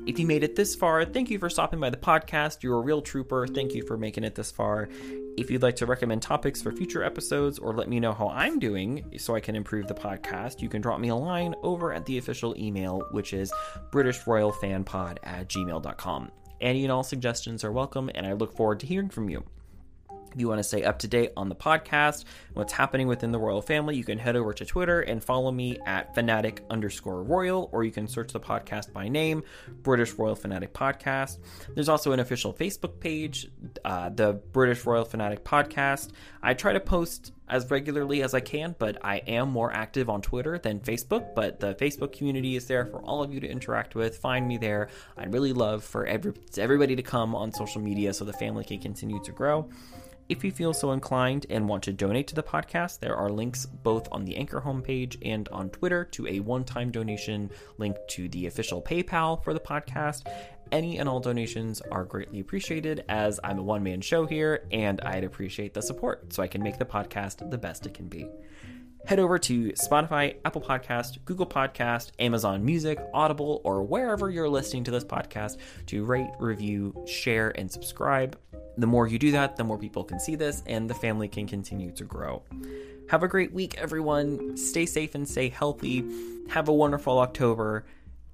If 0.07 0.17
you 0.19 0.25
made 0.25 0.41
it 0.41 0.55
this 0.55 0.73
far, 0.73 1.03
thank 1.03 1.29
you 1.29 1.37
for 1.37 1.49
stopping 1.49 1.81
by 1.81 1.89
the 1.89 1.97
podcast. 1.97 2.63
You're 2.63 2.77
a 2.77 2.81
real 2.81 3.01
trooper. 3.01 3.45
Thank 3.45 3.75
you 3.75 3.85
for 3.85 3.97
making 3.97 4.23
it 4.23 4.35
this 4.35 4.49
far. 4.49 4.87
If 5.37 5.51
you'd 5.51 5.61
like 5.61 5.75
to 5.75 5.85
recommend 5.85 6.21
topics 6.21 6.61
for 6.61 6.71
future 6.71 7.03
episodes 7.03 7.59
or 7.59 7.73
let 7.73 7.89
me 7.89 7.99
know 7.99 8.13
how 8.13 8.29
I'm 8.29 8.57
doing 8.57 9.03
so 9.17 9.35
I 9.35 9.41
can 9.41 9.53
improve 9.53 9.85
the 9.85 9.93
podcast, 9.93 10.61
you 10.61 10.69
can 10.69 10.81
drop 10.81 11.01
me 11.01 11.09
a 11.09 11.15
line 11.15 11.55
over 11.61 11.91
at 11.91 12.05
the 12.05 12.17
official 12.17 12.55
email, 12.57 13.05
which 13.11 13.33
is 13.33 13.51
BritishRoyalFanPod 13.91 15.17
at 15.23 15.49
gmail.com. 15.49 16.31
Any 16.61 16.83
and 16.83 16.91
all 16.91 17.03
suggestions 17.03 17.65
are 17.65 17.73
welcome, 17.73 18.09
and 18.15 18.25
I 18.25 18.31
look 18.31 18.55
forward 18.55 18.79
to 18.79 18.87
hearing 18.87 19.09
from 19.09 19.29
you. 19.29 19.43
You 20.37 20.47
want 20.47 20.59
to 20.59 20.63
stay 20.63 20.83
up 20.83 20.99
to 20.99 21.07
date 21.07 21.31
on 21.35 21.49
the 21.49 21.55
podcast, 21.55 22.25
what's 22.53 22.71
happening 22.71 23.07
within 23.07 23.31
the 23.31 23.39
royal 23.39 23.61
family, 23.61 23.95
you 23.95 24.03
can 24.03 24.19
head 24.19 24.35
over 24.35 24.53
to 24.53 24.65
Twitter 24.65 25.01
and 25.01 25.23
follow 25.23 25.51
me 25.51 25.79
at 25.87 26.13
fanatic 26.13 26.63
underscore 26.69 27.23
royal, 27.23 27.69
or 27.71 27.83
you 27.83 27.91
can 27.91 28.07
search 28.07 28.31
the 28.33 28.39
podcast 28.39 28.93
by 28.93 29.07
name, 29.07 29.43
British 29.81 30.13
Royal 30.13 30.35
Fanatic 30.35 30.73
Podcast. 30.73 31.39
There's 31.73 31.89
also 31.89 32.11
an 32.11 32.19
official 32.19 32.53
Facebook 32.53 32.99
page, 32.99 33.49
uh, 33.83 34.09
the 34.09 34.33
British 34.33 34.85
Royal 34.85 35.05
Fanatic 35.05 35.43
Podcast. 35.43 36.11
I 36.43 36.53
try 36.53 36.73
to 36.73 36.79
post 36.79 37.33
as 37.49 37.69
regularly 37.71 38.21
as 38.21 38.33
I 38.33 38.39
can, 38.41 38.75
but 38.77 38.97
I 39.03 39.17
am 39.17 39.49
more 39.49 39.71
active 39.73 40.09
on 40.09 40.21
Twitter 40.21 40.57
than 40.59 40.81
Facebook. 40.81 41.33
But 41.33 41.59
the 41.59 41.75
Facebook 41.75 42.11
community 42.11 42.55
is 42.55 42.67
there 42.67 42.85
for 42.85 42.99
all 43.01 43.23
of 43.23 43.33
you 43.33 43.39
to 43.39 43.47
interact 43.47 43.95
with. 43.95 44.17
Find 44.17 44.47
me 44.47 44.57
there. 44.57 44.89
I'd 45.17 45.33
really 45.33 45.53
love 45.53 45.83
for 45.83 46.05
every, 46.05 46.33
everybody 46.57 46.95
to 46.95 47.03
come 47.03 47.35
on 47.35 47.53
social 47.53 47.81
media 47.81 48.13
so 48.13 48.25
the 48.25 48.33
family 48.33 48.65
can 48.65 48.79
continue 48.79 49.23
to 49.23 49.31
grow. 49.31 49.69
If 50.29 50.43
you 50.43 50.51
feel 50.51 50.73
so 50.73 50.91
inclined 50.91 51.45
and 51.49 51.69
want 51.69 51.83
to 51.83 51.93
donate 51.93 52.27
to 52.27 52.35
the 52.35 52.43
podcast, 52.43 52.99
there 52.99 53.15
are 53.15 53.29
links 53.29 53.65
both 53.65 54.09
on 54.11 54.25
the 54.25 54.35
Anchor 54.35 54.59
homepage 54.59 55.15
and 55.23 55.47
on 55.49 55.69
Twitter 55.69 56.03
to 56.03 56.27
a 56.27 56.41
one 56.41 56.65
time 56.65 56.91
donation 56.91 57.49
link 57.77 57.95
to 58.09 58.27
the 58.27 58.45
official 58.47 58.81
PayPal 58.81 59.41
for 59.41 59.53
the 59.53 59.59
podcast. 59.61 60.29
Any 60.69 60.97
and 60.97 61.07
all 61.07 61.21
donations 61.21 61.79
are 61.79 62.03
greatly 62.03 62.41
appreciated 62.41 63.05
as 63.07 63.39
I'm 63.41 63.57
a 63.57 63.63
one 63.63 63.83
man 63.83 64.01
show 64.01 64.25
here 64.25 64.67
and 64.69 64.99
I'd 64.99 65.23
appreciate 65.23 65.73
the 65.73 65.81
support 65.81 66.33
so 66.33 66.43
I 66.43 66.47
can 66.47 66.61
make 66.61 66.77
the 66.77 66.83
podcast 66.83 67.49
the 67.49 67.57
best 67.57 67.85
it 67.85 67.93
can 67.93 68.09
be. 68.09 68.27
Head 69.05 69.19
over 69.19 69.39
to 69.39 69.71
Spotify, 69.71 70.35
Apple 70.43 70.59
Podcast, 70.59 71.23
Google 71.23 71.45
Podcast, 71.45 72.11
Amazon 72.19 72.65
Music, 72.65 72.99
Audible, 73.13 73.61
or 73.63 73.81
wherever 73.81 74.29
you're 74.29 74.49
listening 74.49 74.83
to 74.83 74.91
this 74.91 75.05
podcast 75.05 75.55
to 75.85 76.03
rate, 76.03 76.27
review, 76.39 77.05
share, 77.07 77.57
and 77.57 77.71
subscribe. 77.71 78.37
The 78.77 78.87
more 78.87 79.07
you 79.07 79.17
do 79.17 79.31
that, 79.31 79.57
the 79.57 79.63
more 79.63 79.77
people 79.77 80.03
can 80.03 80.19
see 80.19 80.35
this 80.35 80.61
and 80.67 80.89
the 80.89 80.93
family 80.93 81.27
can 81.27 81.47
continue 81.47 81.91
to 81.93 82.03
grow. 82.03 82.43
Have 83.09 83.23
a 83.23 83.27
great 83.27 83.53
week, 83.53 83.77
everyone. 83.77 84.55
Stay 84.57 84.85
safe 84.85 85.15
and 85.15 85.27
stay 85.27 85.49
healthy. 85.49 86.03
Have 86.49 86.67
a 86.67 86.73
wonderful 86.73 87.19
October, 87.19 87.85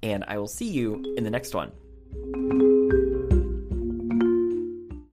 and 0.02 0.24
I 0.28 0.38
will 0.38 0.48
see 0.48 0.70
you 0.70 1.14
in 1.16 1.24
the 1.24 1.30
next 1.30 1.54
one. 1.54 1.72